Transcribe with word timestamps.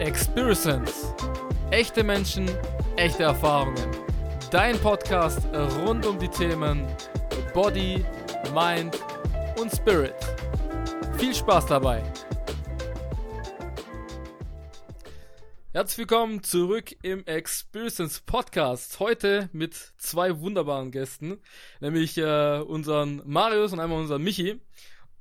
Experience. 0.00 1.14
Echte 1.70 2.02
Menschen, 2.02 2.50
echte 2.96 3.22
Erfahrungen. 3.22 3.86
Dein 4.50 4.76
Podcast 4.80 5.46
rund 5.84 6.04
um 6.04 6.18
die 6.18 6.28
Themen 6.28 6.84
Body, 7.52 8.04
Mind 8.52 8.98
und 9.60 9.70
Spirit. 9.70 10.14
Viel 11.16 11.32
Spaß 11.32 11.66
dabei. 11.66 12.02
Herzlich 15.72 15.98
willkommen 15.98 16.42
zurück 16.42 16.96
im 17.02 17.24
Experience 17.26 18.20
Podcast. 18.20 18.98
Heute 18.98 19.48
mit 19.52 19.74
zwei 19.96 20.40
wunderbaren 20.40 20.90
Gästen, 20.90 21.38
nämlich 21.80 22.18
äh, 22.18 22.58
unseren 22.60 23.22
Marius 23.24 23.72
und 23.72 23.80
einmal 23.80 24.00
unseren 24.00 24.22
Michi. 24.22 24.60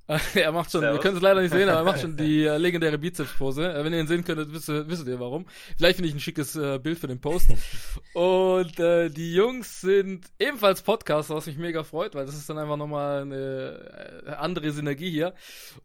er 0.36 0.52
macht 0.52 0.70
schon, 0.70 0.82
Servus. 0.82 1.00
ihr 1.00 1.02
könnt 1.02 1.16
es 1.16 1.22
leider 1.22 1.42
nicht 1.42 1.54
sehen, 1.54 1.70
aber 1.70 1.80
er 1.80 1.86
macht 1.86 2.02
schon 2.02 2.18
die 2.18 2.44
äh, 2.44 2.58
legendäre 2.58 2.98
Bizeps-Pose. 2.98 3.74
Äh, 3.74 3.86
wenn 3.86 3.94
ihr 3.94 4.02
ihn 4.02 4.07
sehen 4.07 4.25
könntet, 4.25 4.52
wisst, 4.52 4.68
wisst 4.68 5.07
ihr 5.07 5.20
warum. 5.20 5.46
Vielleicht 5.78 5.96
finde 5.96 6.10
ich 6.10 6.16
ein 6.16 6.20
schickes 6.20 6.57
äh, 6.57 6.78
Bild 6.78 7.00
für 7.00 7.07
den 7.07 7.21
Post. 7.21 7.52
Und 8.14 8.80
äh, 8.82 9.10
die 9.10 9.34
Jungs 9.34 9.80
sind 9.80 10.25
ebenfalls 10.39 10.82
Podcaster, 10.82 11.36
was 11.36 11.46
mich 11.46 11.58
mega 11.58 11.84
freut, 11.84 12.16
weil 12.16 12.25
das 12.25 12.36
ist 12.36 12.50
dann 12.50 12.58
einfach 12.58 12.75
nochmal 12.75 13.21
eine 13.21 14.24
äh, 14.25 14.32
andere 14.32 14.71
Synergie 14.71 15.10
hier. 15.10 15.36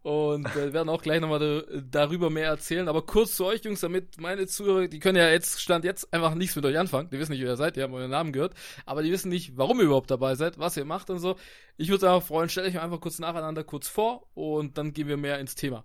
Und 0.02 0.46
äh, 0.56 0.72
werden 0.72 0.88
auch 0.88 1.02
gleich 1.02 1.20
nochmal 1.20 1.64
darüber 1.88 2.28
mehr 2.28 2.48
erzählen. 2.48 2.88
Aber 2.88 3.02
kurz 3.02 3.36
zu 3.36 3.46
euch, 3.46 3.64
Jungs, 3.64 3.80
damit 3.80 4.20
meine 4.20 4.48
Zuhörer, 4.48 4.88
die 4.88 4.98
können 4.98 5.16
ja 5.16 5.28
jetzt, 5.28 5.60
Stand 5.60 5.84
jetzt, 5.84 6.12
einfach 6.12 6.34
nichts 6.34 6.56
mit 6.56 6.64
euch 6.64 6.76
anfangen. 6.76 7.08
Die 7.10 7.20
wissen 7.20 7.32
nicht, 7.32 7.42
wer 7.42 7.50
ihr 7.50 7.56
seid, 7.56 7.76
die 7.76 7.82
haben 7.84 7.94
euren 7.94 8.10
Namen 8.10 8.32
gehört. 8.32 8.54
Aber 8.84 9.04
die 9.04 9.12
wissen 9.12 9.28
nicht, 9.28 9.56
warum 9.56 9.78
ihr 9.78 9.84
überhaupt 9.86 10.10
dabei 10.10 10.34
seid, 10.34 10.58
was 10.58 10.76
ihr 10.76 10.84
macht 10.84 11.08
und 11.08 11.20
so. 11.20 11.36
Ich 11.76 11.90
würde 11.90 12.00
sagen, 12.00 12.20
freuen, 12.20 12.48
stellt 12.48 12.66
euch 12.66 12.80
einfach 12.80 13.00
kurz 13.00 13.20
nacheinander 13.20 13.62
kurz 13.62 13.86
vor 13.86 14.07
und 14.34 14.78
dann 14.78 14.92
gehen 14.92 15.08
wir 15.08 15.16
mehr 15.16 15.38
ins 15.38 15.54
Thema. 15.54 15.84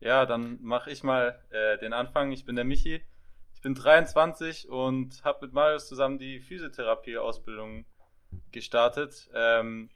Ja, 0.00 0.26
dann 0.26 0.58
mache 0.62 0.90
ich 0.90 1.02
mal 1.02 1.40
äh, 1.50 1.78
den 1.78 1.92
Anfang. 1.92 2.30
Ich 2.32 2.44
bin 2.44 2.56
der 2.56 2.64
Michi. 2.64 3.02
Ich 3.54 3.62
bin 3.62 3.74
23 3.74 4.68
und 4.68 5.24
habe 5.24 5.46
mit 5.46 5.52
Marius 5.52 5.88
zusammen 5.88 6.18
die 6.18 6.38
Physiotherapie-Ausbildung 6.38 7.84
gestartet. 8.52 9.28
Ähm, 9.34 9.90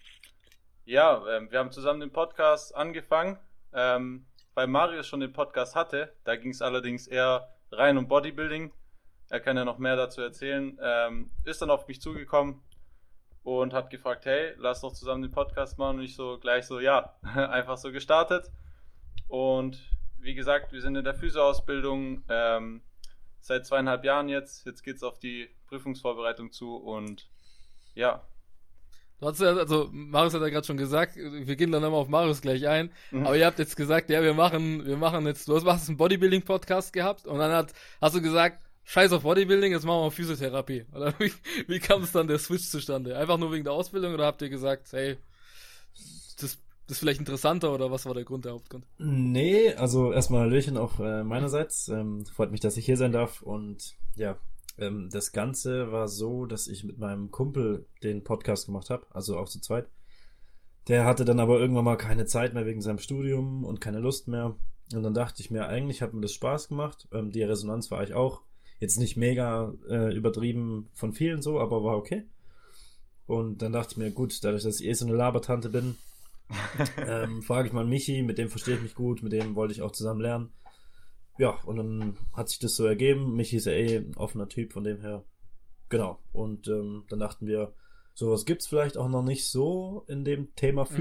ja, 0.84 1.25
äh, 1.28 1.50
wir 1.50 1.60
haben 1.60 1.70
zusammen 1.70 2.00
den 2.00 2.10
Podcast 2.10 2.75
angefangen, 2.75 3.38
ähm, 3.72 4.27
weil 4.55 4.66
Marius 4.66 5.06
schon 5.06 5.20
den 5.20 5.33
Podcast 5.33 5.77
hatte. 5.77 6.12
Da 6.25 6.34
ging 6.34 6.50
es 6.50 6.62
allerdings 6.62 7.06
eher 7.06 7.55
rein 7.70 7.97
um 7.98 8.08
Bodybuilding. 8.08 8.72
Er 9.30 9.41
kann 9.41 9.56
ja 9.56 9.64
noch 9.64 9.78
mehr 9.78 9.94
dazu 9.94 10.20
erzählen. 10.20 10.77
Ähm, 10.83 11.30
ist 11.44 11.62
dann 11.62 11.70
auf 11.70 11.86
mich 11.86 12.00
zugekommen, 12.00 12.60
und 13.42 13.72
hat 13.72 13.90
gefragt, 13.90 14.24
hey, 14.24 14.54
lass 14.58 14.80
doch 14.82 14.92
zusammen 14.92 15.22
den 15.22 15.30
Podcast 15.30 15.78
machen 15.78 15.98
und 15.98 16.04
ich 16.04 16.14
so 16.14 16.38
gleich 16.38 16.66
so, 16.66 16.80
ja, 16.80 17.14
einfach 17.22 17.76
so 17.76 17.90
gestartet. 17.92 18.50
Und 19.28 19.78
wie 20.18 20.34
gesagt, 20.34 20.72
wir 20.72 20.80
sind 20.80 20.96
in 20.96 21.04
der 21.04 21.14
Physioausbildung 21.14 22.22
ähm, 22.28 22.82
seit 23.40 23.66
zweieinhalb 23.66 24.04
Jahren 24.04 24.28
jetzt. 24.28 24.64
Jetzt 24.64 24.82
geht 24.82 24.96
es 24.96 25.02
auf 25.02 25.18
die 25.18 25.48
Prüfungsvorbereitung 25.66 26.52
zu 26.52 26.76
und 26.76 27.28
ja. 27.94 28.22
Du 29.20 29.28
hast 29.28 29.40
ja, 29.40 29.54
also 29.54 29.88
Marius 29.92 30.34
hat 30.34 30.42
ja 30.42 30.48
gerade 30.48 30.66
schon 30.66 30.76
gesagt, 30.76 31.16
wir 31.16 31.56
gehen 31.56 31.70
dann 31.70 31.82
nochmal 31.82 32.00
auf 32.00 32.08
Marius 32.08 32.40
gleich 32.40 32.66
ein. 32.66 32.90
Mhm. 33.10 33.26
Aber 33.26 33.36
ihr 33.36 33.46
habt 33.46 33.58
jetzt 33.58 33.76
gesagt, 33.76 34.10
ja, 34.10 34.22
wir 34.22 34.34
machen, 34.34 34.84
wir 34.86 34.96
machen 34.96 35.26
jetzt, 35.26 35.48
du 35.48 35.54
hast 35.54 35.88
einen 35.88 35.96
Bodybuilding-Podcast 35.96 36.92
gehabt 36.92 37.26
und 37.26 37.38
dann 37.38 37.52
hat, 37.52 37.72
hast 38.00 38.14
du 38.16 38.22
gesagt, 38.22 38.60
Scheiß 38.84 39.12
auf 39.12 39.22
Bodybuilding, 39.22 39.72
jetzt 39.72 39.84
machen 39.84 40.05
wir 40.05 40.11
Physiotherapie. 40.11 40.86
Oder 40.94 41.14
wie, 41.19 41.33
wie 41.66 41.78
kam 41.78 42.02
es 42.02 42.12
dann 42.12 42.27
der 42.27 42.38
Switch 42.38 42.69
zustande? 42.69 43.16
Einfach 43.16 43.38
nur 43.38 43.52
wegen 43.52 43.64
der 43.64 43.72
Ausbildung 43.72 44.14
oder 44.14 44.27
habt 44.27 44.42
ihr 44.42 44.48
gesagt, 44.48 44.92
hey, 44.92 45.16
das, 46.41 46.58
das 46.86 46.97
ist 46.97 46.98
vielleicht 46.98 47.20
interessanter 47.20 47.72
oder 47.72 47.91
was 47.91 48.06
war 48.06 48.14
der 48.14 48.25
Grund, 48.25 48.44
der 48.44 48.53
Hauptgrund? 48.53 48.84
Nee, 48.98 49.72
also 49.75 50.12
erstmal 50.12 50.42
Hallöchen 50.42 50.77
auch 50.77 50.98
äh, 51.00 51.22
meinerseits. 51.22 51.88
Ähm, 51.88 52.27
freut 52.27 52.50
mich, 52.50 52.60
dass 52.60 52.77
ich 52.77 52.84
hier 52.84 52.97
sein 52.97 53.12
darf 53.12 53.42
und 53.42 53.94
ja, 54.16 54.36
ähm, 54.78 55.08
das 55.10 55.33
Ganze 55.33 55.92
war 55.92 56.08
so, 56.08 56.47
dass 56.47 56.66
ich 56.66 56.84
mit 56.84 56.99
meinem 56.99 57.31
Kumpel 57.31 57.87
den 58.03 58.25
Podcast 58.25 58.66
gemacht 58.66 58.91
habe, 58.91 59.06
also 59.10 59.38
auch 59.38 59.49
zu 59.49 59.60
zweit. 59.60 59.87
Der 60.88 61.04
hatte 61.04 61.25
dann 61.25 61.38
aber 61.38 61.60
irgendwann 61.60 61.84
mal 61.84 61.97
keine 61.97 62.26
Zeit 62.26 62.54
mehr 62.54 62.66
wegen 62.66 62.82
seinem 62.82 62.99
Studium 62.99 63.64
und 63.64 63.81
keine 63.81 64.00
Lust 64.00 64.26
mehr. 64.26 64.56
Und 64.93 65.03
dann 65.03 65.14
dachte 65.14 65.41
ich 65.41 65.50
mir, 65.50 65.69
eigentlich 65.69 66.03
hat 66.03 66.12
mir 66.12 66.20
das 66.20 66.32
Spaß 66.32 66.69
gemacht. 66.69 67.09
Ähm, 67.12 67.31
die 67.31 67.43
Resonanz 67.43 67.91
war 67.91 68.03
ich 68.03 68.14
auch 68.14 68.43
Jetzt 68.82 68.98
nicht 68.98 69.16
mega 69.16 69.72
äh, 69.88 70.12
übertrieben 70.12 70.88
von 70.93 71.12
vielen 71.12 71.41
so, 71.41 71.60
aber 71.60 71.84
war 71.84 71.97
okay. 71.97 72.25
Und 73.28 73.62
dann 73.62 73.72
dachte 73.72 73.93
ich 73.93 73.97
mir, 73.97 74.10
gut, 74.10 74.43
dadurch, 74.43 74.65
dass 74.65 74.81
ich 74.81 74.88
eh 74.88 74.93
so 74.94 75.06
eine 75.06 75.15
Labertante 75.15 75.69
bin, 75.69 75.94
ähm, 76.97 77.43
frage 77.43 77.69
ich 77.69 77.72
mal 77.72 77.84
Michi, 77.84 78.22
mit 78.22 78.38
dem 78.38 78.48
verstehe 78.48 78.75
ich 78.75 78.82
mich 78.82 78.97
gut, 78.97 79.22
mit 79.22 79.31
dem 79.31 79.54
wollte 79.54 79.72
ich 79.72 79.82
auch 79.82 79.93
zusammen 79.93 80.20
lernen. 80.20 80.53
Ja, 81.38 81.60
und 81.65 81.76
dann 81.76 82.16
hat 82.32 82.48
sich 82.48 82.59
das 82.59 82.75
so 82.75 82.84
ergeben. 82.84 83.37
Michi 83.37 83.59
ist 83.59 83.66
ja 83.66 83.72
eh 83.72 83.98
ein 83.98 84.16
offener 84.16 84.48
Typ, 84.48 84.72
von 84.72 84.82
dem 84.82 85.00
her. 85.00 85.25
Genau. 85.88 86.19
Und 86.32 86.66
ähm, 86.66 87.04
dann 87.09 87.20
dachten 87.20 87.47
wir, 87.47 87.72
sowas 88.14 88.47
gibt 88.47 88.62
es 88.62 88.66
vielleicht 88.66 88.97
auch 88.97 89.09
noch 89.09 89.22
nicht 89.22 89.49
so 89.49 90.04
in 90.09 90.25
dem 90.25 90.56
Thema 90.56 90.87
mhm. 90.91 90.94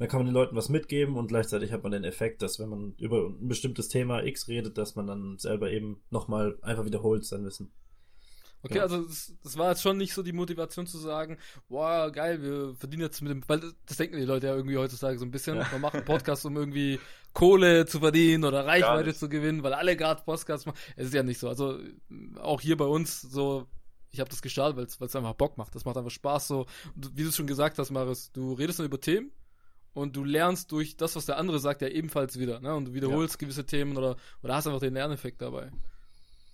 Dann 0.00 0.08
kann 0.08 0.20
man 0.20 0.28
den 0.28 0.34
Leuten 0.34 0.56
was 0.56 0.70
mitgeben 0.70 1.18
und 1.18 1.26
gleichzeitig 1.26 1.72
hat 1.72 1.82
man 1.82 1.92
den 1.92 2.04
Effekt, 2.04 2.40
dass 2.40 2.58
wenn 2.58 2.70
man 2.70 2.94
über 2.96 3.26
ein 3.26 3.48
bestimmtes 3.48 3.88
Thema 3.88 4.24
X 4.24 4.48
redet, 4.48 4.78
dass 4.78 4.96
man 4.96 5.06
dann 5.06 5.36
selber 5.36 5.70
eben 5.70 6.00
nochmal 6.08 6.56
einfach 6.62 6.86
wiederholt 6.86 7.26
sein 7.26 7.44
Wissen. 7.44 7.70
Okay, 8.62 8.78
ja. 8.78 8.84
also 8.84 9.02
das, 9.02 9.34
das, 9.42 9.58
war 9.58 9.68
jetzt 9.68 9.82
schon 9.82 9.98
nicht 9.98 10.14
so 10.14 10.22
die 10.22 10.32
Motivation 10.32 10.86
zu 10.86 10.96
sagen, 10.96 11.36
boah, 11.68 12.10
geil, 12.10 12.42
wir 12.42 12.74
verdienen 12.76 13.02
jetzt 13.02 13.20
mit 13.20 13.30
dem, 13.30 13.42
weil 13.46 13.60
das 13.84 13.98
denken 13.98 14.16
die 14.16 14.24
Leute 14.24 14.46
ja 14.46 14.56
irgendwie 14.56 14.78
heutzutage 14.78 15.18
so 15.18 15.26
ein 15.26 15.30
bisschen, 15.30 15.58
ja. 15.58 15.68
man 15.70 15.82
macht 15.82 15.94
einen 15.94 16.06
Podcast, 16.06 16.46
um 16.46 16.56
irgendwie 16.56 16.98
Kohle 17.34 17.84
zu 17.84 18.00
verdienen 18.00 18.44
oder 18.44 18.64
Reichweite 18.64 19.12
zu 19.12 19.28
gewinnen, 19.28 19.62
weil 19.62 19.74
alle 19.74 19.96
gerade 19.96 20.22
Podcasts 20.22 20.64
machen. 20.64 20.78
Es 20.96 21.08
ist 21.08 21.14
ja 21.14 21.22
nicht 21.22 21.38
so. 21.38 21.46
Also 21.46 21.78
auch 22.40 22.62
hier 22.62 22.78
bei 22.78 22.86
uns 22.86 23.20
so, 23.20 23.66
ich 24.12 24.20
habe 24.20 24.30
das 24.30 24.40
gestartet, 24.40 24.78
weil 24.98 25.08
es 25.08 25.16
einfach 25.16 25.34
Bock 25.34 25.58
macht. 25.58 25.74
Das 25.74 25.84
macht 25.84 25.98
einfach 25.98 26.10
Spaß 26.10 26.48
so. 26.48 26.66
Und 26.96 27.18
wie 27.18 27.24
du 27.24 27.32
schon 27.32 27.46
gesagt 27.46 27.78
hast, 27.78 27.90
Maris, 27.90 28.32
du 28.32 28.54
redest 28.54 28.78
nur 28.78 28.86
über 28.86 28.98
Themen, 28.98 29.30
und 29.94 30.16
du 30.16 30.24
lernst 30.24 30.72
durch 30.72 30.96
das, 30.96 31.16
was 31.16 31.26
der 31.26 31.36
andere 31.36 31.58
sagt, 31.58 31.82
ja 31.82 31.88
ebenfalls 31.88 32.38
wieder, 32.38 32.60
ne? 32.60 32.74
Und 32.74 32.86
du 32.86 32.94
wiederholst 32.94 33.34
ja. 33.34 33.38
gewisse 33.38 33.66
Themen 33.66 33.96
oder, 33.96 34.16
oder 34.42 34.54
hast 34.54 34.66
einfach 34.66 34.80
den 34.80 34.94
Lerneffekt 34.94 35.42
dabei. 35.42 35.70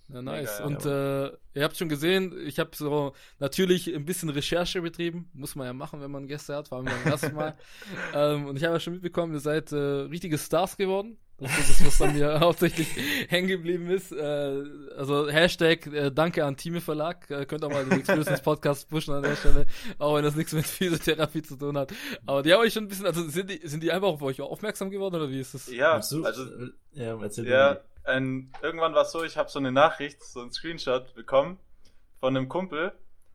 Ja, 0.09 0.21
nice. 0.21 0.59
Mega, 0.59 0.65
und 0.65 0.85
ja, 0.85 1.25
äh, 1.25 1.37
ihr 1.53 1.63
habt 1.63 1.75
schon 1.75 1.89
gesehen, 1.89 2.33
ich 2.45 2.59
habe 2.59 2.71
so 2.73 3.13
natürlich 3.39 3.93
ein 3.93 4.05
bisschen 4.05 4.29
Recherche 4.29 4.81
betrieben. 4.81 5.29
Muss 5.33 5.55
man 5.55 5.67
ja 5.67 5.73
machen, 5.73 6.01
wenn 6.01 6.11
man 6.11 6.27
Gäste 6.27 6.55
hat, 6.55 6.69
vor 6.69 6.77
allem 6.77 6.85
beim 6.85 7.11
ersten 7.11 7.35
Mal. 7.35 7.57
ähm, 8.13 8.45
und 8.45 8.55
ich 8.55 8.63
habe 8.63 8.75
ja 8.75 8.79
schon 8.79 8.93
mitbekommen, 8.93 9.33
ihr 9.33 9.41
seid 9.41 9.71
äh, 9.73 9.75
richtige 9.75 10.37
Stars 10.37 10.77
geworden. 10.77 11.17
Das 11.39 11.55
ist 11.59 11.69
das, 11.69 11.85
was 11.85 11.97
dann 11.99 12.15
mir 12.15 12.39
hauptsächlich 12.39 12.87
hängen 13.29 13.47
geblieben 13.47 13.89
ist. 13.91 14.11
Äh, 14.11 14.63
also 14.97 15.29
Hashtag 15.29 15.85
äh, 15.87 16.11
Danke 16.11 16.43
an 16.43 16.57
Time 16.57 16.81
Verlag. 16.81 17.29
Äh, 17.29 17.45
könnt 17.45 17.63
auch 17.63 17.69
mal 17.69 17.85
den 17.85 17.99
Experience 17.99 18.41
Podcast 18.41 18.89
pushen 18.89 19.13
an 19.13 19.21
der 19.21 19.35
Stelle, 19.35 19.67
auch 19.99 20.15
wenn 20.15 20.23
das 20.23 20.35
nichts 20.35 20.53
mit 20.53 20.65
Physiotherapie 20.65 21.43
zu 21.43 21.55
tun 21.55 21.77
hat. 21.77 21.93
Aber 22.25 22.41
die 22.41 22.51
haben 22.51 22.61
euch 22.61 22.73
schon 22.73 22.85
ein 22.85 22.87
bisschen, 22.87 23.05
also 23.05 23.23
sind 23.29 23.51
die, 23.51 23.67
sind 23.67 23.83
die 23.83 23.91
einfach 23.91 24.07
auf 24.07 24.21
euch 24.23 24.41
aufmerksam 24.41 24.89
geworden 24.89 25.15
oder 25.15 25.29
wie 25.29 25.39
ist 25.39 25.53
das? 25.53 25.71
Ja, 25.71 25.91
also 25.93 26.23
ja, 26.93 27.21
erzähl 27.21 27.47
ja, 27.47 27.81
ein, 28.03 28.51
irgendwann 28.63 28.95
war 28.95 29.03
es 29.03 29.11
so, 29.11 29.23
ich 29.23 29.37
habe 29.37 29.49
so 29.49 29.59
eine 29.59 29.71
Nachricht, 29.71 30.23
so 30.23 30.41
ein 30.41 30.51
Screenshot 30.51 31.13
bekommen 31.13 31.59
von 32.19 32.35
einem 32.35 32.49
Kumpel, 32.49 32.93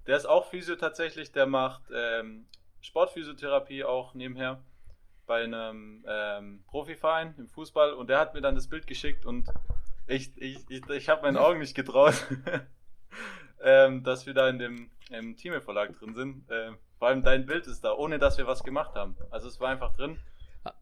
der 0.08 0.16
ist 0.16 0.26
auch 0.26 0.50
Physio 0.50 0.74
tatsächlich, 0.74 1.30
der 1.30 1.46
macht 1.46 1.82
ähm, 1.94 2.46
Sportphysiotherapie 2.80 3.84
auch 3.84 4.14
nebenher 4.14 4.60
bei 5.32 5.44
einem 5.44 6.04
ähm, 6.06 6.62
Profiverein 6.66 7.34
im 7.38 7.48
Fußball 7.48 7.94
und 7.94 8.10
der 8.10 8.18
hat 8.18 8.34
mir 8.34 8.42
dann 8.42 8.54
das 8.54 8.68
Bild 8.68 8.86
geschickt 8.86 9.24
und 9.24 9.48
ich, 10.06 10.30
ich, 10.36 10.58
ich, 10.68 10.86
ich 10.86 11.08
habe 11.08 11.22
meinen 11.22 11.38
Augen 11.38 11.58
nicht 11.58 11.74
getraut, 11.74 12.12
ähm, 13.64 14.04
dass 14.04 14.26
wir 14.26 14.34
da 14.34 14.46
in 14.50 14.58
dem 14.58 14.90
im 15.08 15.34
Team-Verlag 15.34 15.98
drin 15.98 16.14
sind. 16.14 16.50
Äh, 16.50 16.72
vor 16.98 17.08
allem 17.08 17.22
dein 17.22 17.46
Bild 17.46 17.66
ist 17.66 17.82
da, 17.82 17.94
ohne 17.94 18.18
dass 18.18 18.36
wir 18.36 18.46
was 18.46 18.62
gemacht 18.62 18.94
haben. 18.94 19.16
Also 19.30 19.48
es 19.48 19.58
war 19.58 19.70
einfach 19.70 19.94
drin. 19.96 20.18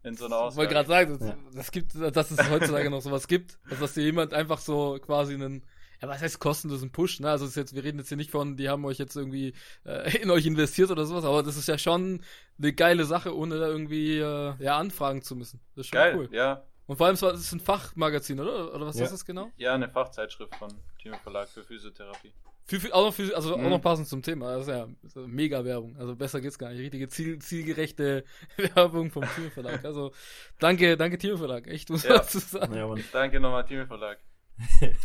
In 0.02 0.16
so 0.16 0.26
einer 0.26 0.38
Ausgabe. 0.38 0.50
Ich 0.50 0.74
wollte 0.74 0.74
gerade 0.74 0.88
sagen, 0.88 1.18
das, 1.20 1.54
das, 1.54 1.70
gibt, 1.70 1.94
dass 1.94 2.30
es 2.32 2.50
heutzutage 2.50 2.90
noch 2.90 3.02
sowas 3.02 3.28
gibt, 3.28 3.56
also 3.70 3.82
dass 3.82 3.94
dir 3.94 4.02
jemand 4.02 4.34
einfach 4.34 4.58
so 4.58 4.98
quasi 5.00 5.34
einen 5.34 5.62
ja, 6.02 6.08
was 6.08 6.22
heißt 6.22 6.38
kostenlosen 6.38 6.90
Push, 6.90 7.20
ne? 7.20 7.30
Also 7.30 7.46
ist 7.46 7.56
jetzt, 7.56 7.74
wir 7.74 7.84
reden 7.84 7.98
jetzt 7.98 8.08
hier 8.08 8.16
nicht 8.16 8.30
von, 8.30 8.56
die 8.56 8.68
haben 8.68 8.84
euch 8.84 8.98
jetzt 8.98 9.16
irgendwie 9.16 9.54
äh, 9.84 10.16
in 10.18 10.30
euch 10.30 10.46
investiert 10.46 10.90
oder 10.90 11.04
sowas, 11.04 11.24
aber 11.24 11.42
das 11.42 11.56
ist 11.56 11.68
ja 11.68 11.78
schon 11.78 12.22
eine 12.58 12.72
geile 12.72 13.04
Sache, 13.04 13.36
ohne 13.36 13.58
da 13.58 13.68
irgendwie 13.68 14.18
äh, 14.18 14.54
ja 14.58 14.78
anfragen 14.78 15.22
zu 15.22 15.36
müssen. 15.36 15.60
Das 15.74 15.86
ist 15.86 15.90
schon 15.90 15.98
Geil, 15.98 16.16
cool. 16.16 16.28
Ja. 16.32 16.64
Und 16.86 16.96
vor 16.96 17.06
allem, 17.06 17.14
es 17.14 17.22
ist 17.22 17.52
ein 17.52 17.60
Fachmagazin, 17.60 18.40
oder? 18.40 18.74
Oder 18.74 18.86
was 18.86 18.98
ja. 18.98 19.04
ist 19.04 19.12
das 19.12 19.24
genau? 19.24 19.52
Ja, 19.56 19.74
eine 19.74 19.88
Fachzeitschrift 19.88 20.56
von 20.56 20.72
Team 21.00 21.14
Verlag 21.22 21.48
für 21.48 21.62
Physiotherapie. 21.62 22.32
Für, 22.64 22.80
für, 22.80 22.94
auch 22.94 23.06
noch 23.06 23.14
für, 23.14 23.34
also 23.36 23.56
mhm. 23.56 23.66
auch 23.66 23.70
noch 23.70 23.82
passend 23.82 24.08
zum 24.08 24.22
Thema. 24.22 24.54
Das 24.54 24.62
ist 24.62 24.68
ja, 24.68 24.88
ist 25.02 25.16
mega 25.16 25.64
Werbung. 25.64 25.96
Also 25.98 26.16
besser 26.16 26.40
geht's 26.40 26.58
gar 26.58 26.70
nicht. 26.70 26.80
Richtige 26.80 27.08
Ziel, 27.08 27.38
zielgerechte 27.38 28.24
Werbung 28.74 29.10
vom 29.10 29.24
Team 29.34 29.50
Verlag. 29.50 29.84
Also 29.84 30.12
danke, 30.58 30.96
danke 30.96 31.18
Team 31.18 31.36
Verlag. 31.36 31.66
Echt, 31.66 31.90
muss 31.90 32.04
ja. 32.04 32.16
man 32.16 32.24
sagen. 32.24 32.74
Ja, 32.74 32.94
danke 33.12 33.38
nochmal 33.38 33.64
Team 33.66 33.86
Verlag. 33.86 34.18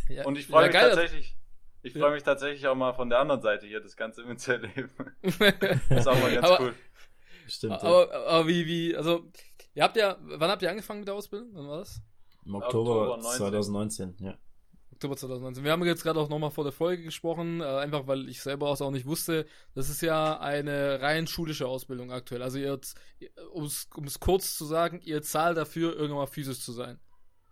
Ja, 0.09 0.25
und 0.25 0.37
ich 0.37 0.47
freue 0.47 0.67
mich 0.67 0.75
tatsächlich. 0.75 1.35
Ich 1.85 1.93
freue 1.93 2.13
mich 2.13 2.23
tatsächlich 2.23 2.65
auch 2.65 2.75
mal 2.75 2.93
von 2.93 3.09
der 3.09 3.19
anderen 3.19 3.41
Seite 3.41 3.67
hier 3.67 3.79
das 3.79 3.95
Ganze 3.95 4.23
mitzuerleben. 4.23 4.89
das 5.21 5.99
ist 5.99 6.07
auch 6.07 6.19
mal 6.19 6.33
ganz 6.33 6.47
aber, 6.47 6.61
cool. 6.61 6.73
Stimmt. 7.47 7.73
Aber, 7.83 8.11
aber, 8.11 8.47
wie, 8.47 8.65
wie, 8.65 8.95
also, 8.95 9.29
ihr 9.75 9.83
habt 9.83 9.95
ja, 9.95 10.17
wann 10.21 10.49
habt 10.49 10.63
ihr 10.63 10.69
angefangen 10.71 11.01
mit 11.01 11.07
der 11.07 11.15
Ausbildung? 11.15 11.49
Wann 11.53 11.67
war 11.67 11.77
das? 11.77 12.01
Im 12.43 12.55
Oktober, 12.55 13.11
Oktober 13.11 13.21
2019, 13.21 14.15
ja. 14.19 14.35
Oktober 14.93 15.17
2019. 15.17 15.63
Wir 15.63 15.71
haben 15.71 15.85
jetzt 15.85 16.03
gerade 16.03 16.19
auch 16.19 16.29
nochmal 16.29 16.51
vor 16.51 16.63
der 16.63 16.73
Folge 16.73 17.03
gesprochen, 17.03 17.61
äh, 17.61 17.65
einfach 17.65 18.07
weil 18.07 18.29
ich 18.29 18.41
selber 18.41 18.67
auch 18.67 18.91
nicht 18.91 19.05
wusste. 19.05 19.45
Das 19.73 19.89
ist 19.89 20.01
ja 20.01 20.39
eine 20.39 21.01
rein 21.01 21.27
schulische 21.27 21.67
Ausbildung 21.67 22.11
aktuell. 22.11 22.41
Also 22.41 22.57
ihr, 22.57 22.79
um 23.51 23.65
es 23.65 24.19
kurz 24.19 24.57
zu 24.57 24.65
sagen, 24.65 25.01
ihr 25.03 25.21
zahlt 25.21 25.57
dafür, 25.57 25.93
irgendwann 25.93 26.23
mal 26.23 26.27
physisch 26.27 26.61
zu 26.61 26.71
sein. 26.71 26.99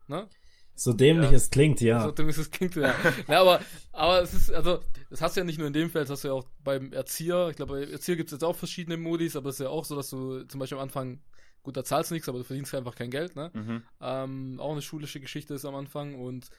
Ne? 0.07 0.27
So 0.75 0.93
dämlich 0.93 1.29
ja. 1.29 1.37
es 1.37 1.49
klingt, 1.49 1.81
ja. 1.81 2.03
So 2.03 2.11
dämlich 2.11 2.37
es 2.37 2.49
klingt, 2.49 2.75
ja. 2.75 2.95
ja 3.27 3.41
aber, 3.41 3.61
aber 3.91 4.21
es 4.21 4.33
ist, 4.33 4.51
also, 4.51 4.79
das 5.09 5.21
hast 5.21 5.35
du 5.35 5.41
ja 5.41 5.45
nicht 5.45 5.59
nur 5.59 5.67
in 5.67 5.73
dem 5.73 5.89
Feld, 5.89 6.05
das 6.05 6.11
hast 6.11 6.23
du 6.23 6.29
ja 6.29 6.33
auch 6.33 6.45
beim 6.63 6.91
Erzieher. 6.93 7.49
Ich 7.49 7.57
glaube, 7.57 7.73
bei 7.73 7.91
Erzieher 7.91 8.15
gibt 8.15 8.29
es 8.29 8.33
jetzt 8.33 8.43
auch 8.43 8.55
verschiedene 8.55 8.97
Modis, 8.97 9.35
aber 9.35 9.49
es 9.49 9.55
ist 9.55 9.65
ja 9.65 9.69
auch 9.69 9.85
so, 9.85 9.95
dass 9.95 10.09
du 10.09 10.43
zum 10.43 10.59
Beispiel 10.59 10.77
am 10.77 10.83
Anfang, 10.83 11.21
gut, 11.61 11.77
da 11.77 11.83
zahlst 11.83 12.09
du 12.09 12.15
nichts, 12.15 12.27
aber 12.27 12.39
du 12.39 12.43
verdienst 12.43 12.73
einfach 12.73 12.95
kein 12.95 13.11
Geld, 13.11 13.35
ne? 13.35 13.51
Mhm. 13.53 13.83
Ähm, 14.01 14.59
auch 14.59 14.71
eine 14.71 14.81
schulische 14.81 15.19
Geschichte 15.19 15.53
ist 15.53 15.65
am 15.65 15.75
Anfang 15.75 16.15
und 16.15 16.49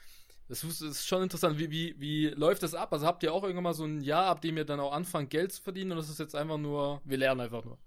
das 0.49 0.63
ist 0.63 1.07
schon 1.07 1.23
interessant. 1.23 1.59
Wie, 1.59 1.71
wie, 1.71 1.95
wie 1.99 2.29
läuft 2.29 2.63
das 2.63 2.75
ab? 2.75 2.93
Also 2.93 3.07
habt 3.07 3.23
ihr 3.23 3.33
auch 3.33 3.43
irgendwann 3.43 3.65
mal 3.65 3.75
so 3.75 3.85
ein 3.85 4.03
Jahr, 4.03 4.27
ab 4.27 4.43
dem 4.43 4.57
ihr 4.57 4.65
dann 4.65 4.79
auch 4.79 4.93
anfangt, 4.93 5.31
Geld 5.31 5.53
zu 5.53 5.63
verdienen 5.63 5.93
und 5.93 5.99
das 5.99 6.11
ist 6.11 6.19
jetzt 6.19 6.37
einfach 6.37 6.59
nur, 6.59 7.01
wir 7.05 7.17
lernen 7.17 7.41
einfach 7.41 7.65
nur? 7.65 7.79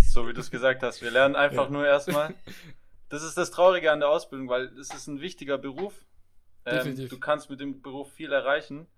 So 0.00 0.26
wie 0.26 0.32
du 0.32 0.40
es 0.40 0.50
gesagt 0.50 0.82
hast, 0.82 1.02
wir 1.02 1.10
lernen 1.10 1.36
einfach 1.36 1.66
ja. 1.66 1.70
nur 1.70 1.86
erstmal. 1.86 2.34
Das 3.14 3.22
ist 3.22 3.38
das 3.38 3.52
Traurige 3.52 3.92
an 3.92 4.00
der 4.00 4.08
Ausbildung, 4.08 4.48
weil 4.48 4.76
es 4.76 4.92
ist 4.92 5.06
ein 5.06 5.20
wichtiger 5.20 5.56
Beruf. 5.56 6.04
Ähm, 6.64 7.08
du 7.08 7.20
kannst 7.20 7.48
mit 7.48 7.60
dem 7.60 7.80
Beruf 7.80 8.12
viel 8.12 8.32
erreichen. 8.32 8.88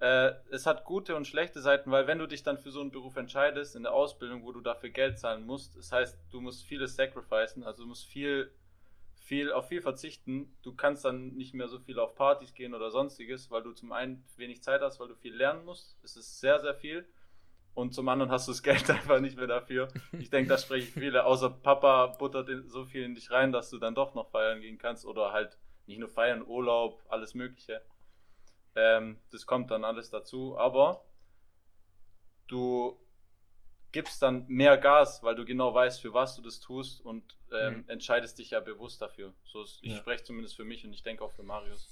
Äh, 0.00 0.32
es 0.50 0.66
hat 0.66 0.84
gute 0.84 1.14
und 1.14 1.28
schlechte 1.28 1.60
Seiten, 1.60 1.92
weil 1.92 2.08
wenn 2.08 2.18
du 2.18 2.26
dich 2.26 2.42
dann 2.42 2.58
für 2.58 2.72
so 2.72 2.80
einen 2.80 2.90
Beruf 2.90 3.16
entscheidest 3.16 3.76
in 3.76 3.84
der 3.84 3.92
Ausbildung, 3.92 4.44
wo 4.44 4.50
du 4.50 4.60
dafür 4.60 4.90
Geld 4.90 5.20
zahlen 5.20 5.46
musst, 5.46 5.76
das 5.76 5.92
heißt, 5.92 6.18
du 6.32 6.40
musst 6.40 6.64
vieles 6.64 6.96
sacrificen, 6.96 7.62
also 7.62 7.84
du 7.84 7.88
musst 7.88 8.06
viel 8.06 8.50
viel, 9.14 9.52
auf 9.52 9.68
viel 9.68 9.82
verzichten. 9.82 10.52
Du 10.62 10.74
kannst 10.74 11.04
dann 11.04 11.28
nicht 11.36 11.54
mehr 11.54 11.68
so 11.68 11.78
viel 11.78 12.00
auf 12.00 12.16
Partys 12.16 12.52
gehen 12.52 12.74
oder 12.74 12.90
sonstiges, 12.90 13.52
weil 13.52 13.62
du 13.62 13.70
zum 13.70 13.92
einen 13.92 14.24
wenig 14.36 14.64
Zeit 14.64 14.80
hast, 14.80 14.98
weil 14.98 15.06
du 15.06 15.14
viel 15.14 15.36
lernen 15.36 15.64
musst. 15.64 15.96
Es 16.02 16.16
ist 16.16 16.40
sehr, 16.40 16.58
sehr 16.58 16.74
viel. 16.74 17.06
Und 17.80 17.94
zum 17.94 18.08
anderen 18.08 18.30
hast 18.30 18.46
du 18.46 18.52
das 18.52 18.62
Geld 18.62 18.88
einfach 18.90 19.20
nicht 19.20 19.36
mehr 19.36 19.46
dafür. 19.46 19.88
Ich 20.12 20.30
denke, 20.30 20.50
da 20.50 20.58
sprechen 20.58 20.92
viele, 21.00 21.24
außer 21.24 21.50
Papa 21.50 22.08
buttert 22.18 22.48
so 22.66 22.84
viel 22.84 23.04
in 23.04 23.14
dich 23.14 23.30
rein, 23.30 23.52
dass 23.52 23.70
du 23.70 23.78
dann 23.78 23.94
doch 23.94 24.14
noch 24.14 24.30
feiern 24.30 24.60
gehen 24.60 24.78
kannst 24.78 25.06
oder 25.06 25.32
halt 25.32 25.56
nicht 25.86 25.98
nur 25.98 26.08
feiern, 26.08 26.46
Urlaub, 26.46 27.02
alles 27.08 27.34
Mögliche. 27.34 27.82
Ähm, 28.76 29.18
das 29.32 29.46
kommt 29.46 29.70
dann 29.70 29.84
alles 29.84 30.10
dazu. 30.10 30.56
Aber 30.58 31.04
du 32.46 33.00
gibst 33.92 34.22
dann 34.22 34.46
mehr 34.46 34.76
Gas, 34.76 35.22
weil 35.22 35.34
du 35.34 35.44
genau 35.44 35.74
weißt, 35.74 36.00
für 36.00 36.12
was 36.14 36.36
du 36.36 36.42
das 36.42 36.60
tust 36.60 37.04
und 37.04 37.36
ähm, 37.50 37.78
mhm. 37.78 37.84
entscheidest 37.88 38.38
dich 38.38 38.50
ja 38.50 38.60
bewusst 38.60 39.02
dafür. 39.02 39.32
So 39.44 39.62
ist, 39.62 39.78
ich 39.82 39.92
ja. 39.92 39.98
spreche 39.98 40.22
zumindest 40.22 40.56
für 40.56 40.64
mich 40.64 40.84
und 40.84 40.92
ich 40.92 41.02
denke 41.02 41.24
auch 41.24 41.32
für 41.32 41.42
Marius. 41.42 41.88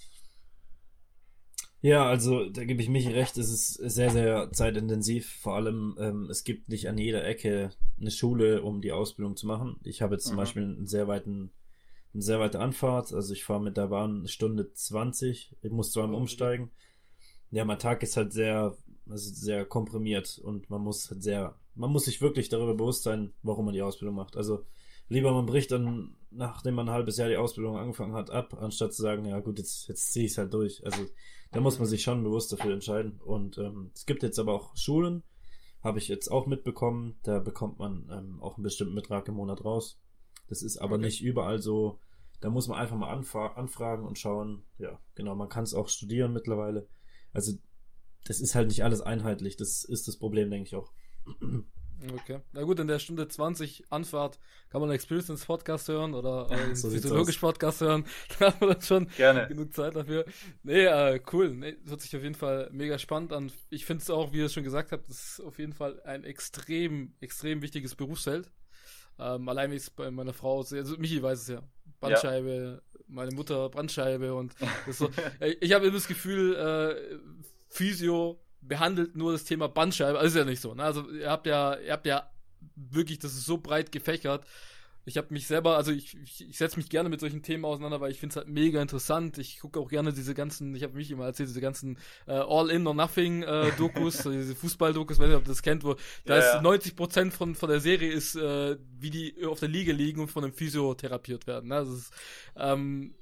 Ja, 1.81 2.09
also 2.09 2.49
da 2.49 2.65
gebe 2.65 2.83
ich 2.83 2.89
mich 2.89 3.07
recht, 3.09 3.39
es 3.39 3.51
ist 3.51 3.75
sehr, 3.75 4.11
sehr 4.11 4.51
zeitintensiv. 4.53 5.31
Vor 5.41 5.55
allem, 5.55 5.97
ähm, 6.01 6.29
es 6.31 6.43
gibt 6.43 6.69
nicht 6.69 6.89
an 6.89 6.99
jeder 6.99 7.25
Ecke 7.25 7.71
eine 8.01 8.11
Schule, 8.11 8.63
um 8.63 8.81
die 8.81 8.93
Ausbildung 8.93 9.37
zu 9.37 9.47
machen. 9.47 9.77
Ich 9.85 10.03
habe 10.03 10.15
jetzt 10.15 10.27
zum 10.27 10.35
mhm. 10.35 10.39
Beispiel 10.39 10.63
einen 10.65 10.87
sehr 10.87 11.07
weiten, 11.07 11.53
eine 12.15 12.23
sehr 12.23 12.41
weite 12.41 12.59
Anfahrt, 12.59 13.13
also 13.13 13.33
ich 13.33 13.45
fahre 13.45 13.63
mit 13.63 13.77
der 13.77 13.89
Bahn 13.89 14.21
eine 14.21 14.29
Stunde 14.29 14.73
20, 14.73 15.57
ich 15.63 15.71
muss 15.71 15.93
zweimal 15.93 16.17
oh, 16.17 16.19
umsteigen. 16.19 16.71
Ja, 17.51 17.65
mein 17.65 17.79
Tag 17.79 18.03
ist 18.03 18.17
halt 18.17 18.33
sehr, 18.33 18.77
also 19.09 19.31
sehr 19.33 19.65
komprimiert 19.65 20.39
und 20.39 20.69
man 20.71 20.83
muss 20.83 21.11
halt 21.11 21.23
sehr 21.23 21.55
man 21.79 21.93
muss 21.93 22.05
sich 22.05 22.21
wirklich 22.21 22.49
darüber 22.49 22.75
bewusst 22.75 23.05
sein, 23.05 23.33
warum 23.43 23.67
man 23.67 23.75
die 23.75 23.83
Ausbildung 23.83 24.17
macht. 24.17 24.37
Also 24.37 24.65
lieber 25.09 25.33
man 25.33 25.47
bricht 25.47 25.71
dann, 25.71 26.17
nachdem 26.31 26.75
man 26.75 26.89
ein 26.89 26.95
halbes 26.95 27.17
Jahr 27.17 27.29
die 27.29 27.37
Ausbildung 27.37 27.77
angefangen 27.77 28.15
hat, 28.15 28.31
ab, 28.31 28.57
anstatt 28.61 28.93
zu 28.93 29.03
sagen, 29.03 29.25
ja 29.25 29.41
gut, 29.41 29.59
jetzt, 29.59 29.89
jetzt 29.89 30.13
ziehe 30.13 30.27
ich 30.27 30.33
es 30.33 30.39
halt 30.39 30.53
durch. 30.53 30.85
Also 30.85 31.07
da 31.53 31.61
muss 31.61 31.79
man 31.79 31.89
sich 31.89 32.03
schon 32.03 32.23
bewusst 32.23 32.53
dafür 32.53 32.73
entscheiden. 32.73 33.21
Und 33.21 33.59
ähm, 33.59 33.91
es 33.95 34.07
gibt 34.07 34.23
jetzt 34.23 34.39
aber 34.39 34.55
auch 34.55 34.77
Schulen, 34.77 35.23
habe 35.83 35.99
ich 35.99 36.09
jetzt 36.09 36.29
auch 36.29 36.47
mitbekommen, 36.47 37.19
da 37.23 37.39
bekommt 37.39 37.79
man 37.79 38.09
ähm, 38.11 38.43
auch 38.43 38.57
einen 38.57 38.65
bestimmten 38.65 38.95
Betrag 38.95 39.29
im 39.29 39.35
Monat 39.35 39.65
raus. 39.65 40.01
Das 40.49 40.63
ist 40.63 40.79
aber 40.79 40.97
okay. 40.97 41.05
nicht 41.07 41.23
überall 41.23 41.61
so. 41.61 42.01
Da 42.41 42.51
muss 42.51 42.69
man 42.69 42.79
einfach 42.79 42.97
mal 42.97 43.13
anfragen 43.13 44.07
und 44.07 44.19
schauen. 44.19 44.63
Ja, 44.79 45.01
genau, 45.15 45.35
man 45.35 45.49
kann 45.49 45.65
es 45.65 45.75
auch 45.75 45.89
studieren 45.89 46.33
mittlerweile. 46.33 46.89
Also 47.33 47.53
das 48.25 48.41
ist 48.41 48.55
halt 48.55 48.69
nicht 48.69 48.85
alles 48.85 49.01
einheitlich. 49.01 49.57
Das 49.57 49.85
ist 49.85 50.09
das 50.09 50.19
Problem, 50.19 50.51
denke 50.51 50.69
ich 50.69 50.77
auch. 50.77 50.93
Okay. 52.13 52.41
Na 52.53 52.63
gut, 52.63 52.79
in 52.79 52.87
der 52.87 52.99
Stunde 52.99 53.27
20 53.27 53.85
Anfahrt 53.91 54.39
kann 54.71 54.81
man 54.81 54.91
Experience 54.91 55.45
Podcast 55.45 55.89
hören 55.89 56.15
oder 56.15 56.49
äh, 56.51 56.75
so 56.77 56.91
physiologisch 56.91 57.39
Podcast 57.39 57.81
hören. 57.81 58.05
Da 58.39 58.53
haben 58.53 58.61
wir 58.61 58.75
dann 58.75 58.83
schon 58.83 59.09
Gerne. 59.17 59.49
genug 59.49 59.75
Zeit 59.75 59.97
dafür. 59.97 60.25
Nee, 60.63 60.85
äh, 60.85 61.21
cool. 61.33 61.51
Nee, 61.55 61.77
hört 61.87 62.01
sich 62.01 62.17
auf 62.17 62.23
jeden 62.23 62.35
Fall 62.35 62.69
mega 62.73 62.99
spannend 62.99 63.33
an. 63.33 63.51
Ich 63.71 63.85
finde 63.85 64.03
es 64.03 64.11
auch, 64.11 64.33
wie 64.33 64.39
ihr 64.39 64.47
es 64.47 64.55
schon 64.55 64.65
gesagt 64.65 64.93
habt, 64.93 65.09
das 65.09 65.39
ist 65.39 65.41
auf 65.41 65.59
jeden 65.59 65.73
Fall 65.73 66.01
ein 66.03 66.25
extrem, 66.25 67.15
extrem 67.21 67.63
wichtiges 67.63 67.95
Berufsfeld. 67.95 68.51
Ähm, 69.19 69.49
allein 69.49 69.73
wie 69.73 69.77
es 69.77 69.91
bei 69.91 70.11
meiner 70.11 70.33
Frau, 70.33 70.59
also 70.59 70.97
Michi 70.99 71.21
weiß 71.21 71.43
es 71.43 71.49
ja. 71.49 71.63
Bandscheibe, 72.01 72.81
ja. 72.93 73.01
meine 73.09 73.33
Mutter 73.33 73.69
Brandscheibe 73.69 74.35
und 74.35 74.55
so. 74.89 75.11
ich 75.61 75.73
habe 75.73 75.87
immer 75.87 75.97
das 75.97 76.07
Gefühl, 76.07 76.55
äh, 76.55 77.19
Physio 77.69 78.41
behandelt 78.61 79.17
nur 79.17 79.33
das 79.33 79.45
Thema 79.45 79.69
Bandscheibe. 79.69 80.19
Also 80.19 80.39
ist 80.39 80.45
ja 80.45 80.45
nicht 80.45 80.61
so. 80.61 80.75
Ne? 80.75 80.83
Also 80.83 81.09
ihr 81.11 81.31
habt 81.31 81.47
ja, 81.47 81.77
ihr 81.77 81.93
habt 81.93 82.07
ja 82.07 82.31
wirklich, 82.77 83.19
das 83.19 83.33
ist 83.33 83.47
so 83.47 83.59
breit 83.59 83.93
gefächert. 83.93 84.45
Ich 85.05 85.17
habe 85.17 85.29
mich 85.31 85.47
selber, 85.47 85.77
also 85.79 85.91
ich, 85.91 86.19
ich, 86.23 86.51
ich 86.51 86.59
setze 86.59 86.77
mich 86.77 86.91
gerne 86.91 87.09
mit 87.09 87.19
solchen 87.19 87.43
Themen 87.43 87.65
auseinander, 87.65 87.99
weil 87.99 88.11
ich 88.11 88.21
finde 88.21 88.35
es 88.35 88.37
halt 88.37 88.49
mega 88.49 88.83
interessant. 88.83 89.39
Ich 89.39 89.59
gucke 89.59 89.81
auch 89.81 89.89
gerne 89.89 90.13
diese 90.13 90.35
ganzen, 90.35 90.75
ich 90.75 90.83
habe 90.83 90.95
mich 90.95 91.11
immer 91.11 91.25
erzählt, 91.25 91.49
diese 91.49 91.63
ganzen 91.63 91.97
äh, 92.27 92.33
All-In 92.33 92.87
or 92.87 92.93
Nothing 92.93 93.43
äh, 93.43 93.71
diese 93.79 94.55
Fußball-Dokus, 94.55 95.19
weiß 95.19 95.29
nicht, 95.29 95.37
ob 95.37 95.45
ihr 95.45 95.49
das 95.49 95.63
kennt, 95.63 95.83
wo 95.83 95.95
da 96.27 96.35
ja, 96.35 96.41
ist 96.41 96.55
ja. 96.57 96.63
90 96.63 96.95
Prozent 96.95 97.33
von 97.33 97.55
von 97.55 97.71
der 97.71 97.81
Serie 97.81 98.13
ist, 98.13 98.37
äh, 98.37 98.77
wie 98.99 99.09
die 99.09 99.47
auf 99.47 99.61
der 99.61 99.71
Liege 99.71 99.93
liegen 99.93 100.21
und 100.21 100.31
von 100.31 100.45
einem 100.45 100.53
Physio 100.53 100.93
therapiert 100.93 101.47
werden. 101.47 101.71
Ne? 101.71 101.77
Das 101.77 101.89
ist, 101.89 102.13
ähm, 102.57 103.15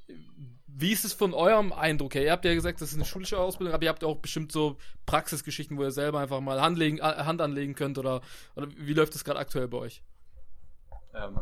wie 0.79 0.93
ist 0.93 1.07
es 1.07 1.15
von 1.15 1.33
eurem 1.33 1.73
Eindruck 1.73 2.15
her? 2.15 2.23
Ihr 2.23 2.33
habt 2.33 2.45
ja 2.45 2.53
gesagt, 2.53 2.83
das 2.83 2.91
ist 2.91 2.97
eine 2.97 3.07
schulische 3.07 3.39
Ausbildung, 3.39 3.75
aber 3.75 3.85
ihr 3.85 3.89
habt 3.89 4.05
auch 4.05 4.17
bestimmt 4.17 4.53
so 4.53 4.77
Praxisgeschichten, 5.07 5.79
wo 5.79 5.83
ihr 5.83 5.91
selber 5.91 6.21
einfach 6.21 6.41
mal 6.41 6.61
Hand, 6.61 6.77
legen, 6.77 6.99
äh, 6.99 7.01
Hand 7.01 7.41
anlegen 7.41 7.75
könnt 7.75 7.97
oder, 7.97 8.21
oder 8.57 8.69
wie 8.77 8.93
läuft 8.93 9.15
das 9.15 9.25
gerade 9.25 9.39
aktuell 9.39 9.69
bei 9.69 9.79
euch? 9.79 10.03
Ähm, 11.15 11.39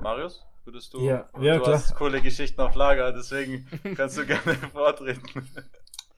Marius, 0.00 0.42
würdest 0.64 0.94
du? 0.94 1.02
Ja, 1.02 1.28
ja 1.38 1.56
du 1.56 1.64
klar. 1.64 1.76
hast 1.76 1.94
coole 1.96 2.22
Geschichten 2.22 2.62
auf 2.62 2.74
Lager, 2.74 3.12
deswegen 3.12 3.66
kannst 3.94 4.16
du 4.16 4.24
gerne 4.24 4.54
vortreten. 4.72 5.46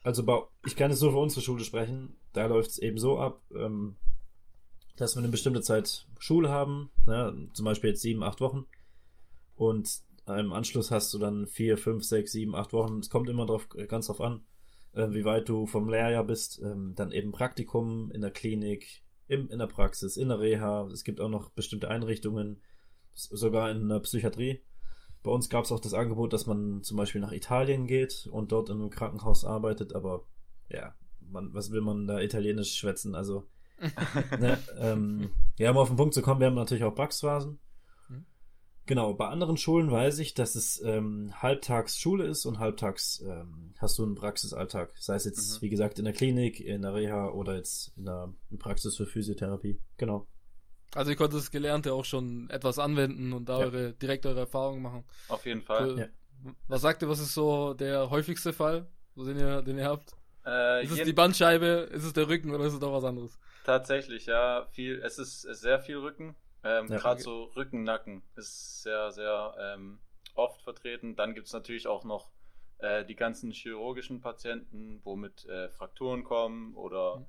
Also 0.03 0.49
ich 0.65 0.77
kann 0.77 0.91
jetzt 0.91 1.01
nur 1.01 1.11
für 1.11 1.17
unsere 1.17 1.41
Schule 1.41 1.63
sprechen. 1.65 2.15
Da 2.31 2.45
läuft 2.45 2.69
es 2.69 2.77
eben 2.77 2.97
so 2.97 3.19
ab, 3.19 3.41
ähm, 3.53 3.97
dass 4.95 5.15
wir 5.15 5.19
eine 5.19 5.29
bestimmte 5.29 5.61
Zeit 5.61 6.07
Schule 6.19 6.49
haben, 6.49 6.89
ne? 7.05 7.49
zum 7.51 7.65
Beispiel 7.65 7.89
jetzt 7.89 8.01
sieben, 8.01 8.23
acht 8.23 8.39
Wochen. 8.39 8.65
Und 9.57 10.05
im 10.27 10.53
Anschluss 10.53 10.91
hast 10.91 11.13
du 11.13 11.19
dann 11.19 11.47
vier, 11.47 11.77
fünf, 11.77 12.03
sechs, 12.03 12.31
sieben, 12.31 12.55
acht 12.55 12.73
Wochen. 12.73 12.99
Es 12.99 13.09
kommt 13.09 13.29
immer 13.29 13.45
drauf, 13.45 13.67
ganz 13.87 14.07
drauf 14.07 14.21
an, 14.21 14.43
äh, 14.93 15.07
wie 15.11 15.25
weit 15.25 15.47
du 15.49 15.67
vom 15.67 15.87
Lehrjahr 15.87 16.23
bist. 16.23 16.61
Ähm, 16.63 16.93
dann 16.95 17.11
eben 17.11 17.31
Praktikum 17.31 18.11
in 18.11 18.21
der 18.21 18.31
Klinik, 18.31 19.03
im, 19.27 19.49
in 19.49 19.59
der 19.59 19.67
Praxis, 19.67 20.17
in 20.17 20.29
der 20.29 20.39
Reha. 20.39 20.87
Es 20.91 21.03
gibt 21.03 21.21
auch 21.21 21.29
noch 21.29 21.49
bestimmte 21.51 21.89
Einrichtungen, 21.89 22.61
sogar 23.13 23.71
in 23.71 23.87
der 23.87 23.99
Psychiatrie. 23.99 24.61
Bei 25.23 25.31
uns 25.31 25.49
gab 25.49 25.65
es 25.65 25.71
auch 25.71 25.79
das 25.79 25.93
Angebot, 25.93 26.33
dass 26.33 26.45
man 26.45 26.83
zum 26.83 26.97
Beispiel 26.97 27.21
nach 27.21 27.31
Italien 27.31 27.87
geht 27.87 28.27
und 28.31 28.51
dort 28.51 28.69
in 28.69 28.79
einem 28.79 28.91
Krankenhaus 28.91 29.43
arbeitet, 29.43 29.95
aber 29.95 30.25
ja, 30.69 30.93
man, 31.19 31.53
was 31.53 31.71
will 31.71 31.81
man 31.81 32.05
da 32.05 32.19
italienisch 32.19 32.75
schwätzen? 32.75 33.15
Also, 33.15 33.47
ne, 34.39 34.59
ähm, 34.77 35.31
ja, 35.57 35.71
um 35.71 35.77
auf 35.77 35.87
den 35.87 35.97
Punkt 35.97 36.13
zu 36.13 36.21
kommen, 36.21 36.39
wir 36.39 36.47
haben 36.47 36.55
natürlich 36.55 36.83
auch 36.83 36.93
Praxisphasen. 36.93 37.59
Genau, 38.87 39.15
bei 39.15 39.27
anderen 39.27 39.57
Schulen 39.57 39.89
weiß 39.89 40.19
ich, 40.19 40.35
dass 40.35 40.53
es 40.53 40.79
ähm, 40.83 41.33
halbtags 41.41 41.97
Schule 41.97 42.25
ist 42.25 42.45
und 42.45 42.59
halbtags 42.59 43.19
ähm, 43.21 43.73
hast 43.79 43.97
du 43.97 44.03
einen 44.03 44.13
Praxisalltag. 44.15 44.93
Sei 44.99 45.15
es 45.15 45.25
jetzt, 45.25 45.57
mhm. 45.57 45.61
wie 45.63 45.69
gesagt, 45.69 45.97
in 45.97 46.05
der 46.05 46.13
Klinik, 46.13 46.59
in 46.59 46.83
der 46.83 46.93
Reha 46.93 47.29
oder 47.29 47.55
jetzt 47.55 47.93
in 47.97 48.05
der 48.05 48.31
Praxis 48.59 48.95
für 48.95 49.07
Physiotherapie. 49.07 49.79
Genau. 49.97 50.27
Also 50.93 51.11
ihr 51.11 51.17
konntet 51.17 51.39
das 51.39 51.51
Gelernte 51.51 51.93
auch 51.93 52.05
schon 52.05 52.49
etwas 52.51 52.77
anwenden 52.77 53.33
und 53.33 53.49
da 53.49 53.59
ja. 53.59 53.65
eure, 53.65 53.93
direkt 53.93 54.25
eure 54.27 54.41
Erfahrungen 54.41 54.83
machen. 54.83 55.03
Auf 55.29 55.45
jeden 55.45 55.63
Fall. 55.63 55.97
Ja. 55.97 56.07
Was 56.67 56.81
sagt 56.81 57.01
ihr, 57.01 57.09
was 57.09 57.19
ist 57.19 57.33
so 57.33 57.73
der 57.73 58.11
häufigste 58.11 58.53
Fall, 58.53 58.87
den 59.15 59.39
ihr, 59.39 59.61
den 59.63 59.79
ihr 59.79 59.85
habt? 59.85 60.15
Äh, 60.45 60.83
ist 60.83 60.91
es 60.91 61.03
die 61.03 61.13
Bandscheibe, 61.13 61.89
ist 61.91 62.03
es 62.03 62.13
der 62.13 62.27
Rücken 62.27 62.53
oder 62.53 62.65
ist 62.65 62.73
es 62.73 62.79
doch 62.79 62.93
was 62.93 63.03
anderes? 63.03 63.39
Tatsächlich, 63.65 64.27
ja, 64.27 64.67
viel, 64.71 65.01
es 65.03 65.17
ist 65.17 65.41
sehr 65.41 65.79
viel 65.79 65.97
Rücken. 65.97 66.35
Ähm, 66.65 66.87
ja, 66.89 66.97
Gerade 66.97 67.21
so 67.21 67.43
Rücken, 67.55 67.83
Nacken 67.83 68.23
ist 68.35 68.81
sehr, 68.81 69.11
sehr 69.11 69.55
ähm, 69.59 69.99
oft 70.33 70.61
vertreten. 70.63 71.15
Dann 71.15 71.35
gibt 71.35 71.45
es 71.45 71.53
natürlich 71.53 71.85
auch 71.85 72.03
noch 72.03 72.31
äh, 72.79 73.05
die 73.05 73.15
ganzen 73.15 73.51
chirurgischen 73.51 74.19
Patienten, 74.19 74.99
wo 75.03 75.15
mit 75.15 75.45
äh, 75.45 75.69
Frakturen 75.69 76.23
kommen 76.23 76.73
oder 76.73 77.17
mhm. 77.17 77.25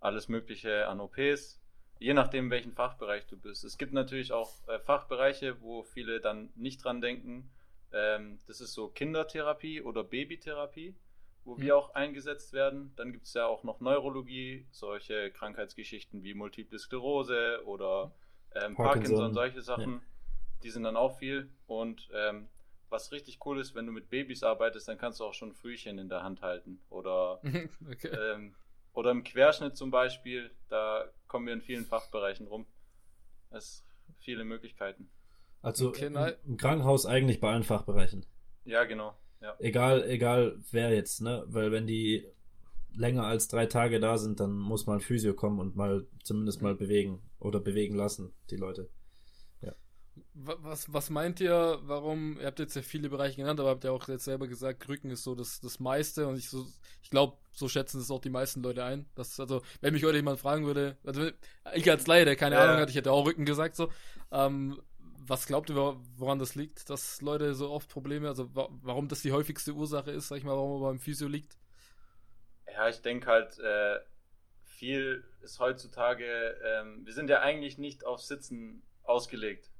alles 0.00 0.28
Mögliche 0.28 0.88
an 0.88 0.98
OPs. 1.00 1.60
Je 1.98 2.14
nachdem, 2.14 2.50
welchen 2.50 2.72
Fachbereich 2.72 3.26
du 3.26 3.36
bist. 3.36 3.64
Es 3.64 3.76
gibt 3.76 3.92
natürlich 3.92 4.32
auch 4.32 4.66
äh, 4.66 4.78
Fachbereiche, 4.78 5.60
wo 5.60 5.82
viele 5.82 6.18
dann 6.20 6.50
nicht 6.56 6.82
dran 6.82 7.02
denken. 7.02 7.50
Ähm, 7.92 8.38
das 8.46 8.62
ist 8.62 8.72
so 8.72 8.88
Kindertherapie 8.88 9.82
oder 9.82 10.04
Babytherapie, 10.04 10.94
wo 11.44 11.56
Mhm. 11.56 11.60
wir 11.60 11.76
auch 11.76 11.94
eingesetzt 11.94 12.54
werden. 12.54 12.94
Dann 12.96 13.12
gibt 13.12 13.26
es 13.26 13.34
ja 13.34 13.46
auch 13.46 13.62
noch 13.62 13.80
Neurologie, 13.80 14.66
solche 14.70 15.30
Krankheitsgeschichten 15.32 16.22
wie 16.22 16.32
Multiple 16.32 16.78
Sklerose 16.78 17.60
oder 17.66 18.12
ähm, 18.54 18.74
Parkinson, 18.74 18.76
Parkinson, 18.76 19.34
solche 19.34 19.62
Sachen. 19.62 20.02
Die 20.62 20.70
sind 20.70 20.82
dann 20.82 20.96
auch 20.96 21.18
viel. 21.18 21.50
Und 21.66 22.08
ähm, 22.12 22.48
was 22.90 23.12
richtig 23.12 23.38
cool 23.46 23.60
ist, 23.60 23.74
wenn 23.74 23.86
du 23.86 23.92
mit 23.92 24.10
Babys 24.10 24.42
arbeitest, 24.42 24.88
dann 24.88 24.98
kannst 24.98 25.20
du 25.20 25.24
auch 25.24 25.34
schon 25.34 25.52
Frühchen 25.52 25.98
in 25.98 26.08
der 26.08 26.22
Hand 26.22 26.42
halten. 26.42 26.80
Oder, 26.90 27.40
okay. 27.90 28.08
ähm, 28.08 28.54
oder 28.92 29.10
im 29.12 29.24
Querschnitt 29.24 29.76
zum 29.76 29.90
Beispiel, 29.90 30.50
da 30.68 31.04
kommen 31.28 31.46
wir 31.46 31.54
in 31.54 31.62
vielen 31.62 31.86
Fachbereichen 31.86 32.46
rum. 32.46 32.66
Es 33.50 33.84
viele 34.18 34.44
Möglichkeiten. 34.44 35.08
Also 35.62 35.88
Okay, 35.88 36.06
im, 36.06 36.16
im 36.46 36.56
Krankenhaus 36.56 37.06
eigentlich 37.06 37.40
bei 37.40 37.50
allen 37.50 37.64
Fachbereichen. 37.64 38.26
Ja, 38.64 38.84
genau. 38.84 39.14
Ja. 39.40 39.56
Egal, 39.58 40.04
egal 40.08 40.58
wer 40.70 40.90
jetzt, 40.94 41.22
ne? 41.22 41.44
Weil 41.46 41.72
wenn 41.72 41.86
die 41.86 42.26
länger 42.94 43.24
als 43.24 43.48
drei 43.48 43.66
Tage 43.66 44.00
da 44.00 44.18
sind, 44.18 44.40
dann 44.40 44.52
muss 44.52 44.86
mal 44.86 44.94
ein 44.94 45.00
Physio 45.00 45.34
kommen 45.34 45.58
und 45.60 45.76
mal 45.76 46.06
zumindest 46.22 46.62
mal 46.62 46.74
bewegen 46.74 47.22
oder 47.38 47.60
bewegen 47.60 47.94
lassen, 47.96 48.32
die 48.50 48.56
Leute. 48.56 48.88
Wa- 50.34 50.56
Was, 50.60 50.92
was 50.92 51.08
meint 51.10 51.40
ihr, 51.40 51.78
warum, 51.82 52.38
ihr 52.38 52.46
habt 52.46 52.58
jetzt 52.58 52.74
ja 52.74 52.82
viele 52.82 53.08
Bereiche 53.08 53.36
genannt, 53.36 53.60
aber 53.60 53.70
habt 53.70 53.84
ja 53.84 53.90
auch 53.92 54.06
jetzt 54.08 54.24
selber 54.24 54.48
gesagt, 54.48 54.88
Rücken 54.88 55.10
ist 55.10 55.22
so 55.22 55.34
das, 55.34 55.60
das 55.60 55.80
meiste 55.80 56.26
und 56.26 56.36
ich 56.36 56.48
so, 56.50 56.66
ich 57.02 57.10
glaube, 57.10 57.38
so 57.52 57.68
schätzen 57.68 58.00
es 58.00 58.10
auch 58.10 58.20
die 58.20 58.28
meisten 58.30 58.62
Leute 58.62 58.84
ein. 58.84 59.08
Das, 59.14 59.38
also, 59.40 59.62
wenn 59.80 59.94
mich 59.94 60.04
heute 60.04 60.16
jemand 60.16 60.38
fragen 60.40 60.66
würde, 60.66 60.98
also 61.04 61.30
ich 61.74 61.90
als 61.90 62.06
Laie, 62.06 62.24
der 62.24 62.36
keine 62.36 62.56
Ja. 62.56 62.64
Ahnung 62.64 62.76
hat, 62.78 62.90
ich 62.90 62.96
hätte 62.96 63.12
auch 63.12 63.24
Rücken 63.26 63.44
gesagt, 63.44 63.76
so, 63.76 63.88
ähm, 64.30 64.80
was 64.98 65.46
glaubt 65.46 65.70
ihr, 65.70 65.76
wor- 65.76 66.00
woran 66.16 66.38
das 66.38 66.54
liegt, 66.54 66.90
dass 66.90 67.20
Leute 67.22 67.54
so 67.54 67.70
oft 67.70 67.88
Probleme, 67.88 68.28
also 68.28 68.54
wa 68.54 68.68
warum 68.82 69.08
das 69.08 69.22
die 69.22 69.32
häufigste 69.32 69.72
Ursache 69.74 70.10
ist, 70.10 70.28
sag 70.28 70.38
ich 70.38 70.44
mal, 70.44 70.56
warum 70.56 70.80
man 70.80 70.90
beim 70.92 71.00
Physio 71.00 71.28
liegt? 71.28 71.56
Ja, 72.74 72.88
ich 72.88 73.02
denke 73.02 73.26
halt, 73.26 73.58
äh, 73.58 74.00
viel 74.64 75.24
ist 75.42 75.60
heutzutage, 75.60 76.24
ähm, 76.64 77.04
wir 77.04 77.12
sind 77.12 77.28
ja 77.28 77.40
eigentlich 77.40 77.78
nicht 77.78 78.04
auf 78.04 78.20
Sitzen 78.20 78.82
ausgelegt. 79.02 79.70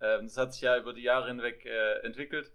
Ähm, 0.00 0.26
das 0.26 0.36
hat 0.36 0.52
sich 0.52 0.62
ja 0.62 0.76
über 0.76 0.92
die 0.92 1.02
Jahre 1.02 1.28
hinweg 1.28 1.64
äh, 1.64 2.00
entwickelt. 2.00 2.52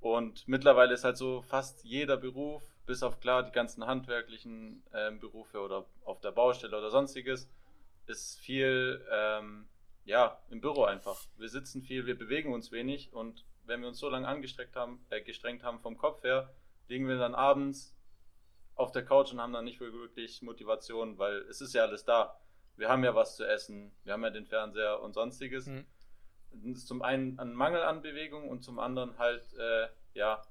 Und 0.00 0.46
mittlerweile 0.46 0.94
ist 0.94 1.04
halt 1.04 1.16
so 1.16 1.42
fast 1.42 1.84
jeder 1.84 2.16
Beruf, 2.16 2.62
bis 2.86 3.02
auf 3.02 3.20
klar 3.20 3.42
die 3.42 3.52
ganzen 3.52 3.86
handwerklichen 3.86 4.82
ähm, 4.94 5.18
Berufe 5.18 5.60
oder 5.60 5.86
auf 6.04 6.20
der 6.20 6.30
Baustelle 6.30 6.76
oder 6.76 6.90
sonstiges, 6.90 7.50
ist 8.06 8.38
viel 8.38 9.04
ähm, 9.10 9.68
ja, 10.04 10.40
im 10.50 10.60
Büro 10.60 10.84
einfach. 10.84 11.26
Wir 11.36 11.48
sitzen 11.48 11.82
viel, 11.82 12.06
wir 12.06 12.16
bewegen 12.16 12.52
uns 12.54 12.72
wenig 12.72 13.12
und 13.12 13.44
wenn 13.66 13.80
wir 13.82 13.88
uns 13.88 13.98
so 13.98 14.08
lange 14.08 14.26
angestrengt 14.26 14.74
haben, 14.74 15.04
äh, 15.10 15.20
gestrengt 15.20 15.62
haben 15.62 15.80
vom 15.80 15.98
Kopf 15.98 16.22
her, 16.22 16.50
liegen 16.88 17.08
wir 17.08 17.18
dann 17.18 17.34
abends 17.34 17.94
auf 18.78 18.92
der 18.92 19.04
Couch 19.04 19.32
und 19.32 19.40
haben 19.40 19.52
dann 19.52 19.64
nicht 19.64 19.80
wirklich 19.80 20.40
Motivation, 20.40 21.18
weil 21.18 21.38
es 21.50 21.60
ist 21.60 21.74
ja 21.74 21.82
alles 21.82 22.04
da. 22.04 22.40
Wir 22.76 22.88
haben 22.88 23.02
ja 23.02 23.14
was 23.14 23.36
zu 23.36 23.44
essen, 23.44 23.92
wir 24.04 24.12
haben 24.12 24.22
ja 24.22 24.30
den 24.30 24.46
Fernseher 24.46 25.02
und 25.02 25.14
sonstiges. 25.14 25.66
Mhm. 25.66 25.84
Das 26.52 26.78
ist 26.78 26.88
zum 26.88 27.02
einen 27.02 27.38
ein 27.38 27.52
Mangel 27.52 27.82
an 27.82 28.02
Bewegung 28.02 28.48
und 28.48 28.62
zum 28.62 28.78
anderen 28.78 29.18
halt, 29.18 29.52
äh, 29.58 29.88
ja, 30.14 30.42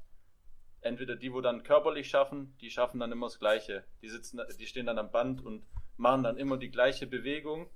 entweder 0.81 1.15
die, 1.15 1.33
wo 1.33 1.39
dann 1.39 1.63
körperlich 1.63 2.09
schaffen, 2.09 2.55
die 2.59 2.69
schaffen 2.69 2.99
dann 2.99 3.13
immer 3.13 3.27
das 3.27 3.39
Gleiche. 3.39 3.85
Die 4.01 4.09
sitzen, 4.09 4.41
die 4.59 4.67
stehen 4.67 4.85
dann 4.85 4.99
am 4.99 5.09
Band 5.09 5.43
und 5.43 5.65
machen 5.95 6.23
dann 6.23 6.37
immer 6.37 6.57
die 6.57 6.69
gleiche 6.69 7.07
Bewegung. 7.07 7.69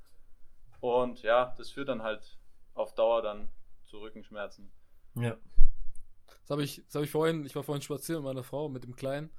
Und 0.81 1.21
ja, 1.21 1.55
das 1.57 1.71
führt 1.71 1.87
dann 1.87 2.03
halt 2.03 2.37
auf 2.73 2.93
Dauer 2.93 3.21
dann 3.21 3.47
zu 3.85 3.99
Rückenschmerzen. 3.99 4.69
Ja. 5.15 5.37
Das 6.41 6.49
habe 6.49 6.63
ich, 6.63 6.83
das 6.85 6.95
hab 6.95 7.03
ich 7.03 7.11
vorhin, 7.11 7.45
ich 7.45 7.55
war 7.55 7.63
vorhin 7.63 7.81
spazieren 7.81 8.23
mit 8.23 8.33
meiner 8.33 8.43
Frau, 8.43 8.67
mit 8.67 8.83
dem 8.83 8.95
Kleinen. 8.95 9.31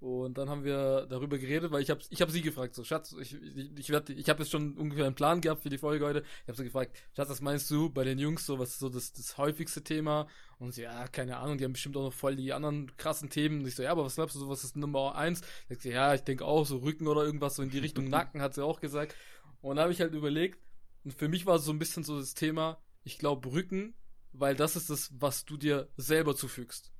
Und 0.00 0.36
dann 0.36 0.50
haben 0.50 0.64
wir 0.64 1.06
darüber 1.08 1.38
geredet, 1.38 1.70
weil 1.70 1.80
ich 1.82 1.88
habe 1.88 2.00
ich 2.10 2.20
hab 2.20 2.30
sie 2.30 2.42
gefragt, 2.42 2.74
so 2.74 2.84
Schatz, 2.84 3.14
ich, 3.18 3.34
ich, 3.34 3.70
ich, 3.78 3.88
werd- 3.90 4.10
ich 4.10 4.28
habe 4.28 4.42
jetzt 4.42 4.50
schon 4.52 4.76
ungefähr 4.76 5.06
einen 5.06 5.14
Plan 5.14 5.40
gehabt 5.40 5.62
für 5.62 5.70
die 5.70 5.78
Folge 5.78 6.04
heute. 6.04 6.22
Ich 6.42 6.48
habe 6.48 6.58
sie 6.58 6.64
gefragt, 6.64 6.94
Schatz, 7.16 7.30
was 7.30 7.40
meinst 7.40 7.70
du 7.70 7.88
bei 7.88 8.04
den 8.04 8.18
Jungs 8.18 8.44
so, 8.44 8.58
was 8.58 8.70
ist 8.70 8.80
so 8.80 8.90
das, 8.90 9.12
das 9.12 9.38
häufigste 9.38 9.82
Thema? 9.82 10.26
Und 10.58 10.72
sie, 10.72 10.82
ja, 10.82 11.08
keine 11.08 11.38
Ahnung, 11.38 11.56
die 11.58 11.64
haben 11.64 11.72
bestimmt 11.72 11.96
auch 11.96 12.02
noch 12.02 12.12
voll 12.12 12.36
die 12.36 12.52
anderen 12.52 12.94
krassen 12.98 13.30
Themen. 13.30 13.60
Und 13.60 13.66
ich 13.66 13.74
so, 13.76 13.82
ja, 13.82 13.92
aber 13.92 14.04
was 14.04 14.16
glaubst 14.16 14.34
du, 14.36 14.40
so, 14.40 14.48
was 14.48 14.62
ist 14.64 14.76
Nummer 14.76 15.14
eins? 15.14 15.40
Sagt 15.68 15.82
sie, 15.82 15.90
ja, 15.90 16.14
ich 16.14 16.20
denke 16.22 16.44
auch, 16.44 16.66
so 16.66 16.78
Rücken 16.78 17.06
oder 17.08 17.24
irgendwas 17.24 17.56
so 17.56 17.62
in 17.62 17.70
die 17.70 17.78
Richtung 17.78 18.04
Nacken, 18.10 18.42
hat 18.42 18.54
sie 18.54 18.64
auch 18.64 18.80
gesagt. 18.80 19.14
Und 19.62 19.76
da 19.76 19.82
habe 19.82 19.92
ich 19.92 20.00
halt 20.00 20.14
überlegt, 20.14 20.58
und 21.04 21.14
für 21.14 21.28
mich 21.28 21.46
war 21.46 21.56
es 21.56 21.64
so 21.64 21.72
ein 21.72 21.78
bisschen 21.78 22.02
so 22.04 22.18
das 22.18 22.34
Thema, 22.34 22.78
ich 23.04 23.18
glaube 23.18 23.52
Rücken, 23.52 23.94
weil 24.32 24.54
das 24.56 24.76
ist 24.76 24.90
das, 24.90 25.10
was 25.18 25.44
du 25.44 25.56
dir 25.56 25.88
selber 25.96 26.34
zufügst. 26.36 26.92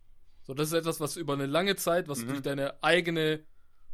So, 0.45 0.55
das 0.55 0.69
ist 0.69 0.75
etwas, 0.75 1.01
was 1.01 1.17
über 1.17 1.33
eine 1.33 1.47
lange 1.47 1.75
Zeit, 1.77 2.07
was 2.09 2.21
Mhm. 2.23 2.29
durch 2.29 2.43
deine 2.43 2.83
eigene 2.83 3.41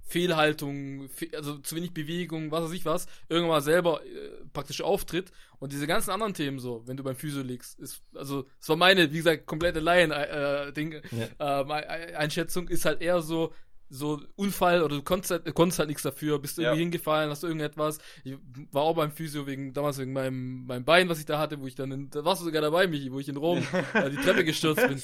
Fehlhaltung, 0.03 1.09
fe 1.09 1.31
also 1.37 1.59
zu 1.59 1.77
wenig 1.77 1.95
Bewegung, 1.95 2.51
was 2.51 2.65
weiß 2.65 2.73
ich 2.73 2.85
was, 2.85 3.07
irgendwann 3.29 3.51
mal 3.59 3.61
selber 3.63 4.05
äh, 4.05 4.45
praktisch 4.53 4.81
auftritt. 4.83 5.31
Und 5.61 5.73
diese 5.73 5.87
ganzen 5.87 6.11
anderen 6.11 6.35
Themen 6.35 6.59
so, 6.59 6.83
wenn 6.87 6.97
du 6.97 7.05
beim 7.05 7.15
Physio 7.15 7.43
liegst, 7.43 7.79
ist, 7.79 8.03
also, 8.15 8.47
es 8.61 8.69
war 8.69 8.75
meine, 8.77 9.13
wie 9.13 9.19
gesagt, 9.19 9.47
komplette 9.47 9.79
Laien-Ding, 9.79 11.01
Ja. 11.39 11.61
ähm, 11.63 11.71
Ei- 11.71 11.89
Ei- 11.89 12.17
Einschätzung 12.19 12.67
ist 12.69 12.85
halt 12.85 13.01
eher 13.03 13.23
so, 13.23 13.53
so 13.93 14.23
Unfall 14.37 14.83
oder 14.83 14.97
du 14.97 15.03
konntest 15.03 15.33
halt, 15.33 15.53
konntest 15.55 15.81
halt 15.81 15.89
nichts 15.89 16.05
dafür, 16.05 16.39
bist 16.39 16.57
du 16.57 16.63
Ja. 16.63 16.69
irgendwie 16.69 16.83
hingefallen, 16.85 17.29
hast 17.29 17.43
du 17.43 17.49
irgendetwas. 17.49 17.99
Ich 18.23 18.37
war 18.71 18.83
auch 18.83 18.95
beim 18.95 19.11
Physio 19.11 19.47
wegen, 19.49 19.73
damals 19.73 19.99
wegen 19.99 20.13
meinem, 20.13 20.65
meinem 20.65 20.85
Bein, 20.85 21.09
was 21.09 21.19
ich 21.19 21.27
da 21.27 21.39
hatte, 21.41 21.61
wo 21.61 21.67
ich 21.67 21.75
dann, 21.75 21.91
in, 21.91 22.09
da 22.11 22.25
warst 22.25 22.41
du 22.41 22.45
sogar 22.45 22.63
dabei, 22.63 22.87
Michi, 22.87 23.11
wo 23.11 23.19
ich 23.19 23.29
in 23.29 23.37
Rom 23.37 23.59
äh, 23.95 24.11
die 24.11 24.17
Treppe 24.17 24.45
gestürzt 24.45 24.87
bin. 24.87 24.99
Äh, 24.99 25.03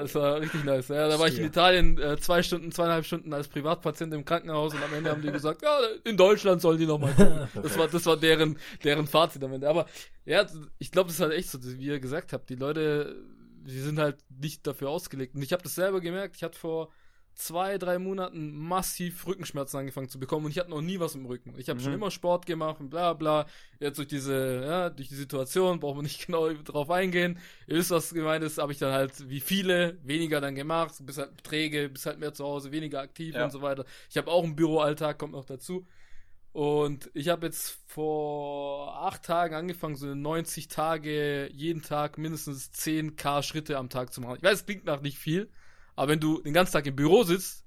das 0.00 0.14
war 0.16 0.40
richtig 0.40 0.64
nice. 0.64 0.88
Ja, 0.88 1.08
da 1.08 1.18
war 1.18 1.28
ich 1.28 1.38
in. 1.38 1.46
Italien 1.46 1.96
äh, 1.98 2.16
zwei 2.18 2.42
Stunden, 2.42 2.72
zweieinhalb 2.72 3.04
Stunden 3.06 3.32
als 3.32 3.46
Privatpatient 3.48 4.12
im 4.12 4.24
Krankenhaus 4.24 4.74
und 4.74 4.82
am 4.82 4.92
Ende 4.94 5.10
haben 5.10 5.22
die 5.22 5.30
gesagt, 5.30 5.62
ja, 5.62 5.78
in 6.04 6.16
Deutschland 6.16 6.60
sollen 6.60 6.78
die 6.78 6.86
nochmal 6.86 7.12
gucken. 7.14 7.48
Das 7.62 7.78
war, 7.78 7.86
das 7.88 8.04
war 8.06 8.16
deren, 8.16 8.58
deren 8.82 9.06
Fazit 9.06 9.44
am 9.44 9.52
Ende. 9.52 9.68
Aber 9.68 9.86
ja, 10.24 10.44
ich 10.78 10.90
glaube, 10.90 11.06
das 11.06 11.16
ist 11.16 11.20
halt 11.22 11.32
echt 11.34 11.50
so, 11.50 11.58
wie 11.62 11.84
ihr 11.86 12.00
gesagt 12.00 12.32
habt. 12.32 12.50
Die 12.50 12.56
Leute, 12.56 13.14
die 13.64 13.78
sind 13.80 13.98
halt 13.98 14.16
nicht 14.28 14.66
dafür 14.66 14.88
ausgelegt. 14.90 15.34
Und 15.34 15.42
ich 15.42 15.52
habe 15.52 15.62
das 15.62 15.74
selber 15.74 16.00
gemerkt. 16.00 16.36
Ich 16.36 16.42
hatte 16.42 16.58
vor 16.58 16.90
zwei, 17.38 17.78
drei 17.78 17.98
Monaten 18.00 18.50
massiv 18.52 19.24
Rückenschmerzen 19.26 19.78
angefangen 19.78 20.08
zu 20.08 20.18
bekommen 20.18 20.44
und 20.46 20.50
ich 20.50 20.58
hatte 20.58 20.70
noch 20.70 20.80
nie 20.80 20.98
was 20.98 21.14
im 21.14 21.24
Rücken. 21.24 21.54
Ich 21.56 21.68
habe 21.68 21.78
Mhm. 21.78 21.84
schon 21.84 21.92
immer 21.92 22.10
Sport 22.10 22.46
gemacht 22.46 22.80
und 22.80 22.90
bla 22.90 23.12
bla. 23.14 23.46
Jetzt 23.78 23.96
durch 23.98 24.08
diese, 24.08 24.64
ja, 24.64 24.90
durch 24.90 25.08
die 25.08 25.14
Situation, 25.14 25.78
brauchen 25.78 25.98
wir 25.98 26.02
nicht 26.02 26.18
genau 26.26 26.52
drauf 26.52 26.90
eingehen. 26.90 27.38
Ihr 27.68 27.76
wisst, 27.76 27.90
was 27.92 28.12
gemeint 28.12 28.42
ist, 28.42 28.58
habe 28.58 28.72
ich 28.72 28.78
dann 28.78 28.92
halt 28.92 29.28
wie 29.30 29.38
viele 29.40 29.98
weniger 30.02 30.40
dann 30.40 30.56
gemacht, 30.56 30.94
bist 31.06 31.18
halt 31.18 31.44
träge, 31.44 31.88
bist 31.88 32.06
halt 32.06 32.18
mehr 32.18 32.34
zu 32.34 32.44
Hause, 32.44 32.72
weniger 32.72 33.00
aktiv 33.00 33.36
Ja. 33.36 33.44
und 33.44 33.50
so 33.52 33.62
weiter. 33.62 33.84
Ich 34.10 34.16
habe 34.16 34.28
auch 34.30 34.42
einen 34.42 34.56
Büroalltag, 34.56 35.16
kommt 35.18 35.32
noch 35.34 35.44
dazu. 35.44 35.86
Und 36.52 37.10
ich 37.14 37.28
habe 37.28 37.46
jetzt 37.46 37.78
vor 37.86 38.96
acht 39.04 39.22
Tagen 39.22 39.54
angefangen, 39.54 39.94
so 39.96 40.12
90 40.12 40.66
Tage, 40.66 41.48
jeden 41.52 41.82
Tag 41.82 42.18
mindestens 42.18 42.72
10k 42.72 43.42
Schritte 43.44 43.76
am 43.78 43.90
Tag 43.90 44.12
zu 44.12 44.20
machen. 44.20 44.36
Ich 44.38 44.42
weiß, 44.42 44.54
es 44.60 44.66
klingt 44.66 44.84
nach 44.86 45.00
nicht 45.02 45.18
viel, 45.18 45.50
aber 45.98 46.12
wenn 46.12 46.20
du 46.20 46.40
den 46.42 46.52
ganzen 46.54 46.72
Tag 46.72 46.86
im 46.86 46.96
Büro 46.96 47.22
sitzt, 47.24 47.64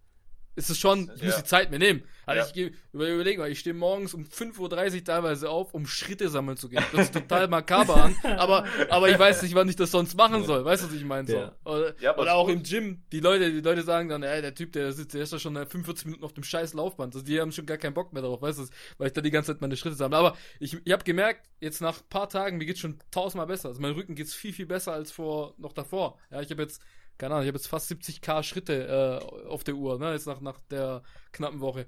ist 0.54 0.70
es 0.70 0.78
schon, 0.78 1.10
ich 1.16 1.24
muss 1.24 1.36
Ja. 1.36 1.42
die 1.42 1.48
Zeit 1.48 1.72
mir 1.72 1.80
nehmen. 1.80 2.04
Also 2.26 2.42
Ja. 2.42 2.48
ich 2.48 2.54
geh- 2.54 2.72
über, 2.92 3.08
überleg 3.08 3.38
mal, 3.38 3.50
ich 3.50 3.60
stehe 3.60 3.74
morgens 3.74 4.14
um 4.14 4.26
5.30 4.26 4.96
Uhr 5.00 5.04
teilweise 5.06 5.50
auf, 5.50 5.74
um 5.74 5.88
Schritte 5.88 6.28
sammeln 6.30 6.58
zu 6.58 6.68
gehen. 6.68 6.84
Das 6.92 7.04
ist 7.06 7.14
total 7.14 7.48
makaber 7.48 7.96
an, 8.04 8.16
aber, 8.38 8.66
aber 8.90 9.10
ich 9.10 9.18
weiß 9.18 9.44
nicht, 9.44 9.56
wann 9.56 9.70
ich 9.70 9.78
das 9.78 9.92
sonst 9.92 10.16
machen 10.18 10.44
soll. 10.44 10.66
Weißt 10.66 10.84
du, 10.84 10.88
was 10.90 10.94
ich 10.94 11.06
meine? 11.06 11.26
So. 11.26 11.38
Ja. 11.38 11.56
Oder, 11.64 11.96
Ja, 12.02 12.10
aber 12.12 12.24
oder 12.24 12.32
ist 12.32 12.36
auch 12.36 12.48
gut. 12.48 12.56
im 12.56 12.64
Gym. 12.64 13.04
Die 13.14 13.22
Leute, 13.22 13.50
die 13.50 13.62
Leute 13.62 13.82
sagen 13.84 14.10
dann, 14.10 14.24
ey, 14.24 14.42
der 14.42 14.54
Typ, 14.54 14.74
der 14.74 14.92
sitzt, 14.92 15.14
der 15.14 15.22
ist 15.24 15.32
ja 15.32 15.40
schon 15.40 15.56
45 15.56 16.06
Minuten 16.06 16.26
auf 16.26 16.34
dem 16.34 16.44
scheiß 16.44 16.74
Laufband. 16.74 17.16
Also 17.16 17.26
die 17.26 17.40
haben 17.40 17.54
schon 17.54 17.66
gar 17.66 17.78
keinen 17.78 17.94
Bock 17.94 18.12
mehr 18.12 18.22
darauf, 18.22 18.42
weißt 18.42 18.60
du, 18.60 18.66
weil 18.98 19.08
ich 19.08 19.14
da 19.14 19.22
die 19.22 19.32
ganze 19.32 19.54
Zeit 19.54 19.62
meine 19.62 19.78
Schritte 19.78 19.96
sammle. 19.96 20.18
Aber 20.18 20.38
ich, 20.60 20.78
ich 20.84 20.92
habe 20.92 21.06
gemerkt, 21.06 21.50
jetzt 21.62 21.80
nach 21.80 21.98
ein 22.02 22.10
paar 22.10 22.28
Tagen, 22.28 22.58
mir 22.58 22.66
geht's 22.66 22.82
schon 22.82 23.00
tausendmal 23.10 23.48
besser. 23.48 23.70
Also 23.70 23.80
mein 23.80 23.94
Rücken 23.94 24.16
geht's 24.16 24.34
viel, 24.34 24.52
viel 24.52 24.66
besser 24.66 24.92
als 24.92 25.12
vor, 25.14 25.54
noch 25.58 25.72
davor. 25.72 26.20
Ja, 26.30 26.42
ich 26.42 26.52
habe 26.52 26.62
jetzt, 26.64 26.82
keine 27.22 27.36
Ahnung, 27.36 27.44
ich 27.44 27.50
habe 27.50 27.58
jetzt 27.60 27.68
fast 27.68 27.92
70k 27.92 28.42
Schritte 28.42 29.22
äh, 29.24 29.46
auf 29.48 29.64
der 29.64 29.76
Uhr, 29.76 30.00
ne, 30.00 30.12
jetzt 30.12 30.26
nach, 30.26 30.42
nach 30.42 30.60
der 30.72 31.04
knappen 31.32 31.60
Woche. 31.60 31.86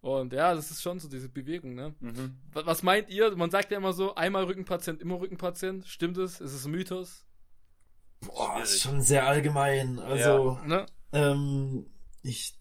Und 0.00 0.32
ja, 0.32 0.54
das 0.54 0.70
ist 0.70 0.80
schon 0.80 0.98
so 0.98 1.06
diese 1.06 1.28
Bewegung, 1.28 1.74
ne? 1.74 1.94
Mhm. 2.00 2.40
Was, 2.54 2.82
meint 2.82 3.10
ihr? 3.10 3.36
Man 3.36 3.50
sagt 3.50 3.70
ja 3.70 3.76
immer 3.76 3.92
so, 3.92 4.14
einmal 4.14 4.44
Rückenpatient, 4.44 5.02
immer 5.02 5.20
Rückenpatient. 5.20 5.86
Stimmt 5.86 6.16
es? 6.16 6.40
Ist 6.40 6.54
es 6.54 6.64
ein 6.64 6.70
Mythos? 6.70 7.26
Boah, 8.20 8.62
ist 8.62 8.80
schon 8.80 9.02
sehr 9.02 9.26
allgemein. 9.26 9.98
Also, 9.98 10.58
Ne? 10.64 10.86
ähm, 11.12 11.90
ich, 12.22 12.54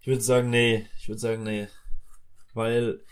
ich 0.00 0.06
würde 0.06 0.22
sagen, 0.22 0.48
nee. 0.48 0.88
Ich 0.96 1.08
würde 1.08 1.20
sagen, 1.20 1.42
nee. 1.42 1.68
Weil, 2.54 3.04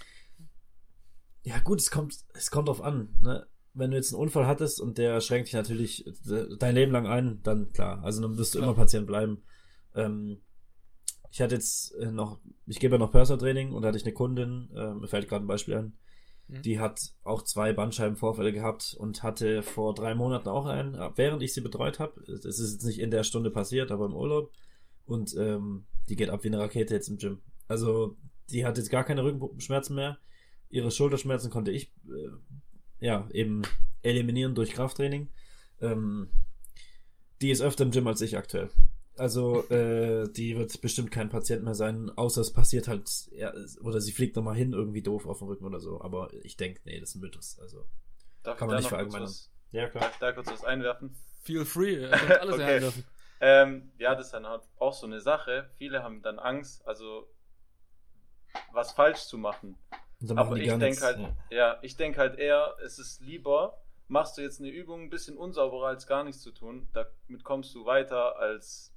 ja 1.43 1.59
gut, 1.59 1.81
es 1.81 1.91
kommt, 1.91 2.17
es 2.33 2.51
kommt 2.51 2.69
drauf 2.69 2.81
an, 2.81 3.15
ne? 3.21 3.47
Wenn 3.77 3.91
du 3.91 3.97
jetzt 3.97 4.13
einen 4.13 4.23
Unfall 4.23 4.47
hattest 4.47 4.81
und 4.81 4.99
der 4.99 5.21
schränkt 5.21 5.49
dich 5.49 5.55
natürlich 5.55 6.05
de- 6.27 6.57
dein 6.59 6.75
Leben 6.75 6.93
lang 6.93 7.07
ein, 7.07 7.41
dann 7.43 7.73
klar. 7.73 8.03
Also 8.03 8.23
dann 8.23 8.37
wirst 8.39 8.55
du 8.55 8.59
immer 8.59 8.75
Patient 8.75 9.07
bleiben. 9.07 9.43
Ähm, 9.95 10.39
ich 11.31 11.41
hatte 11.43 11.55
jetzt 11.55 11.93
äh, 11.97 12.11
noch, 12.11 12.41
ich 12.67 12.81
gebe 12.81 12.95
ja 12.95 12.99
noch 12.99 13.13
Personal 13.13 13.39
Training 13.39 13.73
und 13.73 13.83
da 13.83 13.89
hatte 13.89 13.99
ich 13.99 14.05
eine 14.05 14.15
Kundin, 14.15 14.71
äh, 14.75 14.95
mir 14.95 15.09
fällt 15.09 15.29
gerade 15.29 15.45
ein 15.45 15.49
Beispiel 15.49 15.75
ein, 15.77 15.93
Mhm. 16.49 16.63
Die 16.63 16.79
hat 16.79 17.13
auch 17.25 17.43
zwei 17.43 17.73
Bandscheibenvorfälle 17.73 18.53
gehabt 18.53 18.95
und 18.99 19.23
hatte 19.25 19.63
vor 19.63 19.95
drei 19.95 20.15
Monaten 20.15 20.49
auch 20.49 20.67
einen, 20.67 20.95
während 21.17 21.43
ich 21.43 21.53
sie 21.53 21.61
betreut 21.61 21.99
habe. 21.99 22.21
Es 22.31 22.61
ist 22.61 22.73
jetzt 22.75 22.85
nicht 22.85 23.01
in 23.01 23.11
der 23.11 23.25
Stunde 23.25 23.51
passiert, 23.51 23.91
aber 23.91 24.07
im 24.07 24.15
Urlaub. 24.15 24.53
Und 25.07 25.35
ähm, 25.37 25.87
die 26.09 26.17
geht 26.17 26.31
ab 26.31 26.45
wie 26.45 26.49
eine 26.49 26.61
Rakete 26.61 26.95
jetzt 26.95 27.09
im 27.09 27.17
Gym. 27.17 27.41
Also 27.67 28.17
die 28.51 28.65
hat 28.65 28.79
jetzt 28.79 28.91
gar 28.91 29.03
keine 29.03 29.25
Rückenschmerzen 29.25 29.97
mehr. 29.97 30.19
Ihre 30.69 30.91
Schulterschmerzen 30.93 31.51
konnte 31.51 31.73
ich 31.73 31.93
äh, 32.07 32.29
ja 33.01 33.29
eben 33.33 33.63
eliminieren 34.03 34.55
durch 34.55 34.73
Krafttraining. 34.73 35.29
Ähm, 35.81 36.31
die 37.41 37.51
ist 37.51 37.61
öfter 37.61 37.85
im 37.85 37.91
Gym 37.91 38.07
als 38.07 38.21
ich 38.21 38.37
aktuell. 38.37 38.71
Also, 39.19 39.67
äh, 39.71 40.31
die 40.31 40.57
wird 40.57 40.81
bestimmt 40.83 41.11
kein 41.11 41.31
Patient 41.31 41.65
mehr 41.65 41.75
sein, 41.75 42.11
außer 42.17 42.43
es 42.43 42.53
passiert 42.53 42.87
halt, 42.87 43.09
ja, 43.33 43.53
oder 43.81 44.01
sie 44.01 44.13
fliegt 44.13 44.37
nochmal 44.37 44.57
hin, 44.57 44.75
irgendwie 44.75 45.03
doof 45.03 45.27
auf 45.27 45.39
den 45.39 45.49
Rücken 45.49 45.65
oder 45.65 45.81
so. 45.81 46.03
Aber 46.03 46.31
ich 46.43 46.59
denke, 46.59 46.81
nee, 46.85 47.01
das 47.01 47.11
ist 47.11 47.15
ein 47.17 47.21
Mythos. 47.21 47.59
Also, 47.59 47.87
Darf 48.43 48.59
kann 48.59 48.69
man 48.69 48.77
nicht 48.77 48.89
verallgemeinern. 48.89 49.33
Ja, 49.73 49.89
klar. 49.89 50.05
Darf 50.05 50.19
da 50.19 50.33
kurz 50.33 50.51
was 50.51 50.65
einwerfen? 50.65 51.17
Feel 51.43 51.65
free, 51.65 52.05
er 52.05 52.13
alles 52.43 52.55
okay. 52.55 52.77
einwerfen. 52.77 53.05
Ähm, 53.41 53.93
ja, 53.99 54.15
das 54.15 54.27
ist 54.27 54.33
dann 54.33 54.47
halt 54.47 54.63
auch 54.79 54.93
so 54.93 55.07
eine 55.07 55.21
Sache. 55.21 55.71
Viele 55.79 56.03
haben 56.03 56.23
dann 56.23 56.39
Angst, 56.39 56.87
also 56.87 57.27
was 58.73 58.93
falsch 58.93 59.27
zu 59.27 59.39
machen. 59.39 59.79
Aber 60.35 60.57
ich 60.57 60.73
denke 60.73 61.01
halt, 61.01 61.19
ja. 61.19 61.35
ja, 61.51 61.79
ich 61.83 61.97
denke 61.97 62.19
halt 62.19 62.39
eher, 62.39 62.75
es 62.85 62.99
ist 62.99 63.21
lieber, 63.21 63.79
machst 64.09 64.39
du 64.39 64.43
jetzt 64.43 64.61
eine 64.61 64.71
Übung 64.71 65.03
ein 65.03 65.11
bisschen 65.11 65.37
unsauberer 65.37 65.89
als 65.89 66.07
gar 66.07 66.25
nichts 66.25 66.43
zu 66.43 66.53
tun. 66.53 66.89
Damit 66.93 67.45
kommst 67.45 67.75
du 67.75 67.85
weiter 67.85 68.39
als 68.39 68.93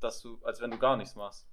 dass 0.00 0.20
du, 0.20 0.38
als 0.44 0.60
wenn 0.60 0.70
du 0.70 0.78
gar 0.78 0.96
nichts 0.96 1.14
machst. 1.14 1.46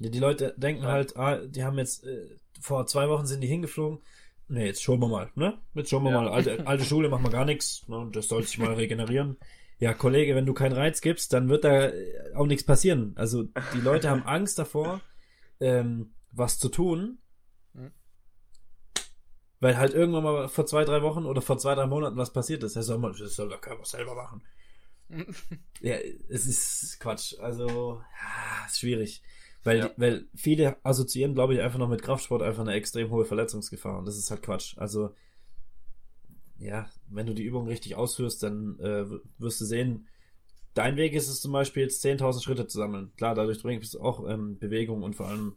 Ja, 0.00 0.10
die 0.10 0.18
Leute 0.18 0.54
denken 0.56 0.82
ja. 0.82 0.90
halt, 0.90 1.16
ah, 1.16 1.38
die 1.38 1.64
haben 1.64 1.78
jetzt 1.78 2.04
äh, 2.04 2.36
vor 2.60 2.86
zwei 2.86 3.08
Wochen 3.08 3.26
sind 3.26 3.40
die 3.40 3.46
hingeflogen. 3.46 4.00
Ne, 4.48 4.66
jetzt 4.66 4.82
schauen 4.82 5.00
wir 5.00 5.08
mal, 5.08 5.30
ne? 5.36 5.58
Jetzt 5.74 5.90
schauen 5.90 6.04
wir 6.04 6.10
ja. 6.10 6.20
mal. 6.20 6.28
Alte, 6.28 6.66
alte 6.66 6.84
Schule, 6.84 7.08
machen 7.08 7.24
wir 7.24 7.30
gar 7.30 7.44
nichts. 7.44 7.88
Ne? 7.88 8.10
Das 8.12 8.28
soll 8.28 8.42
sich 8.42 8.58
mal 8.58 8.74
regenerieren. 8.74 9.36
Ja, 9.78 9.94
Kollege, 9.94 10.34
wenn 10.34 10.46
du 10.46 10.54
keinen 10.54 10.72
Reiz 10.72 11.00
gibst, 11.00 11.32
dann 11.32 11.48
wird 11.48 11.64
da 11.64 11.86
äh, 11.86 12.34
auch 12.34 12.46
nichts 12.46 12.64
passieren. 12.64 13.12
Also 13.16 13.44
die 13.74 13.80
Leute 13.80 14.10
haben 14.10 14.22
Angst 14.24 14.58
davor, 14.58 15.00
ähm, 15.60 16.12
was 16.30 16.58
zu 16.58 16.68
tun. 16.68 17.18
Weil 19.64 19.78
halt 19.78 19.94
irgendwann 19.94 20.24
mal 20.24 20.48
vor 20.48 20.66
zwei, 20.66 20.84
drei 20.84 21.00
Wochen 21.00 21.24
oder 21.24 21.40
vor 21.40 21.56
zwei, 21.56 21.74
drei 21.74 21.86
Monaten 21.86 22.18
was 22.18 22.34
passiert 22.34 22.62
ist. 22.64 22.76
Das 22.76 22.84
soll, 22.84 22.98
man, 22.98 23.16
das 23.18 23.34
soll 23.34 23.48
der 23.48 23.56
Körper 23.56 23.86
selber 23.86 24.14
machen 24.14 24.42
ja, 25.80 25.96
es 26.28 26.44
ist 26.46 27.00
Quatsch. 27.00 27.38
Also, 27.38 28.02
ja, 28.02 28.66
ist 28.66 28.80
schwierig. 28.80 29.22
Weil, 29.62 29.78
ja. 29.78 29.90
weil 29.96 30.28
viele 30.34 30.76
assoziieren, 30.84 31.32
glaube 31.32 31.54
ich, 31.54 31.62
einfach 31.62 31.78
noch 31.78 31.88
mit 31.88 32.02
Kraftsport 32.02 32.42
einfach 32.42 32.60
eine 32.60 32.74
extrem 32.74 33.08
hohe 33.08 33.24
Verletzungsgefahr. 33.24 33.98
Und 33.98 34.04
das 34.04 34.18
ist 34.18 34.30
halt 34.30 34.42
Quatsch. 34.42 34.76
Also, 34.76 35.14
ja, 36.58 36.90
wenn 37.08 37.24
du 37.24 37.32
die 37.32 37.44
Übung 37.44 37.66
richtig 37.66 37.94
ausführst, 37.94 38.42
dann 38.42 38.78
äh, 38.80 39.06
wirst 39.38 39.62
du 39.62 39.64
sehen, 39.64 40.08
dein 40.74 40.98
Weg 40.98 41.14
ist 41.14 41.28
es 41.28 41.40
zum 41.40 41.52
Beispiel 41.52 41.84
jetzt 41.84 42.04
10.000 42.04 42.42
Schritte 42.42 42.66
zu 42.66 42.76
sammeln. 42.76 43.12
Klar, 43.16 43.34
dadurch 43.34 43.62
bringst 43.62 43.94
du 43.94 44.00
auch 44.00 44.28
ähm, 44.28 44.58
Bewegung 44.58 45.02
und 45.02 45.16
vor 45.16 45.28
allem 45.28 45.56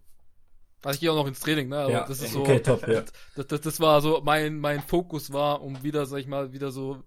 also 0.84 0.96
ich 0.96 1.01
gehe 1.01 1.12
auch 1.12 1.15
noch 1.15 1.27
ins 1.27 1.39
Training, 1.39 1.69
ne? 1.69 1.77
Aber 1.79 1.91
ja, 1.91 2.05
das 2.07 2.22
ist 2.22 2.34
so. 2.34 2.41
Okay, 2.41 2.60
top, 2.60 2.88
ja. 2.88 3.03
Das, 3.36 3.48
das, 3.48 3.62
das 3.62 3.79
war 3.79 4.01
so, 4.01 4.22
mein, 4.24 4.60
mein 4.60 4.81
Fokus 4.81 5.34
war, 5.34 5.62
um 5.62 5.84
wieder, 5.84 6.05
sag 6.05 6.19
ich 6.19 6.27
mal, 6.27 6.53
wieder 6.53 6.72
so 6.72 7.03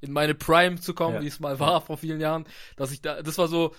in 0.00 0.12
meine 0.12 0.34
Prime 0.34 0.80
zu 0.80 0.94
kommen, 0.94 1.16
ja. 1.16 1.22
wie 1.22 1.26
es 1.26 1.40
mal 1.40 1.58
war 1.60 1.80
vor 1.80 1.98
vielen 1.98 2.20
Jahren, 2.20 2.46
dass 2.76 2.92
ich 2.92 3.02
da, 3.02 3.22
das 3.22 3.38
war 3.38 3.48
so 3.48 3.74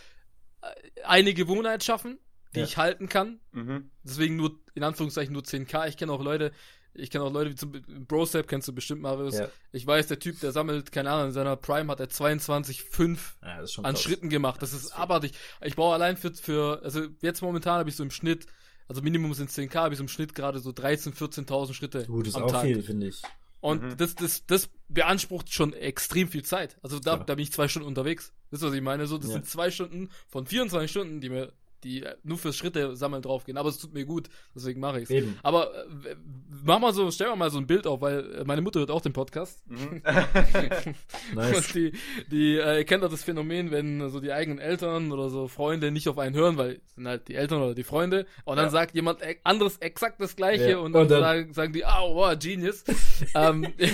äh, 0.61 1.03
eine 1.03 1.33
Gewohnheit 1.33 1.83
schaffen, 1.83 2.19
die 2.53 2.59
ja. 2.59 2.65
ich 2.65 2.77
halten 2.77 3.09
kann. 3.09 3.39
Mhm. 3.51 3.91
Deswegen 4.03 4.35
nur, 4.35 4.59
in 4.73 4.83
Anführungszeichen 4.83 5.33
nur 5.33 5.43
10k. 5.43 5.87
Ich 5.87 5.97
kenne 5.97 6.11
auch 6.11 6.23
Leute, 6.23 6.51
ich 6.93 7.11
kenne 7.11 7.23
auch 7.23 7.31
Leute 7.31 7.51
wie 7.51 7.55
zum 7.55 7.71
BroStep, 7.71 8.47
kennst 8.47 8.67
du 8.67 8.73
bestimmt, 8.73 9.01
Marius. 9.01 9.37
Ja. 9.37 9.49
Ich 9.71 9.85
weiß, 9.85 10.07
der 10.07 10.19
Typ, 10.19 10.39
der 10.39 10.51
sammelt, 10.51 10.91
keine 10.91 11.11
Ahnung, 11.11 11.27
in 11.27 11.33
seiner 11.33 11.55
Prime 11.55 11.91
hat 11.91 11.99
er 11.99 12.07
22,5 12.07 13.17
ja, 13.41 13.83
an 13.83 13.95
Schritten 13.95 14.29
gemacht. 14.29 14.61
Das, 14.61 14.71
das 14.71 14.81
ist, 14.81 14.85
ist 14.87 14.91
abartig. 14.93 15.33
Ich 15.61 15.75
brauche 15.75 15.93
allein 15.93 16.17
für, 16.17 16.33
für, 16.33 16.81
also 16.83 17.05
jetzt 17.21 17.41
momentan 17.41 17.79
habe 17.79 17.89
ich 17.89 17.95
so 17.95 18.03
im 18.03 18.11
Schnitt, 18.11 18.47
also 18.89 19.01
Minimum 19.03 19.33
sind 19.35 19.51
10k, 19.51 19.75
habe 19.75 19.93
ich 19.93 19.99
so 19.99 20.03
im 20.03 20.09
Schnitt 20.09 20.33
gerade 20.33 20.59
so 20.59 20.71
13.000, 20.71 21.15
14.000 21.15 21.73
Schritte. 21.73 22.05
Gut, 22.05 22.27
das 22.27 22.33
ist 22.33 22.41
auch 22.41 22.51
Tag. 22.51 22.65
viel, 22.65 22.81
finde 22.81 23.07
ich. 23.07 23.21
Und 23.61 23.83
mhm. 23.83 23.97
das, 23.97 24.15
das, 24.15 24.45
das 24.47 24.69
beansprucht 24.87 25.53
schon 25.53 25.73
extrem 25.73 26.27
viel 26.27 26.43
Zeit. 26.43 26.77
Also 26.81 26.99
da, 26.99 27.17
da 27.17 27.35
bin 27.35 27.43
ich 27.43 27.51
zwei 27.51 27.67
Stunden 27.67 27.87
unterwegs. 27.87 28.33
Das 28.49 28.61
ist, 28.61 28.67
was 28.67 28.73
ich 28.73 28.81
meine. 28.81 29.05
So, 29.05 29.17
das 29.17 29.27
ja. 29.27 29.33
sind 29.33 29.45
zwei 29.45 29.69
Stunden 29.69 30.09
von 30.27 30.47
24 30.47 30.89
Stunden, 30.89 31.21
die 31.21 31.29
mir 31.29 31.53
die 31.83 32.05
nur 32.23 32.37
fürs 32.37 32.55
Schritte 32.55 32.95
sammeln 32.95 33.21
draufgehen. 33.21 33.57
Aber 33.57 33.69
es 33.69 33.77
tut 33.77 33.93
mir 33.93 34.05
gut, 34.05 34.29
deswegen 34.55 34.79
mache 34.79 35.01
ich 35.01 35.09
es. 35.09 35.25
Aber 35.43 35.73
äh, 35.73 36.15
mach 36.63 36.79
mal 36.79 36.93
so, 36.93 37.09
stell 37.11 37.35
mal 37.35 37.49
so 37.49 37.57
ein 37.57 37.67
Bild 37.67 37.87
auf, 37.87 38.01
weil 38.01 38.19
äh, 38.35 38.43
meine 38.43 38.61
Mutter 38.61 38.79
hört 38.79 38.91
auch 38.91 39.01
den 39.01 39.13
Podcast. 39.13 39.63
Mhm. 39.67 40.01
nice. 41.35 41.57
Und 41.57 41.75
die, 41.75 41.91
die 42.31 42.57
äh, 42.57 42.83
kennt 42.83 43.03
auch 43.03 43.09
das 43.09 43.23
Phänomen, 43.23 43.71
wenn 43.71 44.09
so 44.09 44.19
die 44.19 44.31
eigenen 44.31 44.59
Eltern 44.59 45.11
oder 45.11 45.29
so 45.29 45.47
Freunde 45.47 45.91
nicht 45.91 46.07
auf 46.09 46.17
einen 46.17 46.35
hören, 46.35 46.57
weil 46.57 46.81
es 46.85 46.95
sind 46.95 47.07
halt 47.07 47.27
die 47.27 47.35
Eltern 47.35 47.61
oder 47.61 47.75
die 47.75 47.83
Freunde. 47.83 48.25
Und 48.45 48.57
dann 48.57 48.65
ja. 48.65 48.71
sagt 48.71 48.95
jemand 48.95 49.21
e 49.21 49.37
anderes 49.43 49.77
exakt 49.77 50.21
das 50.21 50.35
Gleiche 50.35 50.71
ja. 50.71 50.77
und, 50.77 50.93
dann, 50.93 51.03
und 51.03 51.11
dann 51.11 51.21
sagen, 51.21 51.53
sagen, 51.53 51.73
die, 51.73 51.85
ah, 51.85 52.01
oh, 52.01 52.15
wow, 52.15 52.37
Genius. 52.37 52.83
ähm, 53.35 53.63
ja, 53.77 53.87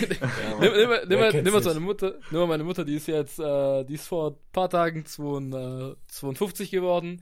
nimm, 0.60 0.74
nimm, 0.74 0.89
nimm, 1.08 1.19
nimm, 1.19 1.43
nimm 1.43 1.54
mal 1.54 1.63
so 1.63 1.69
eine 1.69 1.80
Mutter, 1.80 2.15
nimm 2.32 2.39
mal 2.39 2.48
meine 2.48 2.63
Mutter, 2.63 2.86
die 2.86 2.95
ist 2.95 3.08
jetzt, 3.08 3.39
äh, 3.39 3.84
die 3.84 3.95
ist 3.95 4.08
vor 4.08 4.32
ein 4.32 4.38
paar 4.52 4.69
Tagen 4.69 5.06
52 5.06 6.71
geworden. 6.71 7.21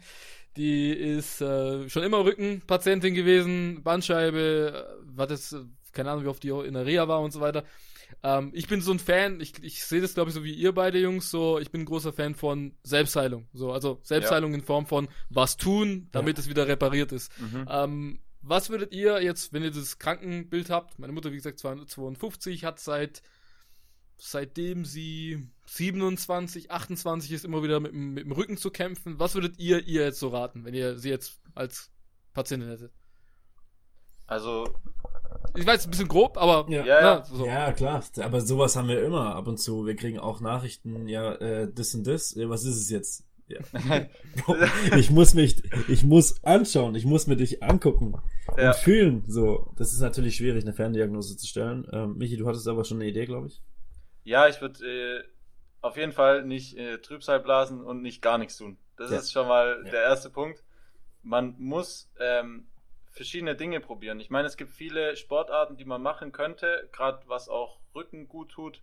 Die 0.55 0.91
ist 0.91 1.41
äh, 1.41 1.89
schon 1.89 2.03
immer 2.03 2.23
Rückenpatientin 2.23 3.15
gewesen, 3.15 3.81
Bandscheibe, 3.83 4.97
äh, 5.01 5.03
was 5.15 5.27
das, 5.27 5.55
keine 5.91 6.11
Ahnung, 6.11 6.25
wie 6.25 6.29
oft 6.29 6.43
die 6.43 6.49
in 6.49 6.73
der 6.73 6.85
Reha 6.85 7.07
war 7.07 7.21
und 7.21 7.31
so 7.31 7.41
weiter. 7.41 7.63
Ähm, 8.21 8.51
ich 8.53 8.67
bin 8.67 8.81
so 8.81 8.91
ein 8.91 8.99
Fan, 8.99 9.41
ich, 9.41 9.53
ich 9.63 9.83
sehe 9.83 10.01
das 10.01 10.13
glaube 10.13 10.29
ich 10.29 10.35
so 10.35 10.43
wie 10.43 10.53
ihr 10.53 10.71
beide 10.73 10.99
Jungs, 10.99 11.31
so 11.31 11.57
ich 11.57 11.71
bin 11.71 11.81
ein 11.81 11.85
großer 11.85 12.13
Fan 12.13 12.35
von 12.35 12.73
Selbstheilung. 12.83 13.47
So, 13.53 13.71
also 13.71 13.99
Selbstheilung 14.03 14.51
ja. 14.51 14.59
in 14.59 14.63
Form 14.63 14.85
von 14.85 15.07
was 15.29 15.57
tun, 15.57 16.07
damit 16.11 16.37
ja. 16.37 16.41
es 16.43 16.49
wieder 16.49 16.67
repariert 16.67 17.11
ist. 17.11 17.31
Mhm. 17.39 17.67
Ähm, 17.69 18.19
was 18.41 18.69
würdet 18.69 18.93
ihr 18.93 19.23
jetzt, 19.23 19.53
wenn 19.53 19.63
ihr 19.63 19.71
das 19.71 19.99
Krankenbild 19.99 20.69
habt, 20.69 20.99
meine 20.99 21.13
Mutter, 21.13 21.31
wie 21.31 21.37
gesagt, 21.37 21.59
52, 21.59 22.65
hat 22.65 22.79
seit 22.79 23.21
seitdem 24.17 24.85
sie 24.85 25.47
27, 25.65 26.71
28 26.71 27.31
ist, 27.31 27.45
immer 27.45 27.63
wieder 27.63 27.79
mit, 27.79 27.93
mit 27.93 28.25
dem 28.25 28.31
Rücken 28.31 28.57
zu 28.57 28.69
kämpfen. 28.71 29.19
Was 29.19 29.35
würdet 29.35 29.59
ihr 29.59 29.85
ihr 29.85 30.03
jetzt 30.03 30.19
so 30.19 30.29
raten, 30.29 30.65
wenn 30.65 30.73
ihr 30.73 30.97
sie 30.97 31.09
jetzt 31.09 31.39
als 31.55 31.91
Patientin 32.33 32.69
hättet? 32.69 32.91
Also. 34.27 34.67
Ich 35.55 35.65
weiß, 35.65 35.85
ein 35.85 35.91
bisschen 35.91 36.07
grob, 36.07 36.37
aber. 36.37 36.69
Ja, 36.71 36.85
ja, 36.85 37.01
na, 37.01 37.25
so. 37.25 37.45
ja, 37.45 37.71
klar. 37.73 38.03
Aber 38.21 38.41
sowas 38.41 38.75
haben 38.75 38.87
wir 38.87 39.03
immer 39.03 39.35
ab 39.35 39.47
und 39.47 39.57
zu. 39.57 39.85
Wir 39.85 39.95
kriegen 39.95 40.19
auch 40.19 40.41
Nachrichten, 40.41 41.07
ja, 41.07 41.33
äh, 41.35 41.71
das 41.71 41.93
und 41.93 42.07
das. 42.07 42.35
Was 42.37 42.63
ist 42.63 42.77
es 42.77 42.89
jetzt? 42.89 43.25
Ja. 43.47 43.59
ich 44.97 45.11
muss 45.11 45.33
mich, 45.33 45.61
ich 45.87 46.03
muss 46.03 46.43
anschauen, 46.43 46.95
ich 46.95 47.05
muss 47.05 47.27
mir 47.27 47.35
dich 47.35 47.61
angucken 47.61 48.15
ja. 48.57 48.69
und 48.69 48.75
fühlen. 48.77 49.23
So, 49.27 49.71
das 49.75 49.91
ist 49.93 49.99
natürlich 49.99 50.37
schwierig, 50.37 50.63
eine 50.63 50.73
Ferndiagnose 50.73 51.37
zu 51.37 51.45
stellen. 51.45 51.85
Ähm, 51.91 52.17
Michi, 52.17 52.37
du 52.37 52.47
hattest 52.47 52.67
aber 52.67 52.83
schon 52.85 52.97
eine 52.97 53.09
Idee, 53.09 53.25
glaube 53.25 53.47
ich. 53.47 53.61
Ja, 54.23 54.47
ich 54.47 54.61
würde 54.61 54.85
äh, 54.85 55.23
auf 55.81 55.97
jeden 55.97 56.11
Fall 56.11 56.43
nicht 56.43 56.77
äh, 56.77 56.99
Trübsal 56.99 57.39
blasen 57.39 57.83
und 57.83 58.01
nicht 58.01 58.21
gar 58.21 58.37
nichts 58.37 58.57
tun. 58.57 58.77
Das 58.97 59.11
ja. 59.11 59.17
ist 59.17 59.31
schon 59.31 59.47
mal 59.47 59.81
ja. 59.85 59.91
der 59.91 60.03
erste 60.03 60.29
Punkt. 60.29 60.63
Man 61.21 61.55
muss 61.57 62.11
ähm, 62.19 62.67
verschiedene 63.11 63.55
Dinge 63.55 63.79
probieren. 63.79 64.19
Ich 64.19 64.29
meine, 64.29 64.47
es 64.47 64.57
gibt 64.57 64.71
viele 64.71 65.15
Sportarten, 65.15 65.77
die 65.77 65.85
man 65.85 66.01
machen 66.01 66.31
könnte, 66.31 66.89
gerade 66.91 67.21
was 67.27 67.49
auch 67.49 67.79
Rücken 67.95 68.27
gut 68.27 68.51
tut. 68.51 68.81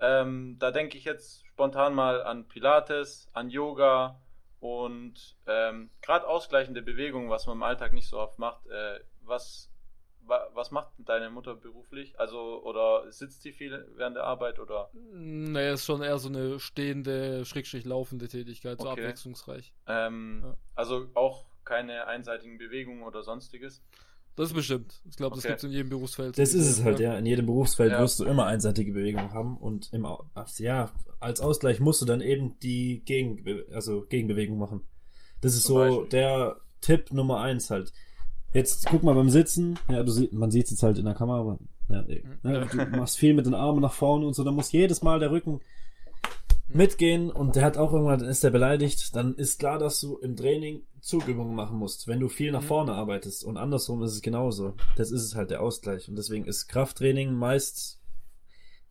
Ähm, 0.00 0.56
da 0.58 0.70
denke 0.70 0.98
ich 0.98 1.04
jetzt 1.04 1.46
spontan 1.46 1.94
mal 1.94 2.22
an 2.22 2.48
Pilates, 2.48 3.28
an 3.32 3.48
Yoga 3.48 4.20
und 4.60 5.36
ähm, 5.46 5.90
gerade 6.02 6.26
ausgleichende 6.26 6.82
Bewegungen, 6.82 7.30
was 7.30 7.46
man 7.46 7.56
im 7.56 7.62
Alltag 7.62 7.92
nicht 7.92 8.08
so 8.08 8.18
oft 8.18 8.38
macht. 8.38 8.66
Äh, 8.66 9.00
was 9.20 9.70
was 10.26 10.70
macht 10.70 10.92
deine 10.98 11.30
Mutter 11.30 11.54
beruflich? 11.54 12.18
Also, 12.18 12.62
oder 12.64 13.10
sitzt 13.10 13.42
sie 13.42 13.52
viel 13.52 13.86
während 13.96 14.16
der 14.16 14.24
Arbeit 14.24 14.58
oder? 14.58 14.90
Naja, 15.12 15.74
ist 15.74 15.84
schon 15.84 16.02
eher 16.02 16.18
so 16.18 16.28
eine 16.28 16.60
stehende, 16.60 17.44
schrägstrich 17.44 17.84
laufende 17.84 18.28
Tätigkeit, 18.28 18.80
so 18.80 18.88
okay. 18.88 19.02
abwechslungsreich. 19.02 19.72
Ähm, 19.86 20.40
ja. 20.42 20.56
Also 20.74 21.06
auch 21.14 21.46
keine 21.64 22.06
einseitigen 22.06 22.58
Bewegungen 22.58 23.02
oder 23.02 23.22
sonstiges? 23.22 23.82
Das 24.36 24.48
ist 24.48 24.54
bestimmt. 24.54 25.00
Ich 25.08 25.16
glaube, 25.16 25.36
das 25.36 25.44
okay. 25.44 25.52
gibt 25.52 25.58
es 25.58 25.64
in 25.64 25.70
jedem 25.70 25.90
Berufsfeld. 25.90 26.36
Das 26.36 26.54
ist 26.54 26.66
es 26.66 26.82
halt, 26.82 26.98
ja. 26.98 27.16
In 27.16 27.26
jedem 27.26 27.46
Berufsfeld 27.46 27.92
ja. 27.92 28.00
wirst 28.00 28.18
du 28.18 28.24
immer 28.24 28.46
einseitige 28.46 28.92
Bewegungen 28.92 29.32
haben 29.32 29.56
und 29.56 29.92
im, 29.92 30.06
ja, 30.58 30.90
als 31.20 31.40
Ausgleich 31.40 31.78
musst 31.78 32.02
du 32.02 32.06
dann 32.06 32.20
eben 32.20 32.58
die 32.58 33.02
Gegen, 33.04 33.64
also 33.72 34.02
Gegenbewegung 34.02 34.58
machen. 34.58 34.82
Das 35.40 35.54
ist 35.54 35.64
Zum 35.64 35.76
so 35.76 35.80
Beispiel. 35.80 36.08
der 36.08 36.56
Tipp 36.80 37.12
Nummer 37.12 37.40
eins 37.40 37.70
halt. 37.70 37.92
Jetzt 38.54 38.86
guck 38.86 39.02
mal 39.02 39.14
beim 39.14 39.28
Sitzen, 39.30 39.78
ja, 39.90 40.02
du 40.02 40.10
sie, 40.12 40.28
man 40.32 40.50
sieht 40.50 40.64
es 40.66 40.70
jetzt 40.70 40.82
halt 40.82 40.96
in 40.98 41.04
der 41.04 41.14
Kamera, 41.14 41.40
aber 41.40 41.58
ja, 41.88 42.02
ne, 42.42 42.66
du 42.72 42.96
machst 42.96 43.18
viel 43.18 43.34
mit 43.34 43.44
den 43.46 43.54
Armen 43.54 43.80
nach 43.80 43.92
vorne 43.92 44.26
und 44.26 44.34
so, 44.34 44.44
dann 44.44 44.54
muss 44.54 44.72
jedes 44.72 45.02
Mal 45.02 45.18
der 45.20 45.30
Rücken 45.32 45.60
mitgehen 46.68 47.30
und 47.30 47.56
der 47.56 47.64
hat 47.64 47.76
auch 47.76 47.92
irgendwann, 47.92 48.20
dann 48.20 48.28
ist 48.28 48.42
der 48.42 48.50
beleidigt, 48.50 49.14
dann 49.14 49.34
ist 49.34 49.58
klar, 49.58 49.78
dass 49.78 50.00
du 50.00 50.16
im 50.18 50.34
Training 50.36 50.82
Zugübungen 51.00 51.54
machen 51.54 51.76
musst, 51.78 52.08
wenn 52.08 52.20
du 52.20 52.28
viel 52.28 52.50
nach 52.52 52.62
Mhm. 52.62 52.66
vorne 52.66 52.92
arbeitest 52.92 53.44
und 53.44 53.56
andersrum 53.58 54.02
ist 54.02 54.12
es 54.12 54.22
genauso. 54.22 54.74
Das 54.96 55.10
ist 55.10 55.22
es 55.22 55.34
halt 55.34 55.50
der 55.50 55.60
Ausgleich 55.60 56.08
und 56.08 56.16
deswegen 56.16 56.46
ist 56.46 56.66
Krafttraining 56.68 57.34
meist 57.34 58.00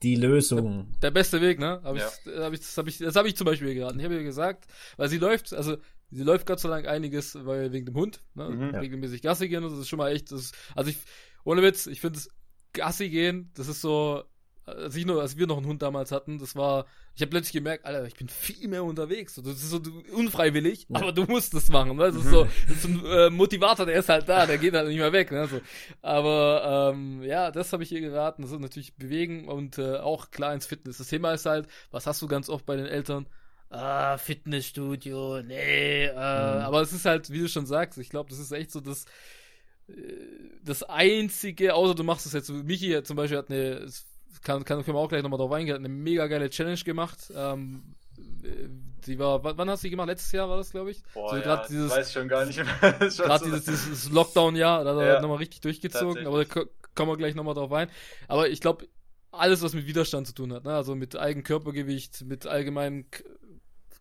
die 0.03 0.15
Lösung. 0.15 0.87
Der 1.01 1.11
beste 1.11 1.41
Weg, 1.41 1.59
ne? 1.59 1.79
Hab 1.83 1.95
Ja. 1.97 2.03
ich, 2.25 2.39
hab 2.39 2.53
ich, 2.53 2.59
das 2.59 2.77
habe 2.77 2.89
ich, 2.89 2.97
das 2.99 3.15
hab 3.15 3.25
ich 3.25 3.35
zum 3.37 3.45
Beispiel 3.45 3.73
geraten. 3.73 3.97
Ich 3.99 4.05
habe 4.05 4.15
ihr 4.15 4.23
gesagt, 4.23 4.67
weil 4.97 5.09
sie 5.09 5.17
läuft, 5.17 5.53
also 5.53 5.77
sie 6.13 6.23
läuft 6.23 6.45
Gott 6.45 6.59
sei 6.59 6.69
Dank 6.69 6.87
einiges, 6.87 7.37
weil 7.45 7.71
wegen 7.71 7.85
dem 7.85 7.95
Hund, 7.95 8.21
ne? 8.35 8.49
Mhm. 8.49 8.75
Regelmäßig 8.75 9.21
Gassi 9.21 9.47
gehen, 9.49 9.63
das 9.63 9.73
ist 9.73 9.87
schon 9.89 9.97
mal 9.97 10.11
echt, 10.11 10.31
das 10.31 10.41
ist, 10.41 10.55
also 10.75 10.89
ich, 10.89 10.97
ohne 11.43 11.61
Witz, 11.61 11.87
ich 11.87 12.01
finde 12.01 12.19
das 12.19 12.29
Gassi 12.73 13.09
gehen, 13.09 13.51
das 13.55 13.67
ist 13.67 13.81
so, 13.81 14.23
als 14.65 14.95
ich 14.95 15.05
noch, 15.05 15.19
als 15.19 15.37
wir 15.37 15.45
noch 15.45 15.57
einen 15.57 15.65
Hund 15.67 15.81
damals 15.81 16.11
hatten, 16.13 16.39
das 16.39 16.55
war, 16.55 16.85
ich 17.15 17.21
habe 17.21 17.31
plötzlich 17.31 17.51
gemerkt, 17.51 17.85
Alter, 17.85 18.05
ich 18.07 18.15
bin 18.15 18.29
viel 18.29 18.67
mehr 18.69 18.83
unterwegs. 18.83 19.35
Das 19.35 19.45
ist 19.45 19.69
so 19.69 19.81
unfreiwillig, 20.15 20.87
Ja. 20.89 21.01
aber 21.01 21.11
du 21.11 21.23
musst 21.25 21.53
es 21.53 21.69
machen. 21.69 21.97
Ne? 21.97 22.05
Das 22.05 22.15
ist 22.15 22.29
so, 22.31 22.47
das 22.67 22.77
ist 22.77 22.85
ein 22.85 23.05
äh, 23.05 23.29
Motivator, 23.29 23.85
der 23.85 23.99
ist 23.99 24.07
halt 24.09 24.27
da, 24.29 24.45
der 24.45 24.57
geht 24.57 24.73
halt 24.73 24.87
nicht 24.87 24.97
mehr 24.97 25.11
weg. 25.11 25.31
Ne? 25.31 25.47
So. 25.47 25.59
Aber 26.01 26.91
ähm, 26.95 27.21
ja, 27.23 27.51
das 27.51 27.73
habe 27.73 27.83
ich 27.83 27.91
ihr 27.91 28.01
geraten. 28.01 28.41
Das 28.41 28.51
ist 28.51 28.59
natürlich 28.59 28.95
bewegen 28.95 29.47
und 29.47 29.77
äh, 29.77 29.97
auch 29.97 30.31
klar 30.31 30.53
ins 30.53 30.65
Fitness. 30.65 30.97
Das 30.97 31.07
Thema 31.07 31.33
ist 31.33 31.45
halt, 31.45 31.67
was 31.91 32.07
hast 32.07 32.21
du 32.21 32.27
ganz 32.27 32.49
oft 32.49 32.65
bei 32.65 32.75
den 32.77 32.85
Eltern? 32.87 33.27
Ah, 33.75 34.17
Fitnessstudio, 34.19 35.41
nee, 35.41 36.05
äh, 36.05 36.11
aber 36.15 36.81
es 36.81 36.93
ist 36.93 37.05
halt, 37.05 37.31
wie 37.31 37.39
du 37.39 37.49
schon 37.49 37.65
sagst, 37.65 37.97
ich 37.97 38.09
glaube, 38.09 38.29
das 38.29 38.37
ist 38.37 38.51
echt 38.51 38.69
so 38.71 38.79
das, 38.81 39.05
äh, 39.87 39.93
das 40.63 40.83
einzige, 40.83 41.73
außer 41.73 41.95
du 41.95 42.03
machst 42.03 42.25
es 42.27 42.33
jetzt 42.33 42.47
so, 42.47 42.53
Michi 42.53 43.01
zum 43.03 43.15
Beispiel 43.17 43.39
hat 43.39 43.49
eine, 43.49 43.87
kann, 44.43 44.63
kann, 44.63 44.83
können 44.83 44.95
wir 44.95 45.01
auch 45.01 45.09
gleich 45.09 45.23
nochmal 45.23 45.39
drauf 45.39 45.51
eingehen, 45.51 45.73
hat 45.73 45.79
eine 45.79 45.89
mega 45.89 46.27
geile 46.27 46.51
Challenge 46.51 46.79
gemacht, 46.83 47.31
ähm, 47.35 47.95
äh, 48.43 48.69
die 49.07 49.17
war, 49.17 49.43
wann 49.43 49.69
hast 49.69 49.83
du 49.83 49.87
die 49.87 49.91
gemacht? 49.91 50.07
Letztes 50.07 50.31
Jahr 50.33 50.47
war 50.47 50.57
das, 50.57 50.69
glaube 50.69 50.91
ich? 50.91 51.01
Boah, 51.13 51.29
so 51.31 51.37
ja, 51.37 51.65
dieses- 51.67 51.91
weiß 51.91 52.13
schon 52.13 52.27
gar 52.27 52.45
nicht 52.45 52.57
mehr. 52.81 52.93
Gerade 52.99 53.43
dieses, 53.45 53.65
dieses 53.65 54.09
Lockdown-Jahr, 54.11 54.83
da 54.83 54.91
hat 54.95 55.01
er 55.01 55.13
Ja, 55.15 55.19
nochmal 55.21 55.37
richtig 55.39 55.61
durchgezogen, 55.61 56.27
aber 56.27 56.45
da 56.45 56.53
ko- 56.61 56.69
kommen 56.95 57.11
wir 57.11 57.17
gleich 57.17 57.33
nochmal 57.35 57.55
drauf 57.55 57.71
ein. 57.73 57.89
Aber 58.27 58.49
ich 58.49 58.61
glaube, 58.61 58.87
alles, 59.31 59.63
was 59.63 59.73
mit 59.73 59.87
Widerstand 59.87 60.27
zu 60.27 60.33
tun 60.35 60.53
hat, 60.53 60.63
ne? 60.63 60.73
also 60.75 60.93
mit 60.95 61.17
Eigenkörpergewicht, 61.17 62.21
mit 62.25 62.45
allgemeinen 62.45 63.09
K 63.09 63.23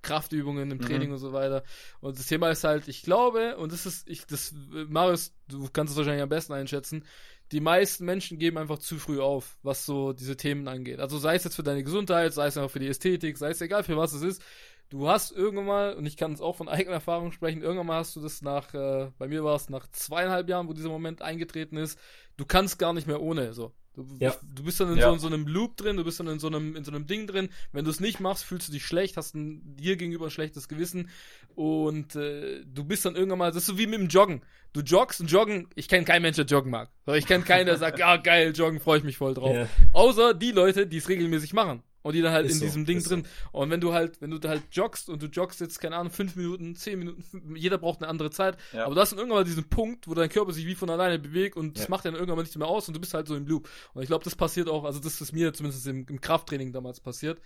Kraftübungen 0.02 0.70
im 0.70 0.78
Mhm. 0.78 0.82
Training 0.82 1.12
und 1.12 1.18
so 1.18 1.32
weiter. 1.32 1.62
Und 2.00 2.18
das 2.18 2.26
Thema 2.26 2.50
ist 2.50 2.64
halt, 2.64 2.88
ich 2.88 3.02
glaube, 3.02 3.56
und 3.56 3.72
das 3.72 3.86
ist, 3.86 4.08
ich, 4.08 4.26
das, 4.26 4.54
Marius, 4.88 5.34
du 5.48 5.68
kannst 5.72 5.92
es 5.92 5.96
wahrscheinlich 5.96 6.22
am 6.22 6.28
besten 6.28 6.52
einschätzen, 6.52 7.04
die 7.52 7.60
meisten 7.60 8.04
Menschen 8.04 8.38
geben 8.38 8.56
einfach 8.58 8.78
zu 8.78 8.98
früh 8.98 9.20
auf, 9.20 9.58
was 9.62 9.84
so 9.84 10.12
diese 10.12 10.36
Themen 10.36 10.68
angeht. 10.68 11.00
Also 11.00 11.18
sei 11.18 11.34
es 11.34 11.44
jetzt 11.44 11.56
für 11.56 11.62
deine 11.62 11.84
Gesundheit, 11.84 12.32
sei 12.32 12.46
es 12.46 12.56
auch 12.56 12.70
für 12.70 12.78
die 12.78 12.88
Ästhetik, 12.88 13.36
sei 13.36 13.50
es 13.50 13.60
egal 13.60 13.84
für 13.84 13.96
was 13.96 14.12
es 14.14 14.22
ist. 14.22 14.42
Du 14.88 15.08
hast 15.08 15.32
irgendwann 15.32 15.66
mal, 15.66 15.94
und 15.94 16.04
ich 16.06 16.16
kann 16.16 16.32
es 16.32 16.40
auch 16.40 16.56
von 16.56 16.68
eigener 16.68 16.94
Erfahrung 16.94 17.32
sprechen, 17.32 17.62
irgendwann 17.62 17.86
mal 17.86 17.98
hast 17.98 18.16
du 18.16 18.20
das 18.20 18.42
nach, 18.42 18.72
äh, 18.74 19.10
bei 19.18 19.28
mir 19.28 19.44
war 19.44 19.56
es 19.56 19.68
nach 19.70 19.86
zweieinhalb 19.90 20.48
Jahren, 20.48 20.68
wo 20.68 20.72
dieser 20.72 20.88
Moment 20.88 21.22
eingetreten 21.22 21.76
ist, 21.76 21.98
du 22.36 22.44
kannst 22.46 22.78
gar 22.78 22.92
nicht 22.92 23.06
mehr 23.06 23.20
ohne, 23.20 23.52
so. 23.52 23.72
Du, 23.94 24.06
Ja. 24.20 24.34
du 24.54 24.62
bist 24.64 24.80
dann 24.80 24.90
in, 24.92 24.98
Ja. 24.98 25.08
so, 25.08 25.14
in 25.14 25.18
so 25.20 25.26
einem 25.26 25.46
Loop 25.46 25.76
drin, 25.76 25.96
du 25.98 26.04
bist 26.04 26.18
dann 26.18 26.26
in 26.28 26.38
so 26.38 26.46
einem, 26.46 26.76
in 26.76 26.84
so 26.84 26.90
einem 26.90 27.06
Ding 27.06 27.26
drin. 27.26 27.50
Wenn 27.72 27.84
du 27.84 27.90
es 27.90 28.00
nicht 28.00 28.20
machst, 28.20 28.44
fühlst 28.44 28.68
du 28.68 28.72
dich 28.72 28.86
schlecht, 28.86 29.16
hast 29.18 29.34
ein, 29.34 29.76
dir 29.76 29.96
gegenüber 29.96 30.26
ein 30.26 30.30
schlechtes 30.30 30.66
Gewissen 30.68 31.10
und 31.54 32.16
äh, 32.16 32.64
du 32.64 32.84
bist 32.84 33.04
dann 33.04 33.14
irgendwann 33.16 33.38
mal, 33.38 33.48
das 33.50 33.58
ist 33.58 33.66
so 33.66 33.78
wie 33.78 33.86
mit 33.86 34.00
dem 34.00 34.08
Joggen. 34.08 34.42
Du 34.72 34.80
joggst 34.80 35.20
und 35.20 35.30
joggen, 35.30 35.68
ich 35.74 35.88
kenne 35.88 36.04
keinen 36.06 36.22
Mensch, 36.22 36.36
der 36.36 36.46
joggen 36.46 36.70
mag. 36.70 36.90
So, 37.04 37.12
Ich 37.12 37.26
kenne 37.26 37.44
keinen, 37.44 37.66
der 37.66 37.76
sagt, 37.76 37.98
ja 37.98 38.16
geil, 38.22 38.52
joggen, 38.56 38.80
freue 38.80 38.98
ich 38.98 39.04
mich 39.04 39.18
voll 39.18 39.34
drauf. 39.34 39.54
Ja. 39.54 39.68
Außer 39.92 40.32
die 40.32 40.52
Leute, 40.52 40.86
die 40.86 40.96
es 40.96 41.08
regelmäßig 41.10 41.52
machen. 41.52 41.82
Und 42.02 42.14
die 42.14 42.20
dann 42.22 42.32
halt 42.32 42.46
Ist 42.46 42.54
in 42.54 42.58
so, 42.58 42.64
diesem 42.66 42.84
Ding 42.84 42.98
ist 42.98 43.04
so. 43.04 43.10
drin. 43.14 43.26
Und 43.52 43.70
wenn 43.70 43.80
du 43.80 43.92
halt, 43.92 44.20
wenn 44.20 44.30
du 44.30 44.38
da 44.38 44.48
halt 44.50 44.62
joggst 44.72 45.08
und 45.08 45.22
du 45.22 45.26
joggst 45.26 45.60
jetzt, 45.60 45.80
keine 45.80 45.96
Ahnung, 45.96 46.12
fünf 46.12 46.34
Minuten, 46.36 46.74
zehn 46.74 46.98
Minuten, 46.98 47.54
jeder 47.56 47.78
braucht 47.78 48.00
eine 48.02 48.08
andere 48.08 48.30
Zeit. 48.30 48.56
Ja. 48.72 48.86
Aber 48.86 48.94
du 48.94 49.00
hast 49.00 49.12
dann 49.12 49.18
irgendwann 49.18 49.40
mal 49.40 49.44
diesen 49.44 49.64
Punkt, 49.68 50.08
wo 50.08 50.14
dein 50.14 50.28
Körper 50.28 50.52
sich 50.52 50.66
wie 50.66 50.74
von 50.74 50.90
alleine 50.90 51.18
bewegt 51.18 51.56
und 51.56 51.76
das 51.76 51.84
Ja. 51.84 51.90
macht 51.90 52.04
dann 52.04 52.14
irgendwann 52.14 52.36
mal 52.36 52.42
nicht 52.42 52.56
mehr 52.56 52.66
aus 52.68 52.88
und 52.88 52.94
du 52.94 53.00
bist 53.00 53.14
halt 53.14 53.28
so 53.28 53.36
im 53.36 53.46
Loop. 53.46 53.68
Und 53.94 54.02
ich 54.02 54.08
glaube, 54.08 54.24
das 54.24 54.34
passiert 54.34 54.68
auch, 54.68 54.84
also 54.84 54.98
das 55.00 55.20
ist 55.20 55.32
mir 55.32 55.52
zumindest 55.54 55.86
im, 55.86 56.06
im 56.08 56.20
Krafttraining 56.20 56.72
damals 56.72 57.00
passiert. 57.00 57.40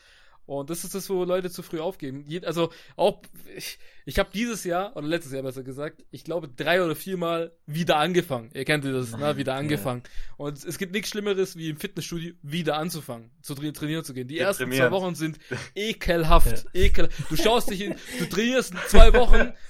Und 0.47 0.71
das 0.71 0.85
ist 0.85 0.95
das, 0.95 1.11
wo 1.11 1.25
Leute 1.25 1.51
zu 1.51 1.63
früh 1.63 1.81
aufgeben. 1.81 2.25
Also 2.45 2.71
auch, 2.95 3.21
ich, 3.57 3.79
ich 4.05 4.19
habe 4.19 4.31
dieses 4.33 4.63
Jahr, 4.65 4.97
oder 4.97 5.07
letztes 5.07 5.33
Jahr 5.33 5.43
besser 5.43 5.65
gesagt, 5.65 6.05
ich 6.11 6.23
glaube 6.23 6.49
drei 6.49 6.83
oder 6.83 6.95
viermal 6.95 7.53
wieder 7.67 7.97
angefangen. 7.97 8.51
Ihr 8.55 8.65
kennt 8.65 8.85
das, 8.85 9.17
ne? 9.17 9.37
Wieder 9.37 9.55
angefangen. 9.55 10.05
Und 10.37 10.65
es 10.65 10.79
gibt 10.79 10.93
nichts 10.93 11.11
Schlimmeres, 11.11 11.57
wie 11.57 11.71
im 11.71 11.77
Fitnessstudio 11.77 12.35
wieder 12.43 12.77
anzufangen, 12.77 13.31
zu 13.43 13.55
tra 13.55 13.71
trainieren 13.73 14.05
zu 14.05 14.15
gehen. 14.15 14.29
Die 14.29 14.39
ersten 14.39 14.71
zwei. 14.71 14.91
Wochen 14.93 15.17
sind 15.17 15.39
ekelhaft. 15.75 16.67
Ekel. 16.73 17.09
Du 17.29 17.37
schaust 17.37 17.71
dich 17.71 17.81
in, 17.81 17.97
du 18.21 18.27
trainierst 18.27 18.73
zwei 18.89 19.13
Wochen. 19.15 19.53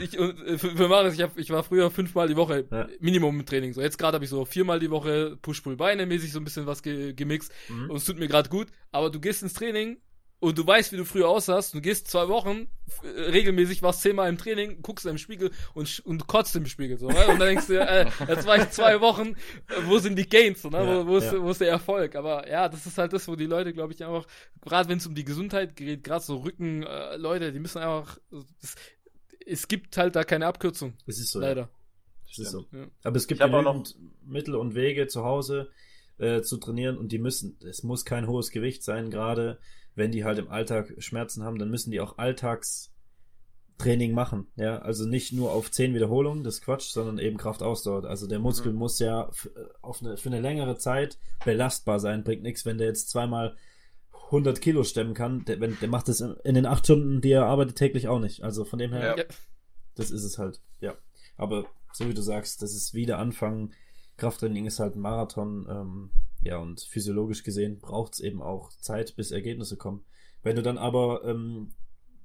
Ich, 0.00 0.18
äh, 0.18 0.58
für, 0.58 0.70
für 0.76 0.88
Marius, 0.88 1.14
ich, 1.14 1.22
hab, 1.22 1.38
ich 1.38 1.50
war 1.50 1.62
früher 1.62 1.90
fünfmal 1.90 2.28
die 2.28 2.36
Woche 2.36 2.66
Ja. 2.70 2.88
Minimum 3.00 3.40
im 3.40 3.46
Training. 3.46 3.72
So 3.72 3.80
jetzt 3.80 3.98
gerade 3.98 4.14
habe 4.16 4.24
ich 4.24 4.30
so 4.30 4.44
viermal 4.44 4.80
die 4.80 4.90
Woche 4.90 5.36
Push-Pull-Beine 5.42 6.06
mäßig 6.06 6.32
so 6.32 6.38
ein 6.40 6.44
bisschen 6.44 6.66
was 6.66 6.82
ge 6.82 7.12
gemixt 7.14 7.52
Mhm. 7.68 7.90
und 7.90 7.96
es 7.96 8.04
tut 8.04 8.18
mir 8.18 8.28
gerade 8.28 8.48
gut. 8.48 8.68
Aber 8.92 9.10
du 9.10 9.20
gehst 9.20 9.42
ins 9.42 9.54
Training 9.54 9.98
und 10.38 10.58
du 10.58 10.66
weißt, 10.66 10.92
wie 10.92 10.98
du 10.98 11.04
früher 11.06 11.28
aussahst. 11.28 11.72
Du 11.72 11.80
gehst 11.80 12.08
zwei 12.08 12.28
Wochen 12.28 12.68
äh, 13.02 13.20
regelmäßig, 13.30 13.82
warst 13.82 14.02
zehnmal 14.02 14.28
im 14.28 14.36
Training, 14.36 14.82
guckst 14.82 15.06
im 15.06 15.16
Spiegel 15.16 15.50
und, 15.72 16.00
und 16.04 16.26
kotzt 16.26 16.54
im 16.56 16.66
Spiegel. 16.66 16.98
So, 16.98 17.08
ne? 17.08 17.26
Und 17.28 17.38
dann 17.40 17.48
denkst 17.48 17.68
du, 17.68 17.80
äh, 17.80 18.06
jetzt 18.28 18.46
war 18.46 18.58
ich 18.58 18.68
zwei 18.68 19.00
Wochen, 19.00 19.28
äh, 19.28 19.34
wo 19.86 19.98
sind 19.98 20.16
die 20.16 20.28
Gains? 20.28 20.60
So, 20.60 20.68
ne? 20.68 20.76
Ja, 20.84 21.06
wo, 21.06 21.06
wo, 21.12 21.16
ist, 21.16 21.32
ja. 21.32 21.40
wo 21.42 21.50
ist 21.50 21.62
der 21.62 21.70
Erfolg? 21.70 22.14
Aber 22.16 22.46
ja, 22.48 22.68
das 22.68 22.84
ist 22.84 22.98
halt 22.98 23.14
das, 23.14 23.26
wo 23.28 23.34
die 23.34 23.46
Leute, 23.46 23.72
glaube 23.72 23.94
ich, 23.94 24.04
einfach, 24.04 24.26
gerade 24.60 24.90
wenn 24.90 24.98
es 24.98 25.06
um 25.06 25.14
die 25.14 25.24
Gesundheit 25.24 25.74
geht, 25.74 26.04
gerade 26.04 26.22
so 26.22 26.36
Rücken, 26.36 26.82
äh, 26.82 27.16
Leute, 27.16 27.50
die 27.50 27.58
müssen 27.58 27.78
einfach, 27.78 28.18
das, 28.30 28.74
es 29.46 29.68
gibt 29.68 29.96
halt 29.96 30.14
da 30.16 30.24
keine 30.24 30.46
Abkürzung, 30.46 30.94
Es 31.06 31.18
ist 31.18 31.30
so. 31.32 31.40
Ja. 31.40 31.48
leider. 31.48 31.70
Es 32.30 32.38
ist 32.38 32.50
so. 32.50 32.66
Ja. 32.72 32.86
Aber 33.04 33.16
es 33.16 33.26
gibt 33.28 33.40
auch 33.42 33.50
genügend 33.50 33.94
Mittel 34.24 34.56
und 34.56 34.74
Wege 34.74 35.06
zu 35.06 35.24
Hause 35.24 35.70
äh, 36.18 36.42
zu 36.42 36.56
trainieren 36.58 36.98
und 36.98 37.12
die 37.12 37.18
müssen, 37.18 37.56
es 37.64 37.82
muss 37.82 38.04
kein 38.04 38.26
hohes 38.26 38.50
Gewicht 38.50 38.82
sein, 38.82 39.10
gerade 39.10 39.58
wenn 39.94 40.10
die 40.12 40.24
halt 40.24 40.38
im 40.38 40.48
Alltag 40.50 40.92
Schmerzen 40.98 41.42
haben, 41.44 41.58
dann 41.58 41.70
müssen 41.70 41.90
die 41.90 42.00
auch 42.00 42.18
Alltagstraining 42.18 44.12
machen. 44.12 44.48
Ja, 44.56 44.78
also 44.78 45.06
nicht 45.06 45.32
nur 45.32 45.52
auf 45.52 45.70
10 45.70 45.94
Wiederholungen, 45.94 46.44
das 46.44 46.56
ist 46.56 46.62
Quatsch, 46.64 46.90
sondern 46.90 47.18
eben 47.18 47.36
Kraftausdauer. 47.38 48.04
Also 48.04 48.26
der 48.26 48.38
Muskel 48.38 48.72
Mhm. 48.72 48.78
muss 48.78 48.98
ja 48.98 49.28
f- 49.28 49.50
auf 49.82 50.02
eine, 50.02 50.16
für 50.16 50.28
eine 50.28 50.40
längere 50.40 50.76
Zeit 50.76 51.18
belastbar 51.44 52.00
sein. 52.00 52.24
Bringt 52.24 52.42
nichts, 52.42 52.64
wenn 52.66 52.78
der 52.78 52.88
jetzt 52.88 53.08
zweimal 53.08 53.56
100 54.26 54.60
Kilo 54.60 54.84
stemmen 54.84 55.14
kann. 55.14 55.44
Der, 55.44 55.60
wenn, 55.60 55.78
der 55.80 55.88
macht 55.88 56.08
das 56.08 56.20
in, 56.20 56.34
in 56.44 56.54
den 56.54 56.66
acht 56.66 56.84
Stunden, 56.84 57.20
die 57.20 57.32
er 57.32 57.46
arbeitet, 57.46 57.76
täglich 57.76 58.08
auch 58.08 58.18
nicht. 58.18 58.42
Also 58.42 58.64
von 58.64 58.78
dem 58.78 58.92
her, 58.92 59.00
Ja. 59.00 59.16
Ja. 59.18 59.24
das 59.94 60.10
ist 60.10 60.24
es 60.24 60.38
halt, 60.38 60.60
ja. 60.80 60.94
Aber 61.36 61.66
so 61.92 62.08
wie 62.08 62.14
du 62.14 62.22
sagst, 62.22 62.62
das 62.62 62.74
ist 62.74 62.94
wieder 62.94 63.18
Anfang. 63.18 63.72
Krafttraining 64.16 64.66
ist 64.66 64.80
halt 64.80 64.96
ein 64.96 65.00
Marathon, 65.00 65.66
ähm, 65.68 66.10
ja, 66.42 66.58
und 66.58 66.80
physiologisch 66.80 67.42
gesehen 67.42 67.78
braucht 67.80 68.14
es 68.14 68.20
eben 68.20 68.40
auch 68.42 68.70
Zeit, 68.80 69.16
bis 69.16 69.30
Ergebnisse 69.30 69.76
kommen. 69.76 70.04
Wenn 70.42 70.56
du 70.56 70.62
dann 70.62 70.78
aber, 70.78 71.24
ähm, 71.24 71.72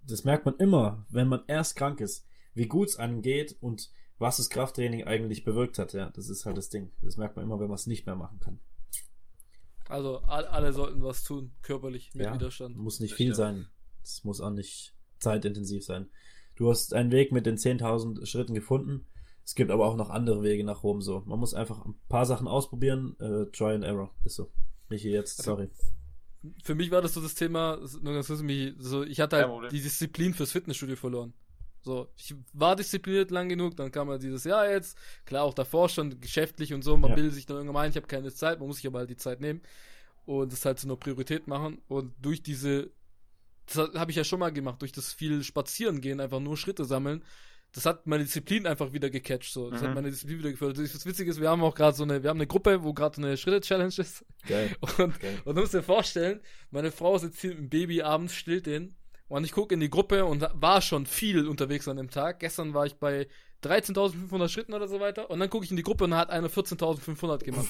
das 0.07 0.23
merkt 0.23 0.45
man 0.45 0.55
immer, 0.57 1.05
wenn 1.09 1.27
man 1.27 1.41
erst 1.47 1.75
krank 1.75 2.01
ist, 2.01 2.25
wie 2.53 2.67
gut 2.67 2.89
es 2.89 2.97
angeht 2.97 3.55
und 3.61 3.89
was 4.19 4.37
das 4.37 4.49
Krafttraining 4.49 5.05
eigentlich 5.05 5.43
bewirkt 5.43 5.79
hat, 5.79 5.93
ja, 5.93 6.09
das 6.11 6.29
ist 6.29 6.45
halt 6.45 6.57
das 6.57 6.69
Ding. 6.69 6.91
Das 7.01 7.17
merkt 7.17 7.35
man 7.35 7.45
immer, 7.45 7.59
wenn 7.59 7.67
man 7.67 7.75
es 7.75 7.87
nicht 7.87 8.05
mehr 8.05 8.15
machen 8.15 8.39
kann. 8.39 8.59
Also 9.91 10.19
all, 10.19 10.45
alle 10.45 10.73
sollten 10.73 11.04
was 11.04 11.23
tun, 11.23 11.51
körperlich, 11.62 12.13
mit 12.13 12.25
Ja. 12.25 12.34
Widerstand. 12.34 12.77
Muss 12.77 12.99
nicht 12.99 13.13
viel 13.13 13.36
sein. 13.36 13.67
Es 14.04 14.23
muss 14.23 14.41
auch 14.41 14.49
nicht 14.49 14.93
zeitintensiv 15.19 15.84
sein. 15.84 16.10
Du 16.56 16.69
hast 16.69 16.93
einen 16.93 17.12
Weg 17.12 17.32
mit 17.32 17.45
den 17.45 17.58
10.000 17.58 18.25
Schritten 18.25 18.54
gefunden. 18.54 19.06
Es 19.43 19.56
gibt 19.56 19.71
aber 19.71 19.86
auch 19.86 19.95
noch 19.95 20.10
andere 20.10 20.43
Wege 20.43 20.63
nach 20.63 20.84
Rom 20.84 21.01
so. 21.01 21.23
Man 21.25 21.39
muss 21.39 21.54
einfach 21.54 21.86
ein 21.86 21.95
paar 22.10 22.25
Sachen 22.25 22.47
ausprobieren. 22.47 23.15
Äh, 23.19 23.45
try 23.51 23.73
and 23.73 23.84
error. 23.84 24.13
Ist 24.23 24.36
so. 24.36 24.51
Michi 24.89 25.10
jetzt, 25.10 25.39
Also, 25.39 25.51
sorry. 25.51 25.69
Für 26.63 26.75
mich 26.75 26.89
war 26.91 27.01
das 27.01 27.13
so 27.13 27.21
das 27.21 27.36
Thema, 27.36 27.77
nur 28.01 28.13
ganz 28.13 28.27
kurz, 28.27 28.41
Michi, 28.41 28.73
so, 28.80 29.04
ich 29.04 29.19
hatte 29.19 29.38
halt 29.38 29.71
die 29.71 29.82
Disziplin 29.82 30.34
fürs 30.34 30.51
Fitnessstudio 30.51 30.95
verloren. 30.95 31.34
So, 31.83 32.09
ich 32.15 32.35
war 32.53 32.75
diszipliniert 32.75 33.31
lang 33.31 33.49
genug, 33.49 33.75
dann 33.75 33.91
kam 33.91 34.09
halt 34.09 34.21
dieses 34.21 34.43
Jahr 34.43 34.69
jetzt, 34.69 34.97
klar 35.25 35.43
auch 35.43 35.53
davor 35.55 35.89
schon 35.89 36.19
geschäftlich 36.21 36.73
und 36.73 36.83
so, 36.83 36.95
man 36.95 37.09
Ja. 37.09 37.15
bildet 37.15 37.33
sich 37.33 37.45
dann 37.47 37.57
irgendwann 37.57 37.85
ein, 37.85 37.89
ich 37.89 37.95
habe 37.95 38.05
keine 38.07 38.31
Zeit, 38.31 38.59
man 38.59 38.67
muss 38.67 38.77
sich 38.77 38.87
aber 38.87 38.99
halt 38.99 39.09
die 39.09 39.17
Zeit 39.17 39.41
nehmen 39.41 39.61
und 40.25 40.51
das 40.53 40.63
halt 40.63 40.77
zu 40.79 40.85
einer 40.87 40.95
Priorität 40.95 41.47
machen 41.47 41.81
und 41.87 42.13
durch 42.21 42.43
diese, 42.43 42.91
das 43.65 43.93
habe 43.95 44.11
ich 44.11 44.17
ja 44.17 44.23
schon 44.23 44.39
mal 44.39 44.51
gemacht, 44.51 44.79
durch 44.81 44.91
das 44.91 45.11
viel 45.11 45.43
Spazieren 45.43 46.01
gehen, 46.01 46.19
einfach 46.19 46.39
nur 46.39 46.55
Schritte 46.55 46.85
sammeln, 46.85 47.23
das 47.73 47.85
hat 47.85 48.05
meine 48.05 48.25
Disziplin 48.25 48.67
einfach 48.67 48.91
wieder 48.93 49.09
gecatcht, 49.09 49.51
so, 49.53 49.71
das 49.71 49.81
Mhm. 49.81 49.85
hat 49.87 49.95
meine 49.95 50.11
Disziplin 50.11 50.39
wieder 50.39 50.51
gefördert. 50.51 50.77
Das 50.93 51.05
Witzige 51.05 51.31
ist, 51.31 51.39
wir 51.39 51.49
haben 51.49 51.63
auch 51.63 51.73
gerade 51.73 51.95
so 51.97 52.03
eine, 52.03 52.21
wir 52.21 52.29
haben 52.29 52.37
eine 52.37 52.45
Gruppe, 52.45 52.83
wo 52.83 52.93
gerade 52.93 53.17
eine 53.17 53.37
Schritte-Challenge 53.37 53.93
ist 53.97 54.25
Geil. 54.45 54.75
und 54.99 55.19
Geil. 55.19 55.41
und 55.45 55.55
du 55.55 55.61
musst 55.61 55.73
dir 55.73 55.81
vorstellen, 55.81 56.41
meine 56.69 56.91
Frau 56.91 57.17
sitzt 57.17 57.39
hier 57.41 57.51
mit 57.51 57.59
dem 57.59 57.69
Baby 57.69 58.01
abends, 58.03 58.35
stillt 58.35 58.65
den. 58.67 58.95
Und 59.31 59.45
ich 59.45 59.53
gucke 59.53 59.73
in 59.73 59.79
die 59.79 59.89
Gruppe 59.89 60.25
und 60.25 60.45
war 60.53 60.81
schon 60.81 61.05
viel 61.05 61.47
unterwegs 61.47 61.87
an 61.87 61.95
dem 61.95 62.09
Tag. 62.09 62.41
Gestern 62.41 62.73
war 62.73 62.85
ich 62.85 62.95
bei 62.95 63.27
13.500 63.63 64.49
Schritten 64.49 64.73
oder 64.73 64.89
so 64.89 64.99
weiter. 64.99 65.29
Und 65.29 65.39
dann 65.39 65.49
gucke 65.49 65.63
ich 65.63 65.71
in 65.71 65.77
die 65.77 65.83
Gruppe 65.83 66.03
und 66.03 66.11
da 66.11 66.17
hat 66.17 66.29
einer 66.29 66.49
14.500 66.49 67.37
gemacht. 67.45 67.69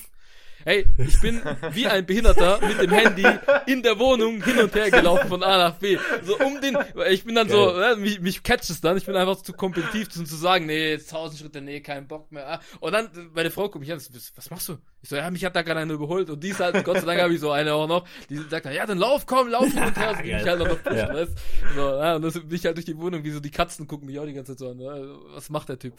Hey, 0.63 0.87
ich 0.97 1.21
bin 1.21 1.39
wie 1.71 1.85
ein 1.85 2.05
Behinderter 2.05 2.59
mit 2.65 2.81
dem 2.81 2.91
Handy 2.91 3.25
in 3.67 3.83
der 3.83 3.99
Wohnung 3.99 4.43
hin 4.43 4.59
und 4.59 4.73
her 4.73 4.89
gelaufen 4.89 5.27
von 5.27 5.43
A 5.43 5.57
nach 5.57 5.75
B. 5.75 5.97
So 6.23 6.37
um 6.37 6.59
den, 6.61 6.77
ich 7.09 7.25
bin 7.25 7.35
dann 7.35 7.47
Geil. 7.47 7.95
so, 7.95 8.01
mich, 8.01 8.19
mich 8.21 8.43
catcht 8.43 8.69
es 8.69 8.81
dann, 8.81 8.97
ich 8.97 9.05
bin 9.05 9.15
einfach 9.15 9.41
zu 9.41 9.53
kompetitiv, 9.53 10.07
um 10.17 10.25
zu 10.25 10.35
sagen, 10.35 10.65
nee, 10.67 10.91
jetzt 10.91 11.11
tausend 11.11 11.39
Schritte, 11.39 11.61
nee, 11.61 11.81
kein 11.81 12.07
Bock 12.07 12.31
mehr. 12.31 12.59
Und 12.79 12.91
dann, 12.91 13.09
meine 13.33 13.49
Frau 13.49 13.69
guckt 13.69 13.79
mich 13.79 13.91
an, 13.91 13.99
was 14.35 14.49
machst 14.49 14.69
du? 14.69 14.77
Ich 15.03 15.09
so, 15.09 15.15
ja, 15.15 15.31
mich 15.31 15.43
hat 15.43 15.55
da 15.55 15.63
gerade 15.63 15.79
eine 15.79 15.93
überholt 15.93 16.29
und 16.29 16.43
die 16.43 16.49
ist 16.49 16.59
halt, 16.59 16.83
Gott 16.83 16.99
sei 16.99 17.05
Dank 17.05 17.21
habe 17.21 17.33
ich 17.33 17.39
so 17.39 17.51
eine 17.51 17.73
auch 17.73 17.87
noch, 17.87 18.07
die 18.29 18.37
sagt 18.37 18.65
dann, 18.65 18.73
ja, 18.73 18.85
dann 18.85 18.99
lauf, 18.99 19.25
komm, 19.25 19.49
lauf 19.49 19.65
hin 19.65 19.83
und 19.83 19.97
her, 19.97 20.15
so 20.17 20.23
ich 20.23 20.47
halt 20.47 20.59
noch 20.59 20.83
pushen, 20.83 20.97
ja. 20.97 21.13
weißt? 21.13 21.31
So, 21.75 21.81
ja, 21.81 22.15
und 22.15 22.21
das 22.21 22.33
bin 22.35 22.53
ich 22.53 22.65
halt 22.65 22.77
durch 22.77 22.85
die 22.85 22.97
Wohnung, 22.97 23.23
wie 23.23 23.31
so 23.31 23.39
die 23.39 23.49
Katzen 23.49 23.87
gucken 23.87 24.05
mich 24.05 24.19
auch 24.19 24.25
die 24.25 24.33
ganze 24.33 24.51
Zeit 24.51 24.59
so 24.59 24.69
an, 24.69 24.77
ne? 24.77 25.17
was 25.33 25.49
macht 25.49 25.69
der 25.69 25.79
Typ? 25.79 25.93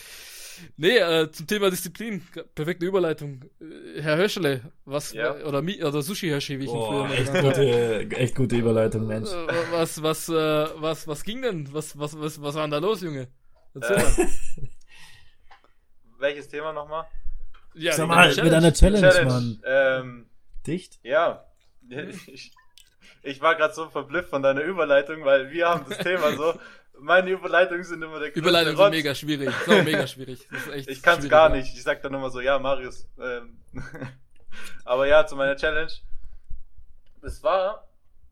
Nee, 0.76 0.98
äh, 0.98 1.30
zum 1.32 1.46
Thema 1.46 1.70
Disziplin, 1.70 2.22
perfekte 2.54 2.86
Überleitung. 2.86 3.40
Äh, 3.60 4.02
Herr 4.02 4.18
Höschele, 4.18 4.60
was, 4.84 5.12
ja. 5.12 5.34
oder, 5.44 5.58
oder 5.62 6.02
Sushi 6.02 6.28
Hershi, 6.28 6.60
wie 6.60 6.64
ich 6.64 6.70
ihn 6.70 6.76
früher 6.76 7.10
echt 7.10 7.34
gute, 7.34 8.16
echt 8.16 8.34
gute 8.36 8.56
Überleitung, 8.56 9.06
Mensch. 9.06 9.30
Äh, 9.30 9.46
was, 9.72 10.02
was, 10.02 10.28
äh, 10.28 10.32
was, 10.32 11.08
was 11.08 11.24
ging 11.24 11.42
denn? 11.42 11.72
Was, 11.72 11.98
was, 11.98 12.18
was, 12.18 12.40
was 12.40 12.54
war 12.54 12.62
denn 12.62 12.70
da 12.70 12.78
los, 12.78 13.00
Junge? 13.00 13.28
Erzähl 13.74 13.96
äh, 13.96 14.02
mal. 14.02 14.28
Welches 16.18 16.48
Thema 16.48 16.72
nochmal? 16.72 17.06
Ja, 17.74 17.92
Sag 17.92 18.08
mal, 18.08 18.28
mit 18.28 18.52
einer 18.52 18.72
Challenge, 18.72 19.08
Challenge 19.08 19.30
Mann. 19.30 19.62
Ähm, 19.64 20.26
Dicht? 20.66 20.98
Ja. 21.02 21.46
Ich, 22.26 22.52
ich 23.22 23.40
war 23.40 23.54
gerade 23.54 23.74
so 23.74 23.88
verblüfft 23.88 24.30
von 24.30 24.42
deiner 24.42 24.62
Überleitung, 24.62 25.24
weil 25.24 25.50
wir 25.50 25.68
haben 25.68 25.84
das 25.88 25.98
Thema 25.98 26.36
so. 26.36 26.58
Meine 26.98 27.30
Überleitungen 27.30 27.84
sind 27.84 28.02
immer 28.02 28.18
der 28.18 28.28
größte 28.28 28.40
Überleitungen 28.40 28.76
sind 28.76 28.90
mega 28.90 29.14
schwierig. 29.14 29.50
So 29.66 29.82
mega 29.82 30.06
schwierig. 30.06 30.46
Das 30.50 30.66
ist 30.66 30.72
echt 30.72 30.88
ich 30.90 31.02
kann 31.02 31.18
es 31.18 31.28
gar 31.28 31.48
nicht. 31.48 31.74
Ich 31.74 31.82
sag 31.82 32.02
dann 32.02 32.14
immer 32.14 32.30
so, 32.30 32.40
ja, 32.40 32.58
Marius. 32.58 33.08
Ähm, 33.18 33.58
aber 34.84 35.06
ja, 35.06 35.26
zu 35.26 35.34
meiner 35.36 35.56
Challenge. 35.56 35.92
Es 37.22 37.42
war, 37.42 37.88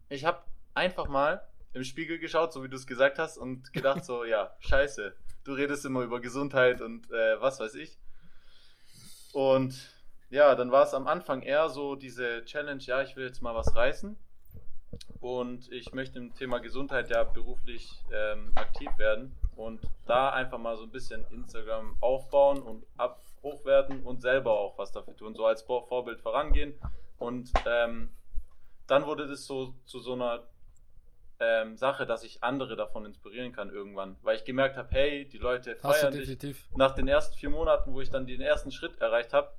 ich 0.09 0.25
habe 0.25 0.43
einfach 0.75 1.09
mal 1.09 1.43
im 1.73 1.85
Spiegel 1.85 2.19
geschaut, 2.19 2.53
so 2.53 2.63
wie 2.63 2.69
du 2.69 2.77
es 2.77 2.87
gesagt 2.87 3.19
hast, 3.19 3.39
und 3.39 3.73
gedacht 3.73 4.05
so, 4.05 4.25
ja, 4.25 4.55
scheiße. 4.61 5.15
Du 5.45 5.53
redest 5.53 5.85
immer 5.85 6.03
über 6.03 6.21
Gesundheit 6.21 6.81
und 6.81 7.11
äh, 7.11 7.41
was 7.41 7.61
weiß 7.61 7.75
ich. 7.75 7.99
Und 9.33 9.75
ja, 10.31 10.55
dann 10.55 10.71
war 10.71 10.85
es 10.85 10.95
am 10.95 11.07
Anfang 11.07 11.43
eher 11.43 11.69
so 11.69 11.97
diese 11.97 12.45
Challenge, 12.45 12.83
ja, 12.83 13.03
ich 13.03 13.17
will 13.17 13.27
jetzt 13.27 13.43
mal 13.43 13.55
was 13.55 13.75
reißen. 13.75 14.17
Und 15.21 15.71
ich 15.71 15.93
möchte 15.93 16.19
im 16.19 16.35
Thema 16.35 16.59
Gesundheit 16.59 17.11
ja 17.11 17.25
beruflich 17.25 17.91
ähm, 18.13 18.53
aktiv 18.55 18.89
werden 18.97 19.37
und 19.57 19.81
da 20.07 20.31
einfach 20.31 20.59
mal 20.59 20.77
so 20.77 20.85
ein 20.85 20.91
bisschen 20.91 21.27
Instagram 21.31 21.97
aufbauen 22.01 22.63
und 22.63 22.87
ab 22.97 23.21
hochwerten 23.43 24.03
und 24.03 24.21
selber 24.21 24.53
auch 24.53 24.79
was 24.79 24.93
dafür 24.93 25.17
tun, 25.17 25.35
so 25.35 25.47
als 25.47 25.63
Vorbild 25.63 26.21
vorangehen. 26.21 26.75
Und 27.19 27.53
ähm, 27.67 28.11
dann 28.87 29.07
wurde 29.07 29.27
das 29.27 29.47
so 29.47 29.75
zu 29.85 30.01
so 30.01 30.15
einer 30.15 30.43
ähm, 31.41 31.77
Sache, 31.77 32.07
dass 32.07 32.23
ich 32.23 32.43
andere 32.43 32.77
davon 32.77 33.07
inspirieren 33.07 33.53
kann 33.53 33.71
irgendwann, 33.71 34.17
weil 34.23 34.37
ich 34.37 34.45
gemerkt 34.45 34.77
habe, 34.77 34.89
hey, 34.91 35.27
die 35.27 35.39
Leute 35.39 35.75
feiern 35.77 36.13
dich. 36.13 36.67
Nach 36.77 36.95
den 36.95 37.09
ersten 37.09 37.35
vier 37.37 37.49
Monaten, 37.49 37.95
wo 37.95 38.01
ich 38.01 38.11
dann 38.11 38.27
den 38.27 38.43
ersten 38.43 38.71
Schritt 38.71 39.01
erreicht 39.01 39.33
habe, 39.33 39.51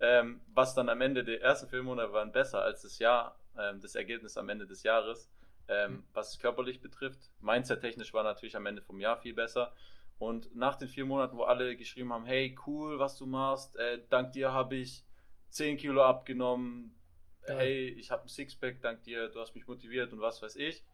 ähm, 0.00 0.40
was 0.52 0.74
dann 0.74 0.88
am 0.88 1.00
Ende 1.00 1.24
der 1.24 1.40
ersten 1.40 1.68
vier 1.68 1.82
Monate 1.82 2.12
waren 2.12 2.32
besser 2.32 2.62
als 2.62 2.82
das 2.82 2.98
Jahr, 2.98 3.38
ähm, 3.56 3.80
das 3.80 3.94
Ergebnis 3.94 4.36
am 4.36 4.48
Ende 4.48 4.66
des 4.66 4.82
Jahres, 4.82 5.30
ähm, 5.68 5.92
mhm. 5.92 6.04
was 6.12 6.40
körperlich 6.40 6.80
betrifft. 6.80 7.30
Mindset-technisch 7.40 8.12
war 8.12 8.24
natürlich 8.24 8.56
am 8.56 8.66
Ende 8.66 8.82
vom 8.82 8.98
Jahr 8.98 9.16
viel 9.16 9.34
besser. 9.34 9.72
Und 10.18 10.54
nach 10.56 10.74
den 10.74 10.88
vier 10.88 11.04
Monaten, 11.04 11.36
wo 11.36 11.44
alle 11.44 11.76
geschrieben 11.76 12.12
haben, 12.12 12.26
hey, 12.26 12.56
cool, 12.66 12.98
was 12.98 13.16
du 13.16 13.26
machst, 13.26 13.76
äh, 13.76 14.00
dank 14.10 14.32
dir 14.32 14.52
habe 14.52 14.74
ich 14.74 15.04
10 15.50 15.76
Kilo 15.76 16.02
abgenommen, 16.02 16.94
hey, 17.42 17.88
ich 17.90 18.10
habe 18.10 18.24
ein 18.24 18.28
Sixpack, 18.28 18.80
dank 18.82 19.04
dir, 19.04 19.28
du 19.28 19.40
hast 19.40 19.54
mich 19.54 19.66
motiviert 19.66 20.12
und 20.12 20.20
was 20.20 20.42
weiß 20.42 20.56
ich, 20.56 20.84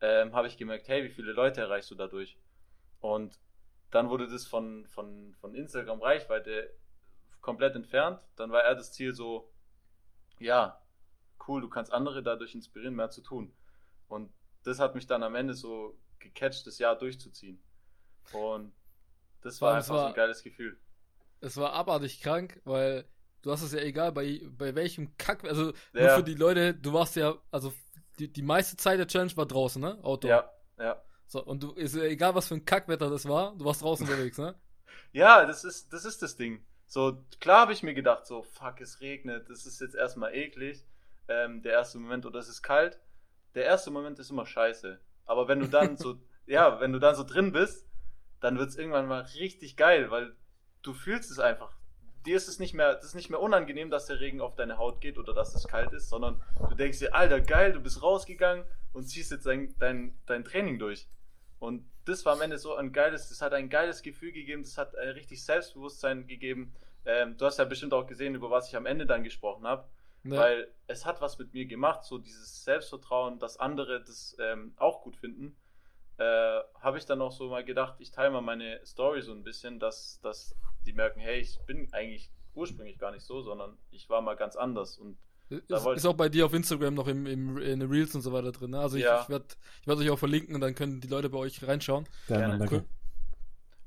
ähm, 0.00 0.34
habe 0.34 0.48
ich 0.48 0.56
gemerkt, 0.56 0.88
hey, 0.88 1.04
wie 1.04 1.10
viele 1.10 1.32
Leute 1.32 1.60
erreichst 1.60 1.90
du 1.90 1.94
dadurch? 1.94 2.38
Und 3.00 3.38
dann 3.90 4.10
wurde 4.10 4.28
das 4.28 4.46
von, 4.46 4.86
von, 4.86 5.34
von 5.34 5.54
Instagram 5.54 6.00
Reichweite 6.00 6.74
komplett 7.40 7.74
entfernt. 7.74 8.20
Dann 8.36 8.50
war 8.50 8.62
er 8.62 8.74
das 8.74 8.92
Ziel 8.92 9.14
so, 9.14 9.50
ja, 10.38 10.80
cool, 11.46 11.60
du 11.60 11.68
kannst 11.68 11.92
andere 11.92 12.22
dadurch 12.22 12.54
inspirieren, 12.54 12.94
mehr 12.94 13.10
zu 13.10 13.22
tun. 13.22 13.52
Und 14.08 14.32
das 14.64 14.78
hat 14.78 14.94
mich 14.94 15.06
dann 15.06 15.22
am 15.22 15.34
Ende 15.34 15.54
so 15.54 15.98
gecatcht, 16.18 16.66
das 16.66 16.78
Jahr 16.78 16.96
durchzuziehen. 16.96 17.62
Und 18.32 18.72
das 19.40 19.60
war, 19.60 19.76
einfach 19.76 19.94
war, 19.94 20.00
so 20.00 20.06
ein 20.08 20.14
geiles 20.14 20.42
Gefühl. 20.42 20.78
Es 21.40 21.56
war 21.56 21.72
abartig 21.72 22.20
krank, 22.20 22.60
weil 22.64 23.04
du 23.42 23.52
hast 23.52 23.62
es 23.62 23.72
ja 23.72 23.80
egal, 23.80 24.12
bei, 24.12 24.42
bei 24.50 24.74
welchem 24.74 25.16
Kack, 25.16 25.44
also 25.44 25.72
ja. 25.92 26.02
nur 26.02 26.10
für 26.16 26.22
die 26.24 26.34
Leute, 26.34 26.74
du 26.74 26.92
warst 26.92 27.16
ja, 27.16 27.36
also 27.50 27.72
die, 28.18 28.32
die 28.32 28.42
meiste 28.42 28.76
Zeit 28.76 28.98
der 28.98 29.06
Challenge 29.06 29.36
war 29.36 29.46
draußen, 29.46 29.80
ne? 29.80 29.98
Outdoor. 30.02 30.30
Ja, 30.30 30.50
ja. 30.78 31.02
So, 31.26 31.44
und 31.44 31.62
du, 31.62 31.72
ist 31.72 31.94
egal, 31.94 32.34
was 32.34 32.48
für 32.48 32.54
ein 32.54 32.64
Kackwetter 32.64 33.10
das 33.10 33.28
war, 33.28 33.54
du 33.56 33.64
warst 33.64 33.82
draußen 33.82 34.06
unterwegs, 34.08 34.38
ne? 34.38 34.54
Ja, 35.12 35.44
das 35.46 35.64
ist, 35.64 35.92
das 35.92 36.04
ist 36.04 36.22
das 36.22 36.36
Ding. 36.36 36.64
So, 36.86 37.22
klar 37.40 37.62
habe 37.62 37.72
ich 37.72 37.82
mir 37.82 37.94
gedacht, 37.94 38.26
so, 38.26 38.42
fuck, 38.42 38.80
es 38.80 39.00
regnet, 39.00 39.50
das 39.50 39.66
ist 39.66 39.80
jetzt 39.80 39.94
erstmal 39.94 40.34
eklig, 40.34 40.84
ähm, 41.28 41.62
der 41.62 41.72
erste 41.72 41.98
Moment, 41.98 42.24
oder 42.24 42.38
es 42.40 42.48
ist 42.48 42.62
kalt. 42.62 42.98
Der 43.54 43.64
erste 43.64 43.90
Moment 43.90 44.18
ist 44.18 44.30
immer 44.30 44.46
scheiße. 44.46 44.98
Aber 45.26 45.48
wenn 45.48 45.60
du 45.60 45.68
dann 45.68 45.96
so, 45.96 46.16
ja, 46.46 46.80
wenn 46.80 46.92
du 46.92 46.98
dann 46.98 47.14
so 47.14 47.24
drin 47.24 47.52
bist, 47.52 47.86
dann 48.40 48.58
wird 48.58 48.70
es 48.70 48.76
irgendwann 48.76 49.06
mal 49.06 49.22
richtig 49.22 49.76
geil, 49.76 50.10
weil 50.10 50.34
du 50.82 50.94
fühlst 50.94 51.30
es 51.30 51.38
einfach 51.38 51.77
dir 52.28 52.36
ist 52.36 52.48
es 52.48 52.58
nicht 52.58 52.74
mehr, 52.74 52.94
das 52.94 53.06
ist 53.06 53.14
nicht 53.14 53.30
mehr 53.30 53.40
unangenehm, 53.40 53.90
dass 53.90 54.06
der 54.06 54.20
Regen 54.20 54.40
auf 54.40 54.54
deine 54.54 54.78
Haut 54.78 55.00
geht 55.00 55.18
oder 55.18 55.32
dass 55.32 55.54
es 55.54 55.66
kalt 55.66 55.92
ist, 55.92 56.08
sondern 56.08 56.40
du 56.68 56.74
denkst 56.74 56.98
dir, 56.98 57.14
Alter, 57.14 57.40
geil, 57.40 57.72
du 57.72 57.80
bist 57.80 58.02
rausgegangen 58.02 58.64
und 58.92 59.04
ziehst 59.04 59.30
jetzt 59.30 59.46
dein, 59.46 59.74
dein, 59.78 60.16
dein 60.26 60.44
Training 60.44 60.78
durch. 60.78 61.08
Und 61.58 61.88
das 62.04 62.24
war 62.24 62.34
am 62.34 62.42
Ende 62.42 62.58
so 62.58 62.74
ein 62.74 62.92
geiles, 62.92 63.30
das 63.30 63.40
hat 63.40 63.52
ein 63.54 63.70
geiles 63.70 64.02
Gefühl 64.02 64.32
gegeben, 64.32 64.62
das 64.62 64.78
hat 64.78 64.96
ein 64.96 65.08
richtig 65.08 65.42
Selbstbewusstsein 65.42 66.26
gegeben. 66.26 66.74
Ähm, 67.04 67.36
du 67.36 67.46
hast 67.46 67.58
ja 67.58 67.64
bestimmt 67.64 67.94
auch 67.94 68.06
gesehen, 68.06 68.34
über 68.34 68.50
was 68.50 68.68
ich 68.68 68.76
am 68.76 68.86
Ende 68.86 69.06
dann 69.06 69.24
gesprochen 69.24 69.66
habe. 69.66 69.88
Ja. 70.24 70.38
Weil 70.38 70.68
es 70.86 71.06
hat 71.06 71.20
was 71.20 71.38
mit 71.38 71.54
mir 71.54 71.64
gemacht, 71.64 72.04
so 72.04 72.18
dieses 72.18 72.64
Selbstvertrauen, 72.64 73.38
dass 73.38 73.58
andere 73.58 74.02
das 74.02 74.36
ähm, 74.38 74.74
auch 74.76 75.02
gut 75.02 75.16
finden. 75.16 75.56
Äh, 76.18 76.60
habe 76.80 76.98
ich 76.98 77.06
dann 77.06 77.22
auch 77.22 77.32
so 77.32 77.48
mal 77.48 77.64
gedacht, 77.64 77.94
ich 78.00 78.10
teile 78.10 78.30
mal 78.30 78.40
meine 78.40 78.84
Story 78.84 79.22
so 79.22 79.32
ein 79.32 79.44
bisschen, 79.44 79.78
dass, 79.78 80.20
dass 80.20 80.56
die 80.88 80.94
merken, 80.94 81.20
hey, 81.20 81.40
ich 81.40 81.58
bin 81.66 81.92
eigentlich 81.92 82.30
ursprünglich 82.54 82.98
gar 82.98 83.12
nicht 83.12 83.24
so, 83.24 83.42
sondern 83.42 83.76
ich 83.90 84.08
war 84.08 84.22
mal 84.22 84.34
ganz 84.34 84.56
anders 84.56 84.98
und 84.98 85.18
ist, 85.50 85.70
ist, 85.70 86.06
auch 86.06 86.14
bei 86.14 86.28
dir 86.28 86.44
auf 86.44 86.52
Instagram 86.52 86.92
noch 86.92 87.08
im, 87.08 87.24
im, 87.26 87.56
in 87.56 87.80
den 87.80 87.90
Reels 87.90 88.14
und 88.14 88.20
so 88.20 88.32
weiter 88.32 88.52
drin. 88.52 88.72
Ne? 88.72 88.80
Also 88.80 88.98
ich, 88.98 89.04
ja. 89.04 89.22
ich 89.22 89.28
werde 89.30 89.46
ich 89.80 89.86
werd 89.86 89.98
euch 89.98 90.10
auch 90.10 90.18
verlinken 90.18 90.54
und 90.54 90.60
dann 90.60 90.74
können 90.74 91.00
die 91.00 91.08
Leute 91.08 91.30
bei 91.30 91.38
euch 91.38 91.66
reinschauen. 91.66 92.06
Gerne, 92.26 92.58
danke. 92.58 92.76
Cool. 92.76 92.84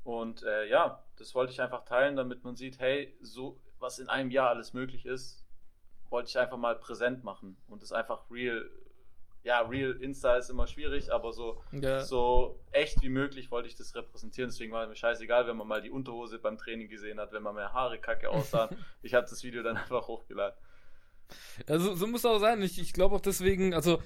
Und 0.02 0.42
äh, 0.42 0.68
ja, 0.68 1.04
das 1.16 1.34
wollte 1.36 1.52
ich 1.52 1.60
einfach 1.60 1.84
teilen, 1.84 2.16
damit 2.16 2.42
man 2.42 2.56
sieht, 2.56 2.80
hey, 2.80 3.16
so 3.20 3.60
was 3.78 4.00
in 4.00 4.08
einem 4.08 4.30
Jahr 4.30 4.48
alles 4.48 4.72
möglich 4.72 5.06
ist, 5.06 5.44
wollte 6.08 6.30
ich 6.30 6.38
einfach 6.38 6.56
mal 6.56 6.74
präsent 6.74 7.22
machen 7.22 7.56
und 7.68 7.82
das 7.82 7.92
einfach 7.92 8.28
real 8.30 8.68
ja, 9.44 9.60
Real 9.60 9.92
Insta 9.92 10.36
ist 10.36 10.50
immer 10.50 10.66
schwierig, 10.66 11.12
aber 11.12 11.32
so, 11.32 11.62
ja. 11.72 12.04
so 12.04 12.60
echt 12.70 13.02
wie 13.02 13.08
möglich 13.08 13.50
wollte 13.50 13.68
ich 13.68 13.74
das 13.74 13.94
repräsentieren. 13.94 14.50
Deswegen 14.50 14.72
war 14.72 14.86
mir 14.86 14.94
scheißegal, 14.94 15.46
wenn 15.46 15.56
man 15.56 15.66
mal 15.66 15.82
die 15.82 15.90
Unterhose 15.90 16.38
beim 16.38 16.56
Training 16.56 16.88
gesehen 16.88 17.18
hat, 17.18 17.32
wenn 17.32 17.42
man 17.42 17.56
mehr 17.56 17.72
Haare 17.72 17.98
kacke 17.98 18.30
aussah. 18.30 18.70
ich 19.02 19.14
habe 19.14 19.26
das 19.28 19.42
Video 19.42 19.62
dann 19.62 19.76
einfach 19.76 20.06
hochgeladen. 20.06 20.56
Also 21.66 21.94
so 21.94 22.06
muss 22.06 22.20
es 22.20 22.26
auch 22.26 22.38
sein. 22.38 22.62
Ich, 22.62 22.78
ich 22.78 22.92
glaube 22.92 23.16
auch 23.16 23.20
deswegen, 23.20 23.74
also 23.74 23.94
äh, 23.96 24.00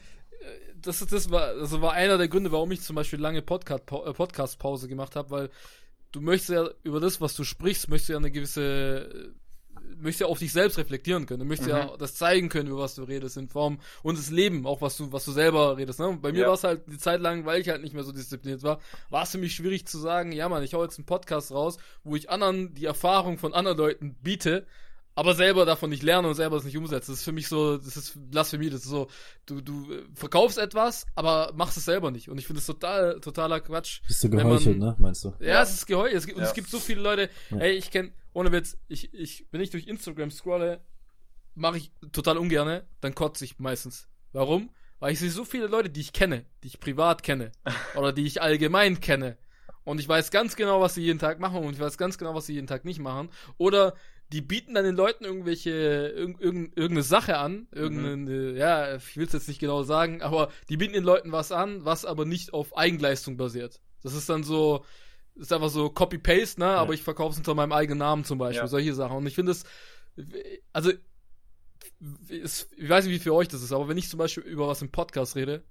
das, 0.81 1.05
das 1.07 1.31
war, 1.31 1.49
also 1.49 1.83
war 1.83 1.93
einer 1.93 2.17
der 2.17 2.29
Gründe, 2.29 2.53
warum 2.53 2.73
ich 2.73 2.81
zum 2.81 2.97
Beispiel 2.97 3.21
lange 3.21 3.43
Podcast-Pause 3.43 4.15
Podcast 4.15 4.89
gemacht 4.89 5.17
habe, 5.17 5.31
weil 5.31 5.51
du 6.13 6.23
möchtest 6.23 6.51
ja 6.51 6.71
über 6.83 7.01
das, 7.01 7.21
was 7.21 7.35
du 7.35 7.45
sprichst, 7.45 7.91
möchtest 7.91 8.09
du 8.09 8.13
ja 8.15 8.19
eine 8.19 8.31
gewisse 8.31 9.35
möchtest 10.01 10.21
ja 10.21 10.27
auf 10.27 10.39
dich 10.39 10.53
selbst 10.53 10.79
reflektieren 10.79 11.27
können. 11.27 11.41
Du 11.41 11.47
möchtest 11.47 11.71
mhm. 11.71 11.77
ja 11.77 11.97
das 11.97 12.15
zeigen 12.15 12.49
können, 12.49 12.69
über 12.69 12.81
was 12.81 12.95
du 12.95 13.03
redest, 13.03 13.37
in 13.37 13.49
Form 13.49 13.79
und 14.03 14.19
das 14.19 14.31
Leben, 14.31 14.67
auch 14.67 14.81
was 14.81 14.97
du, 14.97 15.13
was 15.13 15.25
du 15.25 15.33
selber 15.33 15.77
redest. 15.77 16.01
Ne? 16.01 16.09
Und 16.09 16.23
bei 16.23 16.33
mir 16.33 16.43
ja. 16.43 16.47
war 16.49 16.55
es 16.55 16.65
halt 16.65 16.83
die 16.87 16.99
Zeit 16.99 17.21
lang, 17.21 17.45
weil 17.45 17.61
ich 17.61 17.69
halt 17.69 17.83
nicht 17.83 17.95
mehr 17.95 18.05
so 18.05 18.13
diszipliniert 18.13 18.63
war, 18.63 18.81
war 19.11 19.23
es 19.23 19.31
für 19.31 19.39
mich 19.39 19.55
schwierig 19.55 19.87
zu 19.87 19.99
sagen, 19.99 20.33
ja 20.33 20.49
man, 20.49 20.63
ich 20.63 20.75
hau 20.75 20.83
jetzt 20.83 20.99
einen 20.99 21.07
Podcast 21.07 21.53
raus, 21.53 21.79
wo 22.05 22.17
ich 22.17 22.31
anderen 22.31 22.75
die 22.75 22.85
Erfahrung 22.85 23.39
von 23.39 23.55
anderen 23.55 23.79
Leuten 23.79 24.15
biete, 24.23 24.67
aber 25.17 25.35
selber 25.35 25.65
davon 25.65 25.89
nicht 25.89 26.03
lerne 26.03 26.29
und 26.29 26.35
selber 26.35 26.57
es 26.57 26.65
nicht 26.65 26.77
umsetze. 26.77 27.11
Das 27.11 27.21
ist 27.21 27.25
für 27.25 27.33
mich 27.33 27.49
so, 27.49 27.79
das 27.79 27.97
ist 27.97 28.13
Blasphemie, 28.31 28.69
das 28.69 28.83
ist 28.83 28.91
so, 28.91 29.09
du, 29.47 29.63
du 29.63 29.89
verkaufst 30.15 30.59
etwas, 30.59 31.07
aber 31.15 31.53
machst 31.57 31.79
es 31.79 31.87
selber 31.87 32.11
nicht. 32.11 32.29
Und 32.29 32.37
ich 32.37 32.47
finde 32.47 32.61
es 32.61 32.67
total, 32.67 33.19
totaler 33.21 33.61
Quatsch. 33.61 34.03
Bist 34.07 34.23
du 34.23 34.29
geheuchelt, 34.29 34.79
man, 34.79 34.91
ne, 34.91 34.97
meinst 34.99 35.25
du? 35.25 35.33
Ja, 35.41 35.47
ja, 35.47 35.63
es 35.63 35.73
ist 35.73 35.87
geheuchelt. 35.87 36.19
Es 36.19 36.27
gibt, 36.27 36.37
ja. 36.37 36.45
Und 36.45 36.49
es 36.49 36.55
gibt 36.55 36.69
so 36.69 36.79
viele 36.79 37.01
Leute, 37.01 37.31
ja. 37.51 37.57
ey, 37.57 37.73
ich 37.73 37.91
kenne, 37.91 38.13
ohne 38.35 38.53
Witz, 38.53 38.77
ich, 38.89 39.15
ich, 39.15 39.47
wenn 39.51 39.63
ich 39.63 39.71
durch 39.71 39.87
Instagram 39.87 40.31
scrolle, 40.31 40.83
mache 41.55 41.79
ich 41.79 41.91
total 42.13 42.37
ungerne, 42.37 42.85
dann 43.01 43.15
kotze 43.15 43.47
ich 43.47 43.59
meistens. 43.59 44.09
Warum? 44.33 44.69
Weil 44.99 45.15
ich 45.15 45.19
sehe 45.19 45.31
so 45.31 45.47
viele 45.47 45.67
Leute, 45.67 45.89
die 45.89 46.03
ich 46.03 46.13
kenne, 46.13 46.45
die 46.63 46.69
ich 46.69 46.79
privat 46.79 47.23
kenne, 47.23 47.53
oder 47.97 48.13
die 48.13 48.27
ich 48.27 48.43
allgemein 48.43 49.01
kenne. 49.01 49.39
Und 49.85 49.99
ich 49.99 50.09
weiß 50.09 50.31
ganz 50.31 50.57
genau, 50.57 50.83
was 50.83 50.95
sie 50.95 51.03
jeden 51.03 51.21
Tag 51.21 51.41
machen 51.41 51.65
und 51.65 51.73
ich 51.73 51.81
weiß 51.81 51.97
ganz 51.97 52.19
genau, 52.19 52.35
was 52.35 52.47
sie 52.47 52.55
jeden 52.55 52.67
Tag 52.67 52.85
nicht 52.85 52.99
machen. 52.99 53.31
Oder 53.57 53.95
die 54.33 54.41
bieten 54.41 54.75
dann 54.75 54.85
den 54.85 54.97
Leuten 54.97 55.25
irgendwelche, 55.25 55.71
irg 55.71 56.41
irg 56.41 56.55
irgendeine 56.75 57.03
Sache 57.03 57.39
an, 57.39 57.69
irgendeine, 57.71 58.17
mhm. 58.17 58.57
ja, 58.57 58.97
ich 58.97 59.17
will 59.17 59.27
es 59.27 59.33
jetzt 59.33 59.49
nicht 59.49 59.61
genau 59.61 59.83
sagen, 59.85 60.21
aber 60.23 60.51
die 60.69 60.77
bieten 60.77 60.95
den 60.95 61.05
Leuten 61.05 61.33
was 61.33 61.53
an, 61.53 61.85
was 61.85 62.05
aber 62.05 62.25
nicht 62.25 62.53
auf 62.53 62.77
Eigenleistung 62.77 63.37
basiert. 63.37 63.81
Das 64.03 64.15
ist 64.15 64.29
dann 64.29 64.43
so, 64.43 64.85
ist 65.37 65.53
einfach 65.53 65.69
so 65.69 65.91
Copy-Paste, 65.91 66.61
ne, 66.61 66.67
ja. 66.67 66.77
aber 66.77 66.95
ich 66.95 67.03
verkaufe 67.03 67.33
es 67.33 67.39
unter 67.39 67.55
meinem 67.55 67.73
eigenen 67.73 67.99
Namen 67.99 68.25
zum 68.25 68.39
Beispiel, 68.39 68.63
ja. 68.63 68.69
solche 68.69 68.95
Sachen. 68.95 69.17
Und 69.17 69.27
ich 69.27 69.35
finde 69.35 69.53
es, 69.53 69.65
also, 70.73 70.93
ist, 72.29 72.71
ich 72.77 72.89
weiß 72.89 73.05
nicht, 73.05 73.15
wie 73.15 73.23
für 73.23 73.35
euch 73.35 73.49
das 73.49 73.63
ist, 73.63 73.73
aber 73.73 73.89
wenn 73.89 73.99
ich 73.99 74.11
zum 74.11 74.19
Beispiel 74.19 74.43
über 74.43 74.67
was 74.67 74.83
im 74.83 74.91
Podcast 74.91 75.37
rede, 75.37 75.63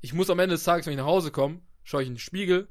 ich 0.00 0.12
muss 0.12 0.30
am 0.30 0.40
Ende 0.40 0.56
des 0.56 0.64
Tages, 0.64 0.86
wenn 0.86 0.94
ich 0.94 0.98
nach 0.98 1.06
Hause 1.06 1.30
komme, 1.30 1.60
schaue 1.84 2.02
ich 2.02 2.08
in 2.08 2.14
den 2.14 2.20
Spiegel, 2.20 2.68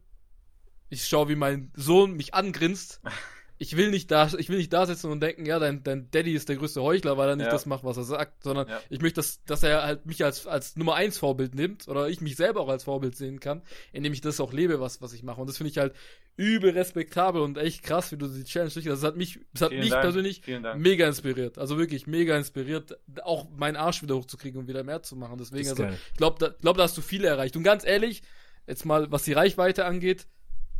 ich 0.89 1.07
schaue, 1.07 1.29
wie 1.29 1.35
mein 1.35 1.71
Sohn 1.73 2.13
mich 2.17 2.33
angrinst 2.33 3.01
ich 3.61 3.77
will 3.77 3.91
nicht 3.91 4.09
da, 4.09 4.27
ich 4.39 4.49
will 4.49 4.57
nicht 4.57 4.73
da 4.73 4.87
sitzen 4.87 5.11
und 5.11 5.19
denken, 5.19 5.45
ja, 5.45 5.59
dein, 5.59 5.83
dein 5.83 6.09
Daddy 6.09 6.33
ist 6.33 6.49
der 6.49 6.55
größte 6.55 6.81
Heuchler, 6.81 7.15
weil 7.17 7.29
er 7.29 7.35
nicht 7.35 7.45
ja. 7.45 7.51
das 7.51 7.67
macht, 7.67 7.83
was 7.83 7.95
er 7.95 8.05
sagt, 8.05 8.43
sondern 8.43 8.67
ja. 8.67 8.81
ich 8.89 9.01
möchte, 9.01 9.17
dass, 9.17 9.43
dass 9.43 9.61
er 9.61 9.83
halt 9.83 10.07
mich 10.07 10.25
als, 10.25 10.47
als 10.47 10.77
Nummer 10.77 10.95
eins 10.95 11.19
Vorbild 11.19 11.53
nimmt 11.53 11.87
oder 11.87 12.09
ich 12.09 12.21
mich 12.21 12.37
selber 12.37 12.61
auch 12.61 12.69
als 12.69 12.85
Vorbild 12.85 13.15
sehen 13.15 13.39
kann, 13.39 13.61
indem 13.91 14.13
ich 14.13 14.21
das 14.21 14.39
auch 14.39 14.51
lebe, 14.51 14.79
was, 14.79 14.99
was 15.03 15.13
ich 15.13 15.21
mache. 15.21 15.39
Und 15.39 15.47
das 15.47 15.57
finde 15.57 15.69
ich 15.69 15.77
halt 15.77 15.93
übel 16.37 16.71
respektabel 16.71 17.39
und 17.39 17.59
echt 17.59 17.83
krass, 17.83 18.11
wie 18.11 18.17
du 18.17 18.27
die 18.27 18.45
Challenge 18.45 18.71
durchgehst. 18.71 18.95
Das 18.95 19.03
hat 19.03 19.15
mich, 19.15 19.39
das 19.53 19.61
hat 19.61 19.69
Vielen 19.69 19.81
mich 19.81 19.91
Dank. 19.91 20.01
persönlich 20.01 20.41
mega 20.77 21.05
inspiriert. 21.05 21.59
Also 21.59 21.77
wirklich 21.77 22.07
mega 22.07 22.35
inspiriert, 22.35 22.97
auch 23.21 23.47
meinen 23.51 23.75
Arsch 23.75 24.01
wieder 24.01 24.15
hochzukriegen 24.15 24.59
und 24.59 24.67
wieder 24.69 24.83
mehr 24.83 25.03
zu 25.03 25.15
machen. 25.15 25.37
Deswegen, 25.37 25.69
also, 25.69 25.83
ich 25.83 26.17
glaube, 26.17 26.37
da, 26.39 26.55
glaub, 26.59 26.77
da 26.77 26.83
hast 26.83 26.97
du 26.97 27.01
viel 27.01 27.23
erreicht. 27.23 27.55
Und 27.55 27.61
ganz 27.61 27.85
ehrlich, 27.85 28.23
jetzt 28.65 28.85
mal, 28.85 29.11
was 29.11 29.21
die 29.21 29.33
Reichweite 29.33 29.85
angeht, 29.85 30.25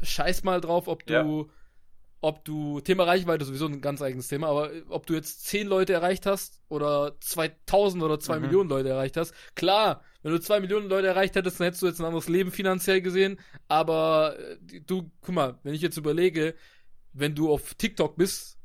scheiß 0.02 0.44
mal 0.44 0.62
drauf, 0.62 0.88
ob 0.88 1.06
du, 1.06 1.14
ja 1.14 1.46
ob 2.22 2.46
du, 2.46 2.80
Thema 2.82 3.04
Reichweite 3.04 3.46
sowieso 3.46 3.66
ein 3.66 3.82
ganz 3.82 4.02
eigenes 4.02 4.28
Thema, 4.28 4.48
aber 4.48 4.70
ob 4.90 5.08
du 5.08 5.16
jetzt 5.16 5.46
10 5.48 5.68
Leute 5.68 5.94
erreicht 5.94 6.28
hast 6.28 6.62
oder 6.70 7.18
2000 7.20 8.04
oder 8.04 8.20
2 8.20 8.36
mhm. 8.36 8.42
Millionen 8.44 8.70
Leute 8.70 8.90
erreicht 8.90 9.18
hast, 9.18 9.34
klar, 9.56 10.04
wenn 10.22 10.32
du 10.32 10.40
2 10.40 10.60
Millionen 10.60 10.88
Leute 10.88 11.08
erreicht 11.08 11.36
hättest, 11.36 11.60
dann 11.60 11.66
hättest 11.66 11.82
du 11.82 11.88
jetzt 11.88 12.00
ein 12.00 12.06
anderes 12.06 12.30
Leben 12.30 12.52
finanziell 12.52 13.02
gesehen, 13.02 13.40
aber 13.68 14.38
äh, 14.40 14.82
du, 14.82 15.12
guck 15.22 15.34
mal, 15.34 15.58
wenn 15.64 15.74
ich 15.74 15.82
jetzt 15.82 15.98
überlege, 15.98 16.54
wenn 17.12 17.34
du 17.34 17.52
auf 17.52 17.74
TikTok 17.74 18.16
bist, 18.16 18.60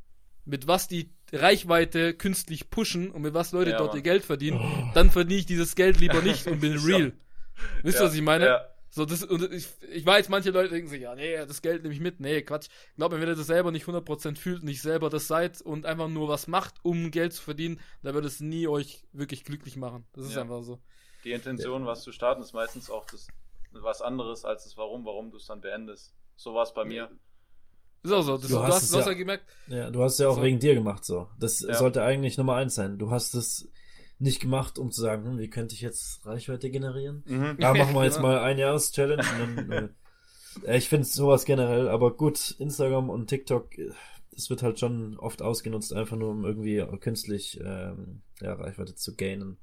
mit 0.44 0.68
was 0.68 0.86
die 0.86 1.10
Reichweite 1.32 2.14
künstlich 2.14 2.70
pushen 2.70 3.10
und 3.10 3.22
mit 3.22 3.34
was 3.34 3.52
Leute 3.52 3.70
ja, 3.70 3.78
dort 3.78 3.90
Mann. 3.90 3.98
ihr 3.98 4.02
Geld 4.02 4.24
verdienen, 4.24 4.60
oh. 4.60 4.90
dann 4.94 5.10
verdiene 5.10 5.40
ich 5.40 5.46
dieses 5.46 5.74
Geld 5.74 5.98
lieber 5.98 6.20
nicht 6.20 6.46
und 6.46 6.60
bin 6.60 6.78
real. 6.78 7.12
Wisst 7.82 7.98
ihr, 7.98 8.02
ja, 8.02 8.08
was 8.08 8.14
ich 8.14 8.22
meine? 8.22 8.46
Ja. 8.46 8.68
So, 8.96 9.04
das, 9.04 9.22
und 9.24 9.52
ich, 9.52 9.68
ich 9.92 10.06
weiß, 10.06 10.30
manche 10.30 10.52
Leute 10.52 10.70
denken 10.70 10.88
sich, 10.88 11.02
ja, 11.02 11.14
nee, 11.14 11.36
das 11.36 11.60
Geld 11.60 11.82
nehme 11.82 11.92
ich 11.92 12.00
mit. 12.00 12.18
Nee, 12.18 12.40
Quatsch. 12.40 12.68
Glaub 12.96 13.12
mir, 13.12 13.20
wenn 13.20 13.28
ihr 13.28 13.34
das 13.34 13.46
selber 13.46 13.70
nicht 13.70 13.84
100% 13.84 14.38
fühlt, 14.38 14.62
nicht 14.62 14.80
selber 14.80 15.10
das 15.10 15.28
seid 15.28 15.60
und 15.60 15.84
einfach 15.84 16.08
nur 16.08 16.30
was 16.30 16.46
macht, 16.46 16.76
um 16.82 17.10
Geld 17.10 17.34
zu 17.34 17.42
verdienen, 17.42 17.78
dann 18.02 18.14
wird 18.14 18.24
es 18.24 18.40
nie 18.40 18.66
euch 18.68 19.04
wirklich 19.12 19.44
glücklich 19.44 19.76
machen. 19.76 20.06
Das 20.14 20.24
ist 20.24 20.34
ja. 20.34 20.40
einfach 20.40 20.62
so. 20.62 20.80
Die 21.24 21.32
Intention, 21.32 21.84
was 21.84 22.04
zu 22.04 22.10
starten, 22.10 22.40
ist 22.40 22.54
meistens 22.54 22.88
auch 22.88 23.04
das, 23.04 23.28
was 23.72 24.00
anderes 24.00 24.46
als 24.46 24.64
das 24.64 24.78
Warum, 24.78 25.04
warum 25.04 25.30
du 25.30 25.36
es 25.36 25.44
dann 25.44 25.60
beendest. 25.60 26.14
So 26.34 26.54
war 26.54 26.62
es 26.62 26.72
bei 26.72 26.86
mir. 26.86 27.10
Ist 28.02 28.12
auch 28.12 28.22
so. 28.22 28.38
Das, 28.38 28.48
du, 28.48 28.54
du, 28.54 28.62
hast, 28.62 28.90
du 28.94 28.96
hast 28.96 29.04
ja, 29.04 29.12
ja, 29.12 29.18
gemerkt. 29.18 29.44
Ja, 29.66 29.90
du 29.90 30.02
hast 30.02 30.14
es 30.14 30.20
ja 30.20 30.28
auch 30.28 30.36
so. 30.36 30.42
wegen 30.42 30.58
dir 30.58 30.72
gemacht, 30.72 31.04
so. 31.04 31.28
Das 31.38 31.60
ja. 31.60 31.74
sollte 31.74 32.02
eigentlich 32.02 32.38
Nummer 32.38 32.54
eins 32.54 32.74
sein. 32.74 32.96
Du 32.96 33.10
hast 33.10 33.34
es 33.34 33.68
nicht 34.18 34.40
gemacht, 34.40 34.78
um 34.78 34.90
zu 34.90 35.00
sagen, 35.00 35.24
hm, 35.24 35.38
wie 35.38 35.50
könnte 35.50 35.74
ich 35.74 35.80
jetzt 35.80 36.24
Reichweite 36.24 36.70
generieren? 36.70 37.22
Mhm. 37.26 37.56
Da 37.58 37.74
machen 37.74 37.94
wir 37.94 38.04
jetzt 38.04 38.20
mal 38.20 38.38
ein 38.38 38.58
Jahres-Challenge. 38.58 39.90
äh, 40.64 40.76
ich 40.78 40.88
finde 40.88 41.06
sowas 41.06 41.44
generell, 41.44 41.88
aber 41.88 42.16
gut, 42.16 42.56
Instagram 42.58 43.10
und 43.10 43.28
TikTok, 43.28 43.70
das 44.32 44.50
wird 44.50 44.62
halt 44.62 44.78
schon 44.78 45.18
oft 45.18 45.42
ausgenutzt, 45.42 45.92
einfach 45.92 46.16
nur 46.16 46.30
um 46.30 46.44
irgendwie 46.44 46.84
künstlich 47.00 47.60
ähm, 47.62 48.22
ja, 48.40 48.54
Reichweite 48.54 48.94
zu 48.94 49.16
gainen. 49.16 49.58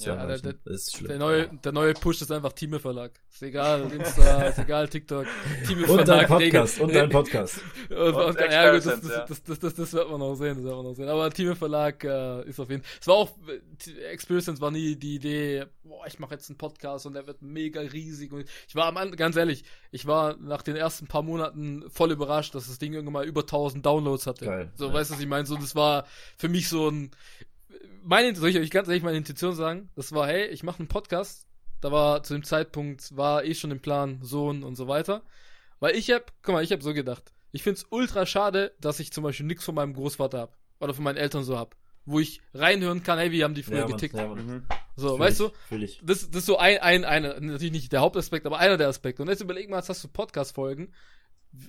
Ja, 0.00 0.26
der, 0.26 0.38
der, 0.38 0.54
der, 1.08 1.18
neue, 1.18 1.48
der 1.48 1.72
neue 1.72 1.94
Push 1.94 2.22
ist 2.22 2.32
einfach 2.32 2.52
Time 2.52 2.80
Verlag. 2.80 3.12
Ist 3.30 3.42
egal, 3.42 3.90
Insta, 3.92 4.42
ist 4.48 4.58
egal, 4.58 4.88
TikTok. 4.88 5.26
Time 5.66 5.86
und 5.86 6.04
Verlag. 6.04 6.06
Dein 6.06 6.26
Podcast, 6.26 6.80
und 6.80 6.94
dein 6.94 7.08
Podcast. 7.08 7.60
und, 7.90 8.14
und, 8.14 8.40
ja, 8.40 8.74
gut, 8.74 8.86
das, 8.86 9.00
das, 9.00 9.42
das, 9.42 9.58
das, 9.58 9.74
das, 9.74 9.92
wird 9.92 10.10
man 10.10 10.20
noch 10.20 10.34
sehen, 10.34 10.56
das 10.56 10.64
wird 10.64 10.74
man 10.74 10.84
noch 10.84 10.94
sehen. 10.94 11.08
Aber 11.08 11.30
Time 11.30 11.54
Verlag 11.54 12.02
äh, 12.04 12.48
ist 12.48 12.58
auf 12.58 12.70
jeden 12.70 12.82
Fall. 12.82 12.92
Es 13.00 13.06
war 13.06 13.14
auch, 13.14 13.30
Experience 14.10 14.60
war 14.60 14.70
nie 14.70 14.96
die 14.96 15.16
Idee, 15.16 15.66
boah, 15.84 16.06
ich 16.06 16.18
mache 16.18 16.34
jetzt 16.34 16.50
einen 16.50 16.58
Podcast 16.58 17.06
und 17.06 17.14
der 17.14 17.26
wird 17.26 17.42
mega 17.42 17.80
riesig. 17.80 18.32
Und 18.32 18.44
ich 18.66 18.74
war 18.74 18.86
am 18.86 19.10
ganz 19.12 19.36
ehrlich, 19.36 19.64
ich 19.90 20.06
war 20.06 20.36
nach 20.36 20.62
den 20.62 20.76
ersten 20.76 21.06
paar 21.06 21.22
Monaten 21.22 21.84
voll 21.88 22.12
überrascht, 22.12 22.54
dass 22.54 22.66
das 22.66 22.78
Ding 22.78 22.92
irgendwann 22.92 23.12
mal 23.12 23.26
über 23.26 23.42
1000 23.42 23.84
Downloads 23.84 24.26
hatte. 24.26 24.44
Geil. 24.46 24.72
So, 24.74 24.88
ja. 24.88 24.94
weißt 24.94 25.10
du, 25.10 25.14
was 25.14 25.20
ich 25.20 25.28
meine? 25.28 25.46
So, 25.46 25.56
das 25.56 25.74
war 25.74 26.06
für 26.36 26.48
mich 26.48 26.68
so 26.68 26.88
ein, 26.90 27.10
meine, 28.02 28.34
soll 28.36 28.50
ich 28.50 28.58
euch 28.58 28.70
ganz 28.70 28.88
ehrlich 28.88 29.02
meine 29.02 29.16
Intention 29.16 29.54
sagen? 29.54 29.90
Das 29.96 30.12
war, 30.12 30.26
hey, 30.26 30.46
ich 30.46 30.62
mache 30.62 30.78
einen 30.78 30.88
Podcast. 30.88 31.46
Da 31.80 31.92
war 31.92 32.22
zu 32.22 32.34
dem 32.34 32.44
Zeitpunkt, 32.44 33.16
war 33.16 33.44
eh 33.44 33.54
schon 33.54 33.70
im 33.70 33.80
Plan, 33.80 34.20
Sohn 34.22 34.62
und 34.62 34.74
so 34.74 34.88
weiter. 34.88 35.22
Weil 35.80 35.96
ich 35.96 36.10
hab, 36.10 36.32
guck 36.42 36.54
mal, 36.54 36.64
ich 36.64 36.72
hab 36.72 36.82
so 36.82 36.94
gedacht. 36.94 37.32
Ich 37.52 37.62
find's 37.62 37.86
ultra 37.90 38.26
schade, 38.26 38.74
dass 38.80 39.00
ich 39.00 39.12
zum 39.12 39.22
Beispiel 39.24 39.46
nichts 39.46 39.64
von 39.64 39.74
meinem 39.74 39.94
Großvater 39.94 40.38
hab. 40.38 40.58
Oder 40.80 40.94
von 40.94 41.04
meinen 41.04 41.18
Eltern 41.18 41.44
so 41.44 41.58
hab. 41.58 41.76
Wo 42.06 42.20
ich 42.20 42.40
reinhören 42.52 43.02
kann, 43.02 43.18
hey, 43.18 43.32
wie 43.32 43.44
haben 43.44 43.54
die 43.54 43.62
früher 43.62 43.80
ja, 43.80 43.86
getickt. 43.86 44.14
Ja, 44.14 44.28
mhm. 44.28 44.64
So, 44.96 45.10
Fühl 45.10 45.18
weißt 45.20 45.40
ich, 45.40 45.98
du? 45.98 46.06
Das, 46.06 46.30
das 46.30 46.40
ist 46.40 46.46
so 46.46 46.58
ein, 46.58 46.78
ein, 46.78 47.04
eine, 47.04 47.40
natürlich 47.40 47.72
nicht 47.72 47.92
der 47.92 48.00
Hauptaspekt, 48.00 48.46
aber 48.46 48.58
einer 48.58 48.76
der 48.76 48.88
Aspekte. 48.88 49.22
Und 49.22 49.28
jetzt 49.28 49.40
überleg 49.40 49.70
mal, 49.70 49.78
jetzt 49.78 49.88
hast 49.88 50.04
du 50.04 50.08
Podcast-Folgen. 50.08 50.92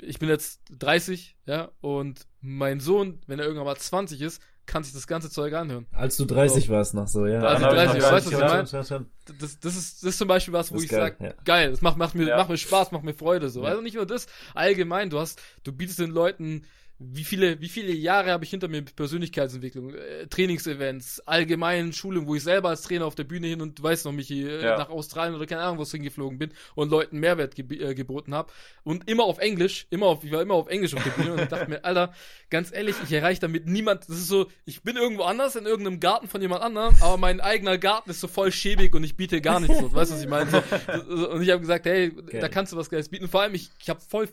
Ich 0.02 0.18
bin 0.20 0.30
jetzt 0.30 0.62
30, 0.80 1.36
ja, 1.46 1.72
und 1.82 2.26
mein 2.42 2.80
Sohn, 2.80 3.22
wenn 3.28 3.40
er 3.40 3.46
irgendwann 3.46 3.66
mal 3.66 3.78
20 3.78 4.22
ist, 4.22 4.42
kann 4.66 4.84
sich 4.84 4.94
das 4.94 5.08
ganze 5.08 5.30
Zeug 5.30 5.54
anhören. 5.54 5.86
Als 5.92 6.18
du 6.18 6.26
30 6.26 6.66
so. 6.66 6.74
warst 6.74 6.94
noch 6.94 7.08
so, 7.08 7.26
ja. 7.26 7.42
Als 7.42 7.62
ich 7.62 7.68
30 7.68 8.04
war, 8.04 8.12
weißt 8.12 8.28
du, 8.28 8.32
was 8.32 8.42
ich 8.42 8.92
meine? 8.92 9.06
Das, 9.40 9.60
das, 9.60 9.76
ist, 9.76 10.04
das 10.04 10.10
ist 10.10 10.18
zum 10.18 10.28
Beispiel 10.28 10.54
was, 10.54 10.72
wo 10.72 10.78
ich 10.78 10.90
sage, 10.90 11.16
ja. 11.20 11.34
geil, 11.44 11.72
das 11.72 11.82
macht, 11.82 11.98
macht, 11.98 12.16
mir, 12.16 12.28
ja. 12.28 12.38
macht 12.38 12.50
mir 12.50 12.58
Spaß, 12.58 12.92
macht 12.92 13.04
mir 13.04 13.14
Freude, 13.14 13.50
so. 13.50 13.64
Ja. 13.64 13.70
Also 13.70 13.82
nicht 13.82 13.96
nur 13.96 14.06
das, 14.06 14.28
allgemein, 14.54 15.10
du 15.10 15.20
hast, 15.20 15.42
du 15.64 15.72
bietest 15.72 16.00
den 16.00 16.12
Leuten 16.12 16.64
wie 16.98 17.26
viele, 17.26 17.60
wie 17.60 17.68
viele 17.68 17.92
Jahre 17.92 18.32
habe 18.32 18.46
ich 18.46 18.50
hinter 18.50 18.70
mir 18.70 18.78
mit 18.78 18.96
Persönlichkeitsentwicklung, 18.96 19.94
äh, 19.94 20.28
Trainingsevents, 20.28 21.20
allgemeinen 21.28 21.92
Schulungen, 21.92 22.26
wo 22.26 22.36
ich 22.36 22.44
selber 22.44 22.70
als 22.70 22.84
Trainer 22.84 23.06
auf 23.06 23.16
der 23.16 23.26
Bühne 23.26 23.48
hin 23.48 23.62
und 23.62 23.80
du 23.80 23.84
weißt 23.84 24.06
noch, 24.06 24.14
Michi, 24.14 24.48
äh, 24.48 24.64
ja. 24.64 24.78
nach 24.78 24.90
Australien 24.90 25.36
oder 25.36 25.46
keine 25.46 25.62
Ahnung, 25.62 25.78
wo 25.78 25.84
ich 25.84 25.92
hingeflogen 25.92 26.40
bin 26.40 26.54
und 26.74 26.90
Leuten 26.90 27.20
Mehrwert 27.20 27.56
ge 27.56 27.66
äh, 27.82 27.94
geboten 27.96 28.34
habe. 28.34 28.52
Und 28.84 29.10
immer 29.10 29.26
auf 29.26 29.40
Englisch, 29.40 29.88
immer 29.90 30.06
auf, 30.06 30.24
ich 30.24 30.32
war 30.32 30.42
immer 30.42 30.54
auf 30.54 30.68
Englisch 30.68 30.94
auf 30.94 31.04
der 31.04 31.12
Bühne 31.12 31.34
und 31.34 31.52
dachte 31.52 31.70
mir, 31.70 31.84
Alter, 31.84 32.14
ganz 32.50 32.72
ehrlich, 32.72 32.96
ich 33.04 33.12
erreiche 33.12 33.42
damit 33.42 33.68
niemand. 33.68 34.08
Das 34.08 34.16
ist 34.16 34.28
so, 34.28 34.48
ich 34.64 34.82
bin 34.82 34.96
irgendwo 34.96 35.24
anders 35.24 35.58
in 35.58 35.66
irgendeinem 35.66 36.00
Garten 36.00 36.30
von 36.30 36.42
jemand 36.42 36.62
anderem, 36.62 36.96
aber 37.02 37.18
mein 37.18 37.42
eigener 37.42 37.78
Garten 37.78 38.10
ist 38.10 38.22
so 38.22 38.30
voll 38.30 38.54
schäbig 38.54 38.96
und 38.96 39.04
ich 39.04 39.18
biete 39.18 39.42
gar 39.42 39.60
nichts. 39.60 39.78
So, 39.78 39.94
weißt 39.94 40.12
du, 40.12 40.16
was 40.16 40.22
ich 40.22 40.30
meine? 40.30 40.50
So, 40.50 41.30
und 41.32 41.42
ich 41.42 41.50
habe 41.50 41.60
gesagt, 41.60 41.86
hey, 41.86 42.14
okay. 42.18 42.40
da 42.40 42.48
kannst 42.48 42.72
du 42.72 42.78
was 42.78 42.90
Geiles 42.90 43.10
bieten. 43.10 43.28
Vor 43.28 43.42
allem, 43.42 43.54
ich, 43.54 43.70
ich 43.82 43.90
habe 43.90 44.00
voll, 44.00 44.30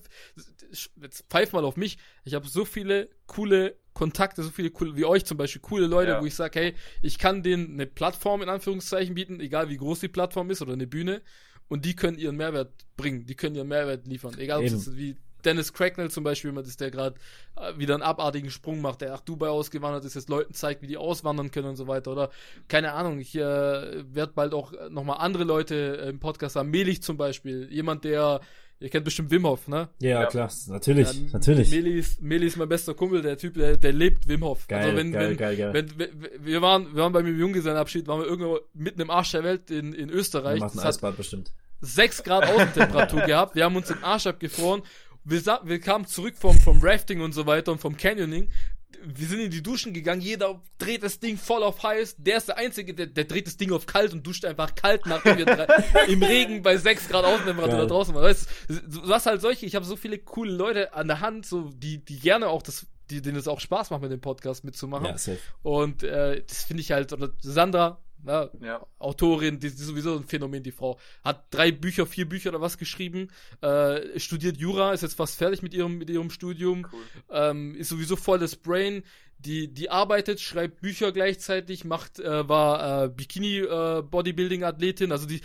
jetzt 1.02 1.24
pfeif 1.28 1.52
mal 1.52 1.64
auf 1.64 1.76
mich, 1.76 1.98
ich 2.24 2.34
habe 2.34 2.48
so 2.48 2.64
viele 2.64 3.08
coole 3.26 3.76
Kontakte, 3.94 4.42
so 4.42 4.50
viele 4.50 4.70
coole, 4.70 4.96
wie 4.96 5.04
euch 5.04 5.24
zum 5.24 5.36
Beispiel, 5.36 5.60
coole 5.60 5.86
Leute, 5.86 6.12
ja. 6.12 6.22
wo 6.22 6.26
ich 6.26 6.34
sage, 6.34 6.58
hey, 6.58 6.74
ich 7.02 7.18
kann 7.18 7.42
denen 7.42 7.74
eine 7.74 7.86
Plattform 7.86 8.42
in 8.42 8.48
Anführungszeichen 8.48 9.14
bieten, 9.14 9.40
egal 9.40 9.68
wie 9.68 9.76
groß 9.76 10.00
die 10.00 10.08
Plattform 10.08 10.50
ist 10.50 10.62
oder 10.62 10.72
eine 10.72 10.86
Bühne, 10.86 11.22
und 11.68 11.84
die 11.84 11.96
können 11.96 12.18
ihren 12.18 12.36
Mehrwert 12.36 12.72
bringen, 12.96 13.26
die 13.26 13.34
können 13.34 13.54
ihren 13.54 13.68
Mehrwert 13.68 14.06
liefern. 14.06 14.36
Egal, 14.38 14.60
ob 14.60 14.64
es 14.66 14.96
wie 14.96 15.16
Dennis 15.44 15.72
Cracknell 15.72 16.10
zum 16.10 16.24
Beispiel, 16.24 16.50
jemand 16.50 16.66
ist, 16.66 16.80
der 16.80 16.90
gerade 16.90 17.16
äh, 17.56 17.76
wieder 17.76 17.94
einen 17.94 18.02
abartigen 18.02 18.50
Sprung 18.50 18.80
macht, 18.80 19.00
der 19.00 19.10
nach 19.10 19.20
Dubai 19.20 19.48
ausgewandert 19.48 20.04
ist, 20.04 20.14
jetzt 20.14 20.28
Leuten 20.28 20.54
zeigt, 20.54 20.82
wie 20.82 20.86
die 20.86 20.96
auswandern 20.96 21.50
können 21.50 21.68
und 21.68 21.76
so 21.76 21.88
weiter. 21.88 22.12
Oder 22.12 22.30
keine 22.68 22.92
Ahnung, 22.92 23.18
ich 23.18 23.34
äh, 23.34 23.40
werde 23.40 24.32
bald 24.34 24.54
auch 24.54 24.72
nochmal 24.90 25.18
andere 25.18 25.44
Leute 25.44 25.98
äh, 25.98 26.08
im 26.08 26.20
Podcast 26.20 26.56
haben. 26.56 26.70
Melich 26.70 27.02
zum 27.02 27.16
Beispiel, 27.16 27.68
jemand, 27.72 28.04
der 28.04 28.40
Ihr 28.82 28.88
kennt 28.88 29.04
bestimmt 29.04 29.30
Wim 29.30 29.46
Hof, 29.46 29.68
ne? 29.68 29.88
Ja, 30.00 30.22
ja. 30.22 30.26
klar, 30.26 30.50
natürlich, 30.66 31.12
ja, 31.12 31.32
natürlich. 31.32 31.70
Meli 31.70 31.98
ist, 31.98 32.20
Meli 32.20 32.46
ist 32.46 32.56
mein 32.56 32.68
bester 32.68 32.94
Kumpel, 32.94 33.22
der 33.22 33.38
Typ, 33.38 33.54
der, 33.54 33.76
der 33.76 33.92
lebt 33.92 34.26
Wim 34.26 34.42
Hof. 34.42 34.66
Geil, 34.66 34.82
also 34.82 34.96
wenn, 34.96 35.12
geil, 35.12 35.30
wenn, 35.30 35.36
geil, 35.36 35.56
geil. 35.56 35.72
Wenn, 35.72 35.98
wenn, 35.98 36.10
wir 36.44 36.62
waren, 36.62 36.92
wir 36.92 37.02
waren 37.02 37.12
bei 37.12 37.22
mir 37.22 37.30
im 37.30 37.38
Junggesellenabschied, 37.38 38.08
waren 38.08 38.20
wir 38.20 38.26
irgendwo 38.26 38.58
mitten 38.74 39.00
im 39.00 39.10
Arsch 39.10 39.30
der 39.30 39.44
Welt 39.44 39.70
in, 39.70 39.92
in 39.92 40.10
Österreich. 40.10 40.56
Wir 40.56 40.66
machen 40.66 40.80
ein 40.80 40.86
Eisbad 40.86 41.16
bestimmt. 41.16 41.52
6 41.80 42.24
Grad 42.24 42.48
Außentemperatur 42.48 43.20
gehabt, 43.26 43.54
wir 43.54 43.64
haben 43.64 43.76
uns 43.76 43.86
den 43.86 44.02
Arsch 44.02 44.26
abgefroren. 44.26 44.82
Wir, 45.24 45.40
wir 45.62 45.78
kamen 45.78 46.06
zurück 46.06 46.34
vom, 46.36 46.58
vom 46.58 46.80
Rafting 46.82 47.20
und 47.20 47.32
so 47.32 47.46
weiter 47.46 47.70
und 47.70 47.78
vom 47.78 47.96
Canyoning 47.96 48.48
wir 49.04 49.26
sind 49.26 49.40
in 49.40 49.50
die 49.50 49.62
Duschen 49.62 49.92
gegangen, 49.92 50.20
jeder 50.20 50.62
dreht 50.78 51.02
das 51.02 51.18
Ding 51.20 51.36
voll 51.36 51.62
auf 51.62 51.82
heiß. 51.82 52.16
Der 52.18 52.36
ist 52.36 52.48
der 52.48 52.58
Einzige, 52.58 52.94
der, 52.94 53.06
der 53.06 53.24
dreht 53.24 53.46
das 53.46 53.56
Ding 53.56 53.72
auf 53.72 53.86
kalt 53.86 54.12
und 54.12 54.26
duscht 54.26 54.44
einfach 54.44 54.74
kalt, 54.74 55.06
nachdem 55.06 55.38
wir 55.38 55.46
drei, 55.46 55.66
im 56.08 56.22
Regen 56.22 56.62
bei 56.62 56.76
6 56.76 57.08
Grad 57.08 57.24
Außentemperatur 57.24 57.78
da 57.78 57.86
draußen 57.86 58.14
waren. 58.14 58.24
Weißt, 58.24 58.48
du 58.68 59.08
hast 59.08 59.26
halt 59.26 59.40
solche, 59.40 59.66
ich 59.66 59.74
habe 59.74 59.84
so 59.84 59.96
viele 59.96 60.18
coole 60.18 60.52
Leute 60.52 60.94
an 60.94 61.08
der 61.08 61.20
Hand, 61.20 61.46
so 61.46 61.70
die, 61.74 61.98
die 61.98 62.18
gerne 62.18 62.48
auch 62.48 62.62
das 62.62 62.86
die, 63.10 63.20
denen 63.20 63.36
es 63.36 63.48
auch 63.48 63.60
Spaß 63.60 63.90
macht, 63.90 64.02
mit 64.02 64.10
dem 64.10 64.20
Podcast 64.20 64.64
mitzumachen. 64.64 65.06
Ja. 65.06 65.34
Und 65.62 66.02
äh, 66.02 66.42
das 66.46 66.64
finde 66.64 66.80
ich 66.80 66.92
halt, 66.92 67.12
oder 67.12 67.30
Sandra, 67.40 67.98
Ne? 68.22 68.50
Ja. 68.60 68.86
Autorin, 68.98 69.58
die, 69.58 69.68
die 69.68 69.74
ist 69.74 69.78
sowieso 69.78 70.16
ein 70.16 70.24
Phänomen, 70.24 70.62
die 70.62 70.70
Frau. 70.70 70.98
Hat 71.24 71.46
drei 71.50 71.72
Bücher, 71.72 72.06
vier 72.06 72.28
Bücher 72.28 72.50
oder 72.50 72.60
was 72.60 72.78
geschrieben, 72.78 73.28
äh, 73.60 74.18
studiert 74.18 74.58
Jura, 74.58 74.92
ist 74.92 75.02
jetzt 75.02 75.16
fast 75.16 75.36
fertig 75.36 75.62
mit 75.62 75.74
ihrem, 75.74 75.98
mit 75.98 76.08
ihrem 76.08 76.30
Studium, 76.30 76.86
cool. 76.92 77.02
ähm, 77.30 77.74
ist 77.74 77.88
sowieso 77.88 78.16
voll 78.16 78.38
das 78.38 78.56
Brain, 78.56 79.02
die, 79.38 79.68
die 79.68 79.90
arbeitet, 79.90 80.40
schreibt 80.40 80.80
Bücher 80.80 81.10
gleichzeitig, 81.10 81.84
macht, 81.84 82.20
äh, 82.20 82.48
war 82.48 83.04
äh, 83.04 83.08
Bikini-Bodybuilding-Athletin, 83.08 85.10
äh, 85.10 85.12
also 85.12 85.26
die 85.26 85.40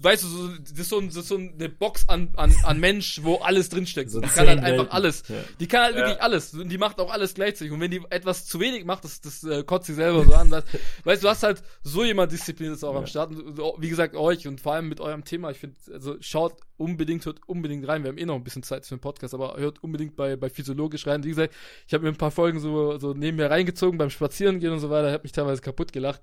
weißt 0.00 0.22
du, 0.22 0.26
so, 0.26 0.48
das, 0.48 0.78
ist 0.78 0.88
so, 0.88 0.98
ein, 0.98 1.06
das 1.08 1.16
ist 1.16 1.28
so 1.28 1.36
eine 1.36 1.68
Box 1.68 2.08
an, 2.08 2.30
an, 2.36 2.54
an 2.64 2.80
Mensch, 2.80 3.20
wo 3.22 3.36
alles 3.36 3.68
drinsteckt. 3.68 4.10
So 4.10 4.20
die 4.20 4.28
kann 4.28 4.46
halt 4.46 4.62
einfach 4.62 4.90
alles. 4.90 5.24
Ja. 5.28 5.36
Die 5.60 5.66
kann 5.66 5.82
halt 5.82 5.94
ja. 5.96 6.00
wirklich 6.00 6.22
alles. 6.22 6.54
Und 6.54 6.68
die 6.68 6.78
macht 6.78 7.00
auch 7.00 7.10
alles 7.10 7.34
gleichzeitig. 7.34 7.72
Und 7.72 7.80
wenn 7.80 7.90
die 7.90 8.02
etwas 8.10 8.46
zu 8.46 8.60
wenig 8.60 8.84
macht, 8.84 9.04
das, 9.04 9.20
das 9.20 9.44
äh, 9.44 9.62
kotzt 9.64 9.86
sie 9.86 9.94
selber 9.94 10.24
so 10.24 10.34
an. 10.34 10.50
Das, 10.50 10.64
weißt 11.04 11.22
du, 11.22 11.26
du 11.26 11.30
hast 11.30 11.42
halt 11.42 11.62
so 11.82 12.04
jemand 12.04 12.32
diszipliniert 12.32 12.82
auch 12.84 12.92
ja. 12.92 12.98
am 12.98 13.06
Start. 13.06 13.30
Und, 13.30 13.58
wie 13.78 13.88
gesagt, 13.88 14.14
euch 14.14 14.46
und 14.46 14.60
vor 14.60 14.74
allem 14.74 14.88
mit 14.88 15.00
eurem 15.00 15.24
Thema. 15.24 15.50
Ich 15.50 15.58
finde, 15.58 15.76
also 15.92 16.16
schaut 16.20 16.54
unbedingt, 16.76 17.24
hört 17.26 17.40
unbedingt 17.46 17.86
rein. 17.86 18.02
Wir 18.02 18.10
haben 18.10 18.18
eh 18.18 18.26
noch 18.26 18.34
ein 18.34 18.44
bisschen 18.44 18.62
Zeit 18.62 18.86
für 18.86 18.96
den 18.96 19.00
Podcast, 19.00 19.34
aber 19.34 19.56
hört 19.56 19.82
unbedingt 19.82 20.16
bei, 20.16 20.36
bei 20.36 20.50
Physiologisch 20.50 21.06
rein. 21.06 21.24
Wie 21.24 21.28
gesagt, 21.28 21.54
ich 21.86 21.94
habe 21.94 22.04
mir 22.04 22.10
ein 22.10 22.16
paar 22.16 22.30
Folgen 22.30 22.58
so, 22.58 22.98
so 22.98 23.14
neben 23.14 23.36
mir 23.36 23.50
reingezogen 23.50 23.98
beim 23.98 24.10
Spazierengehen 24.10 24.72
und 24.72 24.80
so 24.80 24.90
weiter. 24.90 25.08
Ich 25.08 25.14
habe 25.14 25.22
mich 25.22 25.32
teilweise 25.32 25.62
kaputt 25.62 25.92
gelacht 25.92 26.20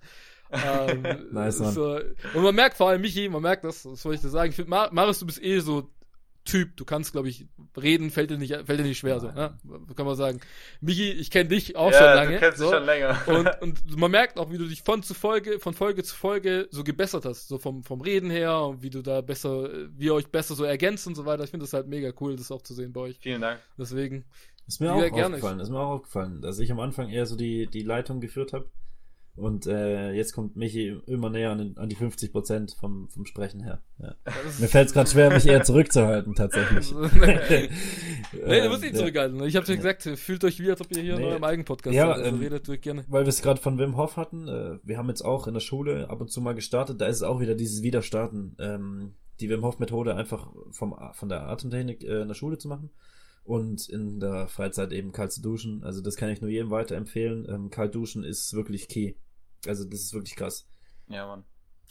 ähm, 0.52 1.04
nice, 1.32 1.58
so, 1.58 2.00
und 2.34 2.44
man 2.44 2.56
merkt 2.56 2.78
vor 2.78 2.90
allem 2.90 3.02
Michi, 3.02 3.30
man 3.30 3.42
merkt 3.42 3.64
das, 3.64 3.84
das 3.84 4.04
wollte 4.06 4.16
ich 4.16 4.22
dir 4.22 4.30
sagen. 4.30 4.50
Ich 4.50 4.56
finde, 4.56 4.70
Mar 4.70 4.90
Marius, 4.92 5.20
du 5.20 5.26
bist 5.26 5.42
eh 5.42 5.60
so 5.60 5.90
Typ, 6.46 6.78
du 6.78 6.86
kannst, 6.86 7.12
glaube 7.12 7.30
ich, 7.30 7.46
reden, 7.80 8.10
fällt 8.10 8.32
dir 8.32 8.38
nicht, 8.38 8.56
fällt 8.66 8.80
dir 8.80 8.84
nicht 8.84 8.98
schwer, 8.98 9.20
so, 9.20 9.28
ne? 9.28 9.56
kann 9.96 10.06
man 10.06 10.16
sagen. 10.16 10.40
Michi, 10.82 11.12
ich 11.12 11.30
kenne 11.30 11.50
dich 11.50 11.76
auch 11.76 11.92
ja, 11.92 11.98
schon 11.98 12.08
lange. 12.08 12.34
Du 12.34 12.40
kennst 12.40 12.58
so. 12.58 12.72
schon 12.72 12.86
länger. 12.86 13.18
Und, 13.28 13.62
und 13.62 13.98
man 13.98 14.10
merkt 14.10 14.40
auch, 14.40 14.50
wie 14.50 14.58
du 14.58 14.66
dich 14.66 14.82
von 14.82 15.04
zu 15.04 15.14
Folge, 15.14 15.60
von 15.60 15.76
Folge 15.76 16.02
zu 16.04 16.16
Folge 16.16 16.68
so 16.72 16.84
gebessert 16.84 17.26
hast, 17.26 17.50
so 17.50 17.60
vom, 17.60 17.84
vom 17.84 18.02
Reden 18.02 18.32
her 18.32 18.62
und 18.62 18.82
wie 18.82 18.90
du 18.90 19.04
da 19.04 19.22
besser, 19.22 19.70
wie 19.96 20.06
ihr 20.06 20.14
euch 20.16 20.28
besser 20.28 20.56
so 20.56 20.64
ergänzt 20.64 21.06
und 21.06 21.16
so 21.16 21.26
weiter. 21.26 21.44
Ich 21.44 21.52
finde 21.52 21.66
das 21.66 21.74
halt 21.74 21.88
mega 21.88 22.12
cool, 22.20 22.36
das 22.36 22.52
auch 22.52 22.64
zu 22.64 22.74
sehen 22.74 22.94
bei 22.94 23.02
euch. 23.02 23.20
Vielen 23.20 23.42
Dank. 23.42 23.60
Deswegen. 23.78 24.26
Ist 24.66 24.82
mir 24.82 24.94
auch 24.94 25.04
aufgefallen, 25.04 25.60
ist 25.60 25.70
mir 25.70 25.80
auch 25.80 25.96
aufgefallen, 25.96 26.42
dass 26.42 26.58
ich 26.60 26.72
am 26.72 26.80
Anfang 26.80 27.10
eher 27.10 27.26
so 27.26 27.36
die, 27.36 27.68
die 27.68 27.82
Leitung 27.84 28.22
geführt 28.22 28.54
habe 28.54 28.66
und 29.40 29.68
äh, 29.68 30.12
jetzt 30.12 30.34
kommt 30.34 30.56
Michi 30.56 31.00
immer 31.08 31.30
näher 31.30 31.52
an, 31.52 31.74
an 31.78 31.90
die 31.90 31.96
50 31.96 32.32
Prozent 32.32 32.76
vom, 32.80 33.10
vom 33.10 33.26
Sprechen 33.26 33.64
her. 33.64 33.82
Ja. 33.98 34.16
Mir 34.60 34.68
fällt 34.68 34.88
es 34.88 34.94
gerade 34.94 35.10
schwer, 35.10 35.32
mich 35.32 35.48
eher 35.48 35.64
zurückzuhalten, 35.64 36.36
tatsächlich. 36.36 36.94
nee, 36.94 37.70
du 38.62 38.70
musst 38.70 38.82
nicht 38.82 38.98
zurückhalten. 38.98 39.44
Ich 39.44 39.56
habe 39.56 39.66
dir 39.66 39.78
gesagt, 39.78 40.04
fühlt 40.04 40.44
euch 40.44 40.60
wie, 40.60 40.70
als 40.70 40.82
ob 40.82 40.92
ihr 40.92 41.02
hier 41.02 41.16
nee. 41.16 41.24
in 41.24 41.30
eurem 41.30 41.44
eigenen 41.44 41.66
Podcast 41.66 41.96
ja, 41.96 42.08
seid. 42.08 42.18
Also 42.18 42.30
ähm, 42.30 42.42
redet 42.42 42.68
durch 42.68 42.82
gerne. 42.82 43.06
Weil 43.08 43.24
wir 43.24 43.30
es 43.30 43.42
gerade 43.42 43.62
von 43.62 43.78
Wim 43.80 43.98
Hof 43.98 44.18
hatten. 44.18 44.48
Äh, 44.48 44.80
wir 44.84 44.98
haben 44.98 45.08
jetzt 45.10 45.24
auch 45.24 45.48
in 45.48 45.54
der 45.54 45.62
Schule 45.62 46.10
ab 46.10 46.22
und 46.22 46.32
zu 46.32 46.42
mal 46.42 46.56
gestartet. 46.56 47.00
Da 47.00 47.08
ist 47.08 47.18
es 47.18 47.24
auch 47.24 47.40
wieder 47.40 47.56
dieses 47.56 47.82
Wiederstarten. 47.82 48.56
Ähm, 48.60 49.14
die 49.40 49.50
Wim 49.50 49.64
Hof 49.64 49.80
Methode 49.80 50.16
einfach 50.16 50.52
vom, 50.72 50.96
von 51.14 51.30
der 51.30 51.48
Atemtechnik 51.48 52.04
äh, 52.04 52.22
in 52.22 52.28
der 52.28 52.36
Schule 52.36 52.58
zu 52.58 52.68
machen 52.68 52.90
und 53.44 53.90
in 53.90 54.20
der 54.20 54.48
Freizeit 54.48 54.92
eben 54.92 55.12
kalt 55.12 55.32
zu 55.32 55.42
duschen. 55.42 55.84
Also 55.84 56.02
das 56.02 56.16
kann 56.18 56.30
ich 56.30 56.42
nur 56.42 56.52
jedem 56.52 56.70
weiterempfehlen. 56.70 57.48
Ähm, 57.50 57.70
kalt 57.70 57.96
duschen 57.96 58.24
ist 58.24 58.54
wirklich 58.54 58.88
key. 58.88 59.14
Also 59.68 59.84
das 59.86 60.02
ist 60.02 60.14
wirklich 60.14 60.36
krass. 60.36 60.66
Ja, 61.08 61.26
Mann. 61.26 61.44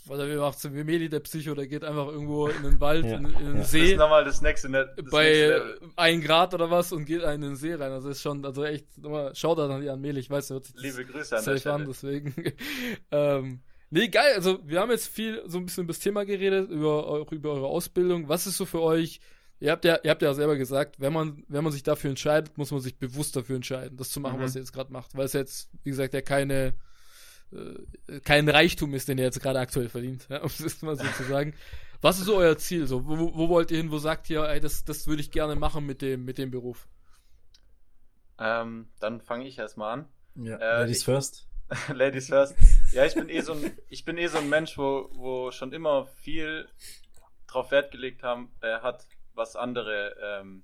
Oder 0.09 0.29
wie 0.29 0.37
macht 0.37 0.59
so 0.59 0.73
wie 0.73 0.85
Meli, 0.85 1.09
der 1.09 1.21
Psycho, 1.21 1.55
der 1.55 1.66
geht 1.66 1.85
einfach 1.85 2.07
irgendwo 2.07 2.47
in 2.47 2.62
den 2.62 2.81
Wald, 2.81 3.05
ja, 3.05 3.16
in, 3.16 3.27
in, 3.27 3.47
den 3.47 3.57
ja. 3.59 3.64
See. 3.64 3.81
Das 3.81 3.91
ist 3.91 3.97
nochmal 3.99 4.25
das 4.25 4.41
nächste, 4.41 4.71
das 4.71 5.11
bei 5.11 5.31
nächste 5.31 5.81
ein 5.97 6.21
Grad 6.23 6.55
oder 6.55 6.71
was 6.71 6.93
und 6.93 7.05
geht 7.05 7.23
in 7.23 7.41
den 7.43 7.57
See 7.57 7.75
rein. 7.75 7.93
Also 7.93 8.09
ist 8.09 8.23
schon, 8.23 8.45
also 8.45 8.64
echt, 8.64 8.97
nochmal, 8.97 9.35
schaut 9.35 9.59
da 9.59 9.69
an 9.69 10.01
Meli, 10.01 10.21
ich 10.21 10.31
weiß, 10.31 10.51
er 10.51 10.55
hört 10.55 10.66
sich 10.66 10.77
Liebe 10.77 11.05
Grüße 11.05 11.37
an 11.37 11.45
der 11.45 11.75
an, 11.75 11.85
deswegen. 11.87 12.35
ähm, 13.11 13.61
nee, 13.91 14.09
geil, 14.09 14.35
also 14.35 14.61
wir 14.64 14.81
haben 14.81 14.91
jetzt 14.91 15.09
viel, 15.09 15.43
so 15.47 15.59
ein 15.59 15.66
bisschen 15.66 15.85
über 15.85 15.93
das 15.93 16.01
Thema 16.01 16.25
geredet, 16.25 16.71
über, 16.71 17.07
auch 17.07 17.33
über 17.33 17.53
eure 17.53 17.66
Ausbildung. 17.66 18.29
Was 18.29 18.47
ist 18.47 18.57
so 18.57 18.64
für 18.64 18.81
euch, 18.81 19.21
Ihr 19.61 19.73
habt 19.73 19.85
ja, 19.85 19.99
ihr 20.05 20.11
habt 20.11 20.23
ja 20.23 20.33
selber 20.35 20.57
gesagt, 20.57 21.01
wenn 21.01 21.12
man, 21.12 21.43
wenn 21.49 21.64
man 21.64 21.73
sich 21.73 21.83
dafür 21.83 22.11
entscheidet, 22.11 22.57
muss 22.57 22.71
man 22.71 22.81
sich 22.81 22.97
bewusst 22.97 23.35
dafür 23.35 23.57
entscheiden, 23.57 23.97
das 23.97 24.11
zu 24.11 24.21
machen, 24.21 24.39
mhm. 24.39 24.45
was 24.45 24.55
ihr 24.55 24.61
jetzt 24.61 24.73
gerade 24.73 24.93
macht. 24.93 25.16
Weil 25.16 25.25
es 25.25 25.33
jetzt, 25.33 25.71
wie 25.83 25.91
gesagt, 25.91 26.14
ja 26.14 26.21
keine, 26.21 26.75
kein 28.24 28.49
Reichtum 28.49 28.94
ist, 28.94 29.09
den 29.09 29.18
ihr 29.18 29.24
jetzt 29.24 29.40
gerade 29.40 29.59
aktuell 29.59 29.88
verdient, 29.88 30.26
ja, 30.28 30.38
um 30.42 30.46
es 30.46 30.82
mal 30.82 30.96
so 30.96 31.05
zu 31.16 31.24
sagen. 31.24 31.55
Was 32.01 32.18
ist 32.18 32.26
so 32.26 32.36
euer 32.36 32.57
Ziel? 32.59 32.86
So, 32.86 33.07
wo, 33.07 33.34
wo 33.34 33.49
wollt 33.49 33.70
ihr 33.70 33.78
hin? 33.78 33.90
Wo 33.90 33.99
sagt 33.99 34.30
ihr, 34.30 34.44
ey, 34.44 34.61
das, 34.61 34.84
das 34.84 35.07
würde 35.07 35.22
ich 35.22 35.32
gerne 35.32 35.57
machen 35.57 35.84
mit 35.84 36.01
dem, 36.01 36.24
mit 36.24 36.38
dem 36.38 36.51
Beruf? 36.51 36.86
Ähm, 38.38 38.88
dann 39.01 39.20
fange 39.20 39.49
ich 39.49 39.59
erstmal 39.59 39.99
an. 39.99 40.09
Ja, 40.36 40.57
äh, 40.57 40.80
Ladies 40.82 40.99
ich, 40.99 41.05
first. 41.05 41.49
Ladies 41.92 42.28
first. 42.28 42.55
Ja, 42.92 43.05
ich 43.05 43.14
bin 43.14 43.28
eh 43.28 43.40
so 43.40 43.55
ein, 43.55 43.76
ich 43.88 44.05
bin 44.05 44.16
eh 44.16 44.28
so 44.28 44.38
ein 44.38 44.49
Mensch, 44.49 44.78
wo, 44.78 45.11
wo 45.14 45.51
schon 45.51 45.72
immer 45.72 46.07
viel 46.07 46.68
drauf 47.49 47.70
Wert 47.72 47.90
gelegt 47.90 48.22
haben, 48.22 48.53
äh, 48.61 48.78
hat, 48.80 49.07
was 49.34 49.57
andere, 49.57 50.14
ähm, 50.22 50.62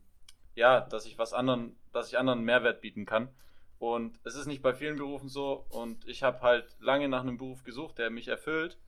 ja, 0.55 0.83
dass 0.83 1.07
ich 1.07 1.19
was 1.19 1.33
anderen, 1.33 1.77
dass 1.93 2.09
ich 2.09 2.19
anderen 2.19 2.45
Mehrwert 2.45 2.81
bieten 2.81 3.07
kann. 3.07 3.29
Und 3.79 4.19
es 4.25 4.35
ist 4.37 4.47
nicht 4.47 4.63
bei 4.63 4.75
vielen 4.75 4.97
Berufen 4.97 5.29
so. 5.29 5.67
Und 5.69 6.07
ich 6.09 6.23
habe 6.23 6.41
halt 6.41 6.77
lange 6.81 7.09
nach 7.09 7.23
einem 7.23 7.39
Beruf 7.39 7.65
gesucht, 7.65 7.99
der 7.99 8.11
mich 8.11 8.29
erfüllt. 8.29 8.79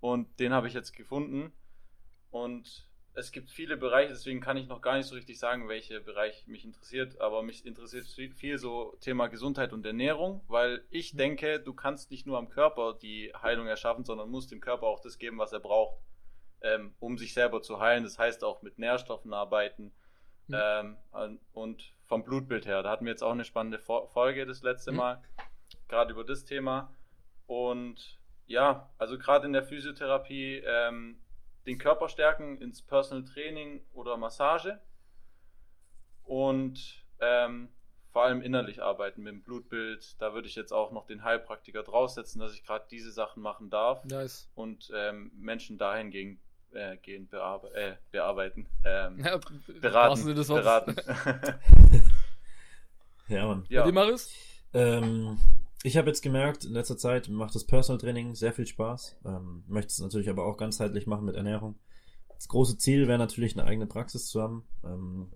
Und 0.00 0.40
den 0.40 0.52
habe 0.52 0.68
ich 0.68 0.74
jetzt 0.74 0.92
gefunden. 0.92 1.52
Und 2.30 2.88
es 3.14 3.30
gibt 3.30 3.50
viele 3.50 3.76
Bereiche, 3.76 4.08
deswegen 4.08 4.40
kann 4.40 4.56
ich 4.56 4.66
noch 4.66 4.80
gar 4.80 4.96
nicht 4.96 5.06
so 5.06 5.14
richtig 5.14 5.38
sagen, 5.38 5.68
welcher 5.68 6.00
Bereich 6.00 6.46
mich 6.46 6.64
interessiert. 6.64 7.20
Aber 7.20 7.42
mich 7.42 7.66
interessiert 7.66 8.06
viel 8.06 8.58
so 8.58 8.96
Thema 9.00 9.26
Gesundheit 9.26 9.72
und 9.72 9.84
Ernährung, 9.84 10.42
weil 10.48 10.84
ich 10.90 11.12
mhm. 11.12 11.18
denke, 11.18 11.60
du 11.60 11.74
kannst 11.74 12.10
nicht 12.10 12.26
nur 12.26 12.38
am 12.38 12.48
Körper 12.48 12.94
die 12.94 13.32
Heilung 13.42 13.66
erschaffen, 13.66 14.04
sondern 14.04 14.30
musst 14.30 14.50
dem 14.50 14.60
Körper 14.60 14.86
auch 14.86 15.00
das 15.00 15.18
geben, 15.18 15.38
was 15.38 15.52
er 15.52 15.60
braucht, 15.60 16.00
ähm, 16.62 16.94
um 17.00 17.18
sich 17.18 17.34
selber 17.34 17.60
zu 17.60 17.80
heilen. 17.80 18.04
Das 18.04 18.18
heißt 18.18 18.44
auch 18.44 18.62
mit 18.62 18.78
Nährstoffen 18.78 19.32
arbeiten. 19.34 19.92
Mhm. 20.48 20.56
Ähm, 21.14 21.38
und 21.52 21.94
vom 22.12 22.24
Blutbild 22.24 22.66
her. 22.66 22.82
Da 22.82 22.90
hatten 22.90 23.06
wir 23.06 23.10
jetzt 23.10 23.22
auch 23.22 23.32
eine 23.32 23.46
spannende 23.46 23.78
Folge 23.78 24.44
das 24.44 24.62
letzte 24.62 24.92
mhm. 24.92 24.98
Mal, 24.98 25.22
gerade 25.88 26.12
über 26.12 26.24
das 26.24 26.44
Thema. 26.44 26.94
Und 27.46 28.20
ja, 28.44 28.90
also 28.98 29.16
gerade 29.16 29.46
in 29.46 29.54
der 29.54 29.62
Physiotherapie 29.62 30.62
ähm, 30.62 31.22
den 31.64 31.78
Körper 31.78 32.10
stärken 32.10 32.60
ins 32.60 32.82
Personal 32.82 33.24
Training 33.24 33.82
oder 33.94 34.18
Massage 34.18 34.78
und 36.24 37.02
ähm, 37.18 37.70
vor 38.10 38.24
allem 38.24 38.42
innerlich 38.42 38.82
arbeiten 38.82 39.22
mit 39.22 39.32
dem 39.32 39.42
Blutbild. 39.42 40.20
Da 40.20 40.34
würde 40.34 40.48
ich 40.48 40.54
jetzt 40.54 40.72
auch 40.74 40.92
noch 40.92 41.06
den 41.06 41.24
Heilpraktiker 41.24 41.82
draufsetzen, 41.82 42.42
dass 42.42 42.52
ich 42.52 42.62
gerade 42.62 42.84
diese 42.90 43.10
Sachen 43.10 43.42
machen 43.42 43.70
darf 43.70 44.04
nice. 44.04 44.50
und 44.54 44.92
ähm, 44.94 45.32
Menschen 45.34 45.78
dahingehend 45.78 46.40
äh, 46.74 46.98
gehen 46.98 47.26
bearbe 47.28 47.74
äh, 47.74 47.96
bearbeiten. 48.10 48.66
Ähm, 48.84 49.18
ja, 49.24 49.40
beraten. 49.80 50.34
Beraten. 50.34 50.96
ja, 53.32 53.46
Mann. 53.46 53.64
Ja. 53.68 53.84
Die 53.86 53.92
Marius? 53.92 54.30
Ähm, 54.72 55.38
ich 55.82 55.96
habe 55.96 56.08
jetzt 56.08 56.22
gemerkt, 56.22 56.64
in 56.64 56.72
letzter 56.72 56.96
Zeit 56.96 57.28
macht 57.28 57.54
das 57.54 57.64
Personal 57.64 58.00
Training 58.00 58.34
sehr 58.34 58.52
viel 58.52 58.66
Spaß. 58.66 59.16
Ähm, 59.24 59.64
möchte 59.66 59.88
es 59.88 59.98
natürlich 59.98 60.30
aber 60.30 60.44
auch 60.44 60.56
ganzheitlich 60.56 61.06
machen 61.06 61.24
mit 61.24 61.36
Ernährung. 61.36 61.78
Das 62.34 62.48
große 62.48 62.78
Ziel 62.78 63.08
wäre 63.08 63.18
natürlich 63.18 63.58
eine 63.58 63.66
eigene 63.66 63.86
Praxis 63.86 64.26
zu 64.26 64.40
haben. 64.40 64.64
Ähm, 64.84 65.32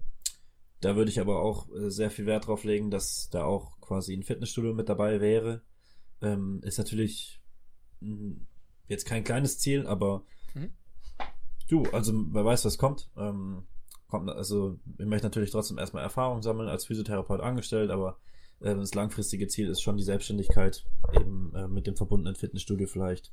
da 0.81 0.97
würde 0.97 1.11
ich 1.11 1.21
aber 1.21 1.41
auch 1.41 1.69
äh, 1.75 1.91
sehr 1.91 2.11
viel 2.11 2.27
Wert 2.27 2.47
drauf 2.47 2.65
legen, 2.65 2.91
dass 2.91 3.31
da 3.31 3.45
auch 3.45 3.81
quasi 3.81 4.15
ein 4.15 4.23
Fitnessstudio 4.23 4.75
mit 4.75 4.89
dabei 4.89 5.21
wäre. 5.21 5.63
Ähm, 6.21 6.61
ist 6.63 6.79
natürlich 6.79 7.41
hm, 8.01 8.47
jetzt 8.89 9.05
kein 9.05 9.25
kleines 9.25 9.59
Ziel, 9.59 9.87
aber 9.87 10.25
mhm. 10.55 10.73
Du, 11.69 11.83
also 11.93 12.13
wer 12.33 12.45
weiß, 12.45 12.65
was 12.65 12.79
kommt. 12.79 13.11
Ähm, 13.17 13.65
kommt 14.09 14.31
also 14.31 14.79
ich 14.99 15.07
möchte 15.07 15.27
natürlich 15.27 15.51
trotzdem 15.51 15.79
erstmal 15.79 16.03
Erfahrung 16.03 16.43
sammeln 16.43 16.69
als 16.69 16.87
Physiotherapeut 16.87 17.41
angestellt, 17.41 17.91
aber 17.91 18.19
äh, 18.61 18.75
das 18.75 18.95
langfristige 18.95 19.49
Ziel 19.49 19.69
ist 19.69 19.83
schon 19.83 19.97
die 19.97 20.05
Selbstständigkeit, 20.05 20.85
eben 21.15 21.53
äh, 21.55 21.69
mit 21.69 21.87
dem 21.87 21.97
verbundenen 21.97 22.37
Fitnessstudio 22.37 22.87
vielleicht. 22.87 23.33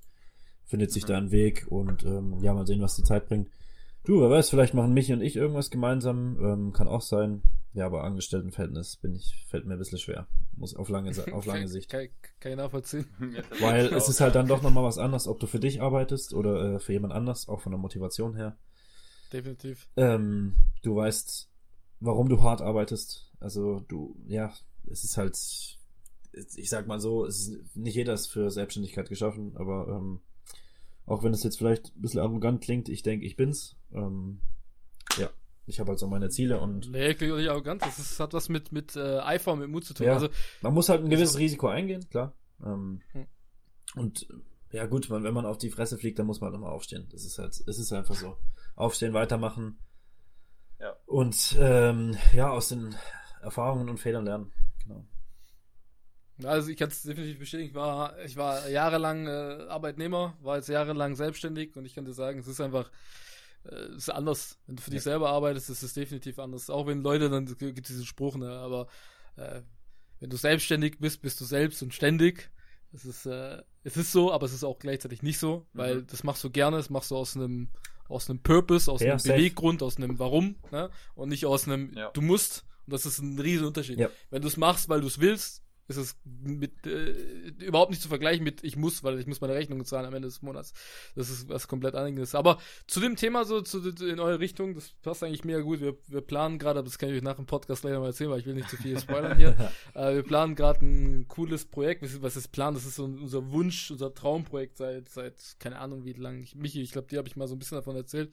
Findet 0.66 0.92
sich 0.92 1.04
mhm. 1.04 1.08
da 1.08 1.18
ein 1.18 1.32
Weg 1.32 1.68
und 1.70 2.04
ähm, 2.04 2.40
ja, 2.42 2.54
mal 2.54 2.66
sehen, 2.66 2.82
was 2.82 2.96
die 2.96 3.04
Zeit 3.04 3.28
bringt. 3.28 3.50
Du, 4.06 4.20
wer 4.20 4.30
weiß, 4.30 4.50
vielleicht 4.50 4.74
machen 4.74 4.94
Michi 4.94 5.14
und 5.14 5.22
ich 5.22 5.38
irgendwas 5.38 5.70
gemeinsam, 5.70 6.38
ähm, 6.42 6.74
kann 6.74 6.90
auch 6.90 7.02
sein. 7.02 7.42
Ja, 7.74 7.86
aber 7.86 8.04
Angestelltenverhältnis 8.04 8.98
bin 8.98 9.16
ich, 9.16 9.46
fällt 9.48 9.66
mir 9.66 9.74
ein 9.74 9.80
bisschen 9.80 9.98
schwer. 9.98 10.28
Muss 10.56 10.76
auf 10.76 10.90
lange, 10.90 11.12
auf 11.32 11.46
lange 11.46 11.68
Sicht. 11.70 11.90
Kann, 11.90 12.08
kann 12.40 12.52
ich 12.52 12.58
nachvollziehen. 12.58 13.06
Weil 13.62 13.88
es 13.88 14.10
ist 14.10 14.20
halt 14.20 14.36
dann 14.36 14.48
doch 14.48 14.62
nochmal 14.62 14.84
was 14.84 14.98
anderes, 14.98 15.28
ob 15.28 15.40
du 15.40 15.48
für 15.48 15.60
dich 15.60 15.82
arbeitest 15.82 16.34
oder 16.34 16.76
äh, 16.76 16.80
für 16.80 16.94
jemand 16.94 17.14
anders, 17.14 17.48
auch 17.48 17.62
von 17.62 17.72
der 17.72 17.80
Motivation 17.80 18.36
her. 18.36 18.58
Definitiv. 19.34 19.88
Ähm, 19.98 20.54
du 20.84 20.96
weißt, 20.96 21.50
warum 22.00 22.30
du 22.30 22.42
hart 22.42 22.62
arbeitest. 22.62 23.32
Also 23.40 23.82
du, 23.88 24.16
ja, 24.28 24.54
es 24.90 25.04
ist 25.04 25.18
halt, 25.18 25.38
ich 26.56 26.70
sag 26.70 26.88
mal 26.88 27.00
so, 27.00 27.26
es 27.26 27.48
ist 27.48 27.76
nicht 27.76 27.96
jeder 27.96 28.14
ist 28.14 28.28
für 28.28 28.52
Selbstständigkeit 28.52 29.10
geschaffen, 29.10 29.58
aber 29.58 29.88
ähm, 29.90 30.22
auch 31.06 31.24
wenn 31.24 31.34
es 31.34 31.44
jetzt 31.44 31.58
vielleicht 31.58 31.96
ein 31.96 32.02
bisschen 32.02 32.22
arrogant 32.22 32.62
klingt, 32.62 32.88
ich 32.88 33.04
denke, 33.04 33.26
ich 33.26 33.36
bin's. 33.36 33.76
Ähm, 33.92 34.40
ja 35.18 35.30
ich 35.66 35.80
habe 35.80 35.90
halt 35.90 36.00
so 36.00 36.08
meine 36.08 36.30
Ziele 36.30 36.60
und. 36.60 36.92
Nee, 36.92 37.14
klingt 37.14 37.36
nicht 37.38 37.50
arrogant. 37.50 37.82
Das 37.82 38.00
ist, 38.00 38.20
hat 38.20 38.34
was 38.34 38.50
mit, 38.50 38.72
mit 38.72 38.96
äh, 38.96 39.20
Eifer 39.20 39.54
und 39.54 39.60
mit 39.60 39.70
Mut 39.70 39.86
zu 39.86 39.94
tun. 39.94 40.08
Ja, 40.08 40.14
also, 40.14 40.30
man 40.62 40.74
muss 40.74 40.90
halt 40.90 41.04
ein 41.04 41.10
gewisses 41.10 41.38
Risiko 41.38 41.68
eingehen, 41.68 42.08
klar. 42.10 42.34
Ähm, 42.66 43.02
hm. 43.12 43.28
Und 43.96 44.28
ja 44.72 44.86
gut, 44.88 45.10
man, 45.10 45.24
wenn 45.24 45.34
man 45.34 45.46
auf 45.46 45.58
die 45.58 45.70
Fresse 45.70 45.98
fliegt, 45.98 46.20
dann 46.20 46.26
muss 46.26 46.42
man 46.42 46.52
halt 46.52 46.60
nochmal 46.60 46.76
aufstehen. 46.76 47.08
Das 47.12 47.24
ist 47.24 47.38
halt, 47.38 47.52
es 47.66 47.80
ist 47.80 47.94
einfach 47.94 48.16
so. 48.16 48.36
Aufstehen, 48.76 49.14
weitermachen. 49.14 49.78
Ja. 50.80 50.96
Und 51.06 51.56
ähm, 51.60 52.18
ja, 52.34 52.50
aus 52.50 52.70
den 52.70 52.96
Erfahrungen 53.42 53.90
und 53.90 54.00
Fehlern 54.00 54.26
lernen. 54.26 54.52
Genau. 54.84 55.06
Also 56.44 56.70
ich 56.70 56.78
kann 56.78 56.90
es 56.90 57.04
definitiv 57.04 57.40
bestätigen, 57.40 57.70
ich 57.70 57.76
war, 57.76 58.18
ich 58.24 58.36
war 58.36 58.68
jahrelang 58.68 59.28
äh, 59.28 59.66
Arbeitnehmer, 59.70 60.36
war 60.42 60.58
jetzt 60.58 60.68
jahrelang 60.68 61.16
selbstständig 61.16 61.76
und 61.78 61.86
ich 61.86 61.94
kann 61.94 62.06
dir 62.06 62.14
sagen, 62.14 62.40
es 62.40 62.48
ist 62.48 62.60
einfach, 62.60 62.90
äh, 63.66 63.76
es 63.76 63.98
ist 64.04 64.10
anders. 64.10 64.58
Wenn 64.66 64.76
du 64.76 64.82
für 64.82 64.90
Ja. 64.90 64.96
dich 64.96 65.04
selber 65.04 65.30
arbeitest, 65.30 65.70
ist 65.70 65.84
es 65.84 65.94
definitiv 65.94 66.40
anders. 66.40 66.70
Auch 66.70 66.88
wenn 66.88 67.02
Leute, 67.04 67.30
dann 67.30 67.46
gibt 67.46 67.80
es 67.80 67.88
diesen 67.88 68.06
Spruch, 68.06 68.36
ne, 68.36 68.50
aber 68.50 68.88
äh, 69.36 69.62
wenn 70.20 70.30
du 70.32 70.38
selbstständig 70.38 71.00
bist, 71.00 71.22
bist 71.22 71.40
du 71.40 71.46
selbst 71.46 71.84
und 71.84 71.94
ständig. 71.94 72.50
Es 72.92 73.06
ist, 73.06 73.26
äh, 73.26 73.62
es 73.84 73.96
ist 73.98 74.12
so, 74.12 74.32
aber 74.34 74.46
es 74.46 74.54
ist 74.54 74.64
auch 74.64 74.80
gleichzeitig 74.80 75.22
nicht 75.22 75.40
so, 75.40 75.68
weil 75.74 75.98
Mhm. 75.98 76.08
das 76.08 76.24
machst 76.24 76.44
du 76.44 76.50
gerne, 76.50 76.78
das 76.78 76.90
machst 76.90 77.12
du 77.12 77.16
aus 77.16 77.36
einem 77.36 77.70
aus 78.14 78.30
einem 78.30 78.40
Purpose, 78.40 78.92
aus 78.92 79.02
Ja, 79.02 79.12
einem 79.12 79.20
safe. 79.20 79.36
Beweggrund, 79.36 79.82
aus 79.84 79.98
einem 79.98 80.20
Warum, 80.20 80.56
ne? 80.72 80.90
Und 81.16 81.30
nicht 81.30 81.46
aus 81.46 81.68
einem 81.68 81.92
Ja. 81.96 82.10
du 82.12 82.22
musst. 82.22 82.66
Und 82.86 82.94
das 82.94 83.06
ist 83.06 83.20
ein 83.20 83.40
riesen 83.40 83.66
Unterschied. 83.68 83.98
Ja. 84.00 84.10
Wenn 84.30 84.42
du 84.42 84.48
es 84.48 84.58
machst, 84.58 84.90
weil 84.90 85.02
du 85.02 85.08
es 85.08 85.20
willst, 85.20 85.63
ist 85.88 85.98
es 85.98 86.16
mit 86.24 86.86
äh, 86.88 87.12
überhaupt 87.66 87.92
nicht 87.92 88.02
zu 88.02 88.08
vergleichen 88.08 88.44
mit 88.44 88.64
ich 88.64 88.76
muss, 88.78 89.04
weil 89.04 89.20
ich 89.20 89.28
muss 89.28 89.42
meine 89.42 89.54
Rechnung 89.54 89.84
zahlen 89.86 90.06
am 90.06 90.14
Ende 90.14 90.28
des 90.28 90.42
Monats. 90.42 90.74
Das 91.16 91.30
ist 91.30 91.50
was 91.50 91.68
komplett 91.68 91.96
anderes. 91.96 92.36
Aber 92.36 92.58
zu 92.88 93.00
dem 93.00 93.16
Thema 93.16 93.44
so 93.46 93.62
zu, 93.62 93.80
in 93.90 94.20
eure 94.20 94.40
Richtung, 94.40 94.76
das 94.76 94.92
passt 95.02 95.24
eigentlich 95.24 95.44
mega 95.44 95.60
gut. 95.60 95.82
Wir, 95.82 95.98
wir 96.08 96.22
planen 96.22 96.58
gerade, 96.60 96.80
aber 96.80 96.88
das 96.88 96.98
kann 96.98 97.10
ich 97.10 97.16
euch 97.16 97.22
nach 97.22 97.36
dem 97.36 97.46
Podcast 97.46 97.82
gleich 97.82 97.94
mal 97.98 98.06
erzählen, 98.06 98.30
weil 98.32 98.40
ich 98.40 98.46
will 98.46 98.54
nicht 98.56 98.70
zu 98.70 98.78
viel 98.78 98.98
spoilern 99.00 99.38
hier. 99.38 99.56
äh, 99.94 100.14
wir 100.16 100.24
planen 100.24 100.56
gerade 100.56 100.86
ein 100.86 101.28
cooles 101.28 101.66
Projekt. 101.66 102.02
Was 102.02 102.14
ist- 102.14 102.44
ist 102.44 102.48
Plan? 102.52 102.74
Das 102.74 102.86
ist 102.86 102.96
so 102.96 103.04
unser 103.04 103.52
Wunsch, 103.52 103.92
unser 103.92 104.14
Traumprojekt 104.14 104.78
seit 104.78 105.10
seit 105.10 105.56
keine 105.60 105.80
Ahnung 105.80 106.06
wie 106.06 106.14
lang. 106.14 106.42
Ich, 106.44 106.56
Michi, 106.56 106.82
ich 106.82 106.92
glaube, 106.92 107.08
dir 107.08 107.18
habe 107.20 107.28
ich 107.28 107.36
mal 107.36 107.48
so 107.48 107.56
ein 107.56 107.60
bisschen 107.60 107.78
davon 107.78 107.96
erzählt. 107.96 108.32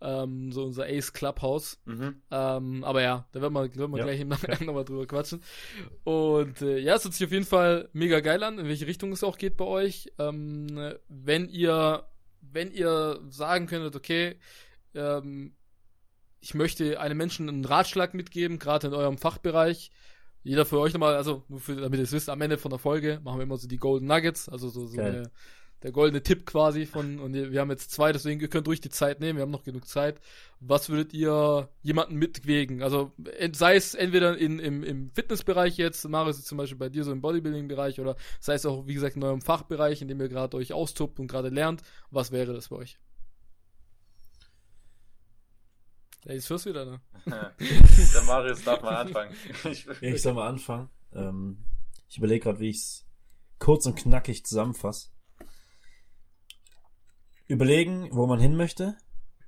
Ähm, 0.00 0.52
so 0.52 0.64
unser 0.64 0.84
Ace 0.86 1.12
Clubhouse. 1.12 1.78
Mhm. 1.86 2.22
Ähm, 2.30 2.84
aber 2.84 3.02
ja, 3.02 3.26
da 3.32 3.40
werden 3.40 3.52
wir, 3.54 3.74
werden 3.74 3.90
wir 3.92 3.98
Ja. 3.98 4.04
gleich 4.04 4.20
im 4.20 4.28
Nachgang 4.28 4.58
nochmal 4.66 4.84
drüber 4.84 5.06
quatschen. 5.06 5.42
Und 6.04 6.62
äh, 6.62 6.78
ja, 6.78 6.89
es 6.94 7.04
hört 7.04 7.14
sich 7.14 7.26
auf 7.26 7.32
jeden 7.32 7.46
Fall 7.46 7.88
mega 7.92 8.20
geil 8.20 8.42
an, 8.42 8.58
in 8.58 8.66
welche 8.66 8.86
Richtung 8.86 9.12
es 9.12 9.24
auch 9.24 9.38
geht 9.38 9.56
bei 9.56 9.64
euch. 9.64 10.12
Ähm, 10.18 10.94
wenn 11.08 11.48
ihr, 11.48 12.04
wenn 12.40 12.72
ihr 12.72 13.20
sagen 13.28 13.66
könntet, 13.66 13.96
okay, 13.96 14.36
ähm, 14.94 15.54
ich 16.40 16.54
möchte 16.54 16.98
einem 17.00 17.18
Menschen 17.18 17.48
einen 17.48 17.64
Ratschlag 17.64 18.14
mitgeben, 18.14 18.58
gerade 18.58 18.88
in 18.88 18.94
eurem 18.94 19.18
Fachbereich. 19.18 19.90
Jeder 20.42 20.64
für 20.64 20.78
euch 20.78 20.94
nochmal, 20.94 21.16
also 21.16 21.44
nur 21.48 21.60
für, 21.60 21.76
damit 21.76 21.98
ihr 21.98 22.04
es 22.04 22.12
wisst, 22.12 22.30
am 22.30 22.40
Ende 22.40 22.56
von 22.56 22.70
der 22.70 22.78
Folge 22.78 23.20
machen 23.22 23.38
wir 23.38 23.42
immer 23.42 23.58
so 23.58 23.68
die 23.68 23.76
Golden 23.76 24.06
Nuggets, 24.06 24.48
also 24.48 24.70
so, 24.70 24.86
so 24.86 24.96
Geil. 24.96 25.16
eine, 25.16 25.30
der 25.82 25.92
goldene 25.92 26.22
Tipp 26.22 26.44
quasi 26.44 26.84
von, 26.84 27.18
und 27.20 27.32
wir 27.32 27.60
haben 27.60 27.70
jetzt 27.70 27.90
zwei, 27.90 28.12
deswegen 28.12 28.40
ihr 28.40 28.48
könnt 28.48 28.68
ruhig 28.68 28.80
die 28.80 28.90
Zeit 28.90 29.20
nehmen, 29.20 29.38
wir 29.38 29.42
haben 29.42 29.50
noch 29.50 29.64
genug 29.64 29.86
Zeit. 29.86 30.20
Was 30.60 30.90
würdet 30.90 31.14
ihr 31.14 31.68
jemanden 31.82 32.16
mitwegen? 32.16 32.82
Also 32.82 33.12
sei 33.52 33.76
es 33.76 33.94
entweder 33.94 34.36
in, 34.36 34.58
im, 34.58 34.82
im 34.82 35.10
Fitnessbereich 35.10 35.78
jetzt, 35.78 36.06
Marius 36.06 36.38
ist 36.38 36.48
zum 36.48 36.58
Beispiel 36.58 36.78
bei 36.78 36.90
dir 36.90 37.04
so 37.04 37.12
im 37.12 37.22
Bodybuilding-Bereich 37.22 37.98
oder 37.98 38.16
sei 38.40 38.54
es 38.54 38.66
auch, 38.66 38.86
wie 38.86 38.94
gesagt, 38.94 39.16
in 39.16 39.24
eurem 39.24 39.40
Fachbereich, 39.40 40.02
in 40.02 40.08
dem 40.08 40.20
ihr 40.20 40.28
gerade 40.28 40.56
euch 40.56 40.72
austobt 40.72 41.18
und 41.18 41.28
gerade 41.28 41.48
lernt. 41.48 41.82
Was 42.10 42.30
wäre 42.30 42.52
das 42.52 42.66
für 42.66 42.76
euch? 42.76 42.98
Ja, 46.24 46.34
jetzt 46.34 46.46
führst 46.46 46.66
du 46.66 46.70
wieder, 46.70 46.84
ne? 46.84 47.00
Der 47.24 48.22
Marius 48.26 48.62
darf 48.64 48.82
mal 48.82 48.96
anfangen. 48.96 49.34
Ich, 49.64 49.86
ich 50.02 50.22
soll 50.22 50.34
mal 50.34 50.48
anfangen. 50.48 50.90
Ähm, 51.14 51.64
ich 52.08 52.18
überlege 52.18 52.44
gerade, 52.44 52.60
wie 52.60 52.68
ich 52.68 52.76
es 52.76 53.06
kurz 53.58 53.86
und 53.86 53.96
knackig 53.96 54.44
zusammenfasse. 54.44 55.08
Überlegen, 57.50 58.08
wo 58.12 58.26
man 58.26 58.38
hin 58.38 58.56
möchte. 58.56 58.96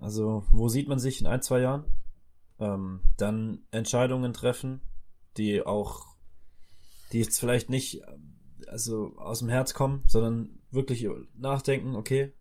Also, 0.00 0.44
wo 0.50 0.68
sieht 0.68 0.88
man 0.88 0.98
sich 0.98 1.20
in 1.20 1.28
ein, 1.28 1.40
zwei 1.40 1.60
Jahren? 1.60 1.84
Ähm, 2.58 3.00
dann 3.16 3.60
Entscheidungen 3.70 4.32
treffen, 4.32 4.80
die 5.36 5.64
auch, 5.64 6.16
die 7.12 7.20
jetzt 7.20 7.38
vielleicht 7.38 7.70
nicht 7.70 8.02
also 8.66 9.14
aus 9.18 9.38
dem 9.38 9.48
Herz 9.48 9.72
kommen, 9.72 10.02
sondern 10.08 10.58
wirklich 10.72 11.06
nachdenken, 11.34 11.94
okay, 11.94 12.32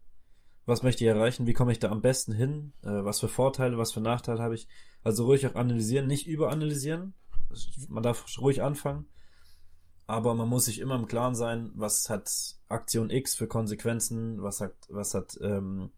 was 0.66 0.82
möchte 0.82 1.03
ich 1.03 1.09
erreichen, 1.09 1.45
wie 1.45 1.53
komme 1.53 1.72
ich 1.72 1.80
da 1.80 1.89
am 1.89 2.01
besten 2.01 2.34
hin, 2.34 2.74
äh, 2.82 3.03
was 3.03 3.20
für 3.20 3.28
Vorteile, 3.28 3.78
was 3.78 3.91
für 3.91 4.01
Nachteile 4.01 4.41
habe 4.41 4.55
ich. 4.55 4.68
Also 5.03 5.26
ruhig 5.26 5.45
auch 5.45 5.55
analysieren, 5.55 6.07
nicht 6.07 6.26
überanalysieren. 6.26 7.14
Man 7.88 8.01
darf 8.01 8.26
ruhig 8.39 8.64
anfangen, 8.64 9.05
aber 10.12 10.36
man 10.36 10.49
muss 10.49 10.66
sich 10.66 10.80
immer 10.80 10.95
im 10.95 11.07
Klaren 11.07 11.36
sein, 11.36 11.72
was 11.74 12.09
hat 12.09 12.30
Aktion 12.68 13.09
X 13.09 13.34
für 13.36 13.47
Konsequenzen, 13.47 14.43
was 14.43 14.59
hat, 14.59 14.76
was 14.89 15.14
hat 15.14 15.39
ähm, 15.41 15.89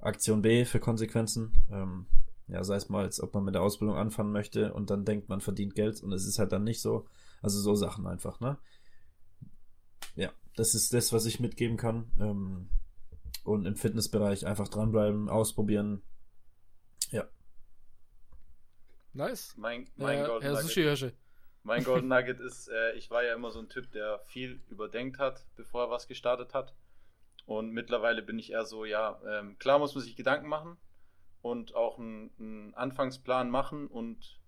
Aktion 0.00 0.42
B 0.42 0.64
für 0.64 0.80
Konsequenzen. 0.80 1.52
Ähm, 1.70 2.06
ja, 2.48 2.64
sei 2.64 2.74
es 2.74 2.88
mal, 2.88 3.04
als 3.04 3.20
ob 3.20 3.34
man 3.34 3.44
mit 3.44 3.54
der 3.54 3.62
Ausbildung 3.62 3.96
anfangen 3.96 4.32
möchte 4.32 4.74
und 4.74 4.90
dann 4.90 5.04
denkt, 5.04 5.28
man 5.28 5.40
verdient 5.40 5.76
Geld 5.76 6.02
und 6.02 6.12
es 6.12 6.26
ist 6.26 6.40
halt 6.40 6.50
dann 6.50 6.64
nicht 6.64 6.80
so. 6.80 7.06
Also 7.40 7.60
so 7.60 7.76
Sachen 7.76 8.08
einfach, 8.08 8.40
ne? 8.40 8.58
Ja, 10.16 10.32
das 10.56 10.74
ist 10.74 10.92
das, 10.92 11.12
was 11.12 11.24
ich 11.26 11.38
mitgeben 11.38 11.76
kann. 11.76 12.10
Ähm, 12.18 12.68
und 13.44 13.64
im 13.64 13.76
Fitnessbereich 13.76 14.44
einfach 14.44 14.66
dranbleiben, 14.66 15.28
ausprobieren. 15.28 16.02
Ja. 17.12 17.28
Nice. 19.12 19.54
mein, 19.56 19.88
mein, 19.94 20.18
Äh, 20.18 20.26
Golden 20.26 20.42
Herr 20.42 20.56
Sushi 20.56 20.82
Hirsche. 20.82 21.12
Mein 21.66 21.84
Golden 21.84 22.08
Nugget 22.08 22.40
ist, 22.40 22.68
äh, 22.68 22.92
ich 22.92 23.10
war 23.10 23.24
ja 23.24 23.34
immer 23.34 23.50
so 23.50 23.58
ein 23.58 23.68
Typ, 23.68 23.90
der 23.92 24.20
viel 24.20 24.62
überdenkt 24.68 25.18
hat, 25.18 25.44
bevor 25.56 25.84
er 25.84 25.90
was 25.90 26.08
gestartet 26.08 26.54
hat. 26.54 26.72
Und 27.44 27.70
mittlerweile 27.70 28.22
bin 28.22 28.38
ich 28.38 28.52
eher 28.52 28.64
so, 28.64 28.84
ja, 28.84 29.20
ähm, 29.26 29.58
klar 29.58 29.78
muss 29.78 29.94
man 29.94 30.02
sich 30.02 30.16
Gedanken 30.16 30.48
machen 30.48 30.76
und 31.42 31.74
auch 31.74 31.98
einen, 31.98 32.30
einen 32.38 32.74
Anfangsplan 32.74 33.50
machen 33.50 33.88
und 33.88 34.40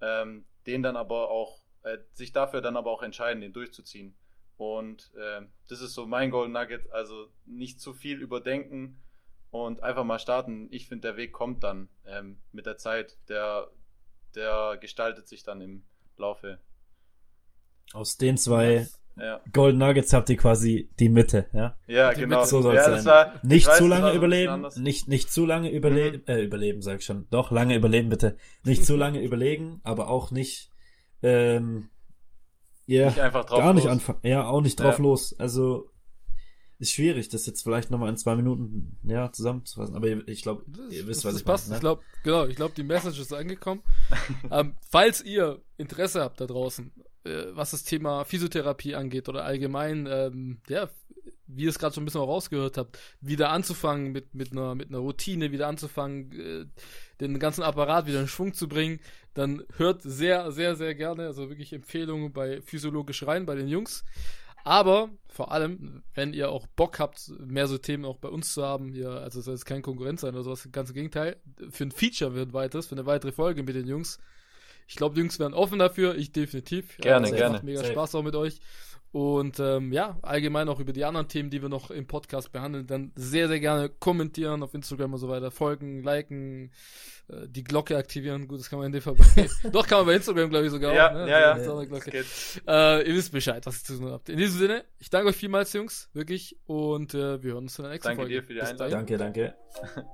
ähm, 0.00 0.44
den 0.66 0.82
dann 0.82 0.96
aber 0.96 1.30
auch, 1.30 1.62
äh, 1.82 1.98
sich 2.12 2.32
dafür 2.32 2.60
dann 2.60 2.76
aber 2.76 2.90
auch 2.90 3.02
entscheiden, 3.02 3.40
den 3.40 3.52
durchzuziehen. 3.52 4.14
Und 4.56 5.12
äh, 5.14 5.42
das 5.68 5.80
ist 5.80 5.94
so 5.94 6.06
mein 6.06 6.30
Golden 6.30 6.52
Nugget, 6.52 6.90
also 6.90 7.28
nicht 7.46 7.80
zu 7.80 7.94
viel 7.94 8.20
überdenken 8.20 9.00
und 9.50 9.82
einfach 9.82 10.04
mal 10.04 10.18
starten. 10.18 10.68
Ich 10.70 10.88
finde, 10.88 11.08
der 11.08 11.16
Weg 11.16 11.32
kommt 11.32 11.64
dann 11.64 11.88
ähm, 12.04 12.40
mit 12.52 12.66
der 12.66 12.76
Zeit. 12.76 13.16
Der, 13.28 13.70
der 14.34 14.76
gestaltet 14.78 15.28
sich 15.28 15.42
dann 15.42 15.62
im 15.62 15.84
Laufe. 16.20 16.58
Aus 17.92 18.16
den 18.16 18.36
zwei 18.36 18.86
Ja, 19.16 19.40
Golden 19.52 19.78
Nuggets 19.78 20.12
habt 20.12 20.30
ihr 20.30 20.36
quasi 20.36 20.88
die 21.00 21.08
Mitte, 21.08 21.46
ja? 21.52 21.76
ja 21.88 22.14
Die 22.14 22.20
genau. 22.20 22.36
Mitte, 22.38 22.48
so 22.48 22.62
soll's 22.62 22.76
ja, 22.86 22.96
sein. 22.98 23.04
war, 23.04 23.34
ich 23.36 23.42
Nicht 23.42 23.66
weiß, 23.66 23.78
zu 23.78 23.86
lange 23.88 24.12
überleben, 24.12 24.66
nicht, 24.76 25.08
nicht 25.08 25.30
zu 25.32 25.44
lange 25.44 25.70
überleben, 25.70 26.18
Mhm. 26.18 26.32
äh, 26.32 26.42
überleben, 26.42 26.82
sag 26.82 27.00
ich 27.00 27.04
schon. 27.04 27.26
Doch, 27.30 27.50
lange 27.50 27.74
überleben 27.74 28.08
bitte. 28.08 28.36
Nicht 28.64 28.84
zu 28.86 28.96
lange 28.96 29.20
überlegen, 29.22 29.80
aber 29.82 30.08
auch 30.08 30.30
nicht, 30.30 30.70
ähm, 31.22 31.90
ja, 32.86 33.06
Nicht 33.06 33.20
einfach 33.20 33.44
drauf 33.44 33.58
gar 33.58 33.74
nicht 33.74 33.84
los. 33.84 33.92
anfangen. 33.92 34.20
Ja, 34.22 34.46
auch 34.46 34.60
nicht 34.62 34.78
drauf 34.80 34.98
Ja. 34.98 35.02
los. 35.02 35.38
Also, 35.38 35.89
ist 36.80 36.92
schwierig, 36.92 37.28
das 37.28 37.46
jetzt 37.46 37.62
vielleicht 37.62 37.90
nochmal 37.90 38.08
in 38.08 38.16
zwei 38.16 38.34
Minuten, 38.34 38.96
ja, 39.04 39.30
zusammenzufassen. 39.30 39.94
Aber 39.94 40.08
ihr- 40.08 40.26
ich 40.26 40.42
glaube, 40.42 40.64
ihr 40.90 41.06
wisst, 41.06 41.24
was 41.24 41.34
das 41.34 41.40
ich 41.42 41.46
passt. 41.46 41.68
meine. 41.68 41.76
Ich 41.78 41.82
Ne? 41.82 41.88
glaube, 41.88 42.02
genau, 42.24 42.46
ich 42.46 42.56
glaube, 42.56 42.74
die 42.76 42.82
Message 42.82 43.20
ist 43.20 43.32
angekommen. 43.32 43.82
ähm, 44.50 44.74
falls 44.88 45.22
ihr 45.22 45.60
Interesse 45.76 46.22
habt 46.22 46.40
da 46.40 46.46
draußen, 46.46 46.90
äh, 47.24 47.44
was 47.52 47.70
das 47.72 47.84
Thema 47.84 48.24
Physiotherapie 48.24 48.94
angeht 48.94 49.28
oder 49.28 49.44
allgemein, 49.44 50.06
ähm, 50.10 50.58
ja, 50.68 50.88
wie 51.52 51.64
ihr 51.64 51.68
es 51.70 51.78
gerade 51.80 51.92
schon 51.94 52.02
ein 52.02 52.06
bisschen 52.06 52.20
auch 52.20 52.28
rausgehört 52.28 52.76
habt, 52.78 52.98
wieder 53.20 53.50
anzufangen 53.50 54.12
mit, 54.12 54.34
mit, 54.34 54.52
einer, 54.52 54.74
mit 54.76 54.88
einer 54.88 54.98
Routine, 54.98 55.50
wieder 55.52 55.66
anzufangen, 55.68 56.32
äh, 56.32 56.66
den 57.20 57.38
ganzen 57.40 57.62
Apparat 57.62 58.06
wieder 58.06 58.20
in 58.20 58.28
Schwung 58.28 58.54
zu 58.54 58.68
bringen, 58.68 59.00
dann 59.34 59.64
hört 59.76 60.00
sehr, 60.02 60.52
sehr, 60.52 60.76
sehr 60.76 60.94
gerne, 60.94 61.26
also 61.26 61.48
wirklich 61.48 61.72
Empfehlungen 61.72 62.32
bei 62.32 62.62
Physiologisch 62.62 63.26
rein, 63.26 63.46
bei 63.46 63.54
den 63.56 63.68
Jungs. 63.68 64.04
Aber 64.64 65.10
vor 65.28 65.52
allem, 65.52 66.02
wenn 66.14 66.32
ihr 66.32 66.50
auch 66.50 66.66
Bock 66.66 66.98
habt, 66.98 67.30
mehr 67.38 67.66
so 67.66 67.78
Themen 67.78 68.04
auch 68.04 68.18
bei 68.18 68.28
uns 68.28 68.52
zu 68.52 68.62
haben, 68.62 68.92
hier, 68.92 69.10
also 69.10 69.38
es 69.38 69.44
soll 69.44 69.54
jetzt 69.54 69.64
kein 69.64 69.82
Konkurrent 69.82 70.20
sein 70.20 70.34
oder 70.34 70.42
sowas, 70.42 70.68
ganz 70.72 70.90
im 70.90 70.94
Gegenteil, 70.94 71.36
für 71.70 71.84
ein 71.84 71.92
Feature 71.92 72.34
wird 72.34 72.52
weiteres, 72.52 72.86
für 72.86 72.94
eine 72.94 73.06
weitere 73.06 73.32
Folge 73.32 73.62
mit 73.62 73.74
den 73.74 73.86
Jungs. 73.86 74.18
Ich 74.86 74.96
glaube, 74.96 75.14
die 75.14 75.20
Jungs 75.20 75.38
wären 75.38 75.54
offen 75.54 75.78
dafür, 75.78 76.16
ich 76.16 76.32
definitiv. 76.32 76.96
Gerne, 76.98 77.28
es 77.28 77.32
gerne. 77.32 77.54
Macht 77.54 77.64
mega 77.64 77.80
Safe. 77.80 77.92
Spaß 77.92 78.16
auch 78.16 78.22
mit 78.24 78.34
euch. 78.34 78.60
Und 79.12 79.58
ähm, 79.58 79.92
ja, 79.92 80.18
allgemein 80.22 80.68
auch 80.68 80.78
über 80.78 80.92
die 80.92 81.04
anderen 81.04 81.26
Themen, 81.26 81.50
die 81.50 81.60
wir 81.62 81.68
noch 81.68 81.90
im 81.90 82.06
Podcast 82.06 82.52
behandeln, 82.52 82.86
dann 82.86 83.10
sehr, 83.16 83.48
sehr 83.48 83.58
gerne 83.58 83.88
kommentieren 83.88 84.62
auf 84.62 84.72
Instagram 84.72 85.14
und 85.14 85.18
so 85.18 85.28
weiter, 85.28 85.50
folgen, 85.50 86.04
liken, 86.04 86.70
äh, 87.28 87.48
die 87.48 87.64
Glocke 87.64 87.96
aktivieren. 87.96 88.46
Gut, 88.46 88.60
das 88.60 88.70
kann 88.70 88.78
man 88.78 88.86
in 88.86 88.92
dem 88.92 89.02
Fall 89.02 89.14
bei, 89.16 89.48
doch 89.72 89.86
kann 89.88 89.98
man 89.98 90.06
bei 90.06 90.14
Instagram, 90.14 90.48
glaube 90.50 90.66
ich, 90.66 90.70
sogar 90.70 90.94
Ja, 90.94 91.08
auch. 91.08 91.14
Ne? 91.14 91.28
ja, 91.28 91.58
ja. 91.58 91.84
Glocke. 91.84 92.10
geht. 92.12 92.26
Äh, 92.68 93.08
ihr 93.08 93.14
wisst 93.16 93.32
Bescheid, 93.32 93.66
was 93.66 93.80
ihr 93.80 93.84
zu 93.84 93.98
tun 93.98 94.12
habt. 94.12 94.28
In 94.28 94.36
diesem 94.36 94.58
Sinne, 94.60 94.84
ich 95.00 95.10
danke 95.10 95.30
euch 95.30 95.36
vielmals, 95.36 95.72
Jungs, 95.72 96.08
wirklich. 96.12 96.56
Und 96.66 97.12
äh, 97.14 97.42
wir 97.42 97.54
hören 97.54 97.64
uns 97.64 97.76
in 97.80 97.82
der 97.82 97.92
nächsten 97.92 98.08
Danke 98.10 98.22
Folge. 98.22 98.34
dir 98.36 98.42
für 98.44 98.54
die 98.54 98.62
Einladung. 98.62 98.90
Danke, 98.92 99.18
danke. 99.18 99.54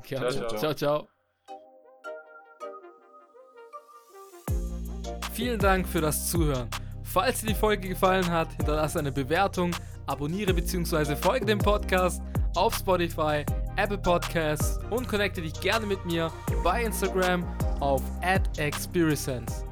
Gerne. 0.09 0.31
Ciao, 0.31 0.49
ciao. 0.49 0.59
ciao, 0.59 0.75
ciao. 0.75 1.09
Vielen 5.35 5.59
Dank 5.59 5.87
für 5.87 6.01
das 6.01 6.31
Zuhören. 6.31 6.71
Falls 7.13 7.41
dir 7.41 7.49
die 7.49 7.55
Folge 7.55 7.89
gefallen 7.89 8.31
hat, 8.31 8.53
hinterlasse 8.57 8.99
eine 8.99 9.13
Bewertung, 9.13 9.75
abonniere 10.07 10.53
bzw. 10.53 11.17
folge 11.17 11.47
dem 11.47 11.59
Podcast 11.59 12.21
auf 12.57 12.75
Spotify, 12.75 13.45
Apple 13.77 13.99
Podcasts 13.99 14.79
und 14.91 15.09
connecte 15.09 15.41
dich 15.41 15.59
gerne 15.61 15.87
mit 15.87 16.05
mir 16.05 16.31
bei 16.65 16.83
Instagram 16.83 17.45
auf 17.81 18.03
@experience. 18.57 19.65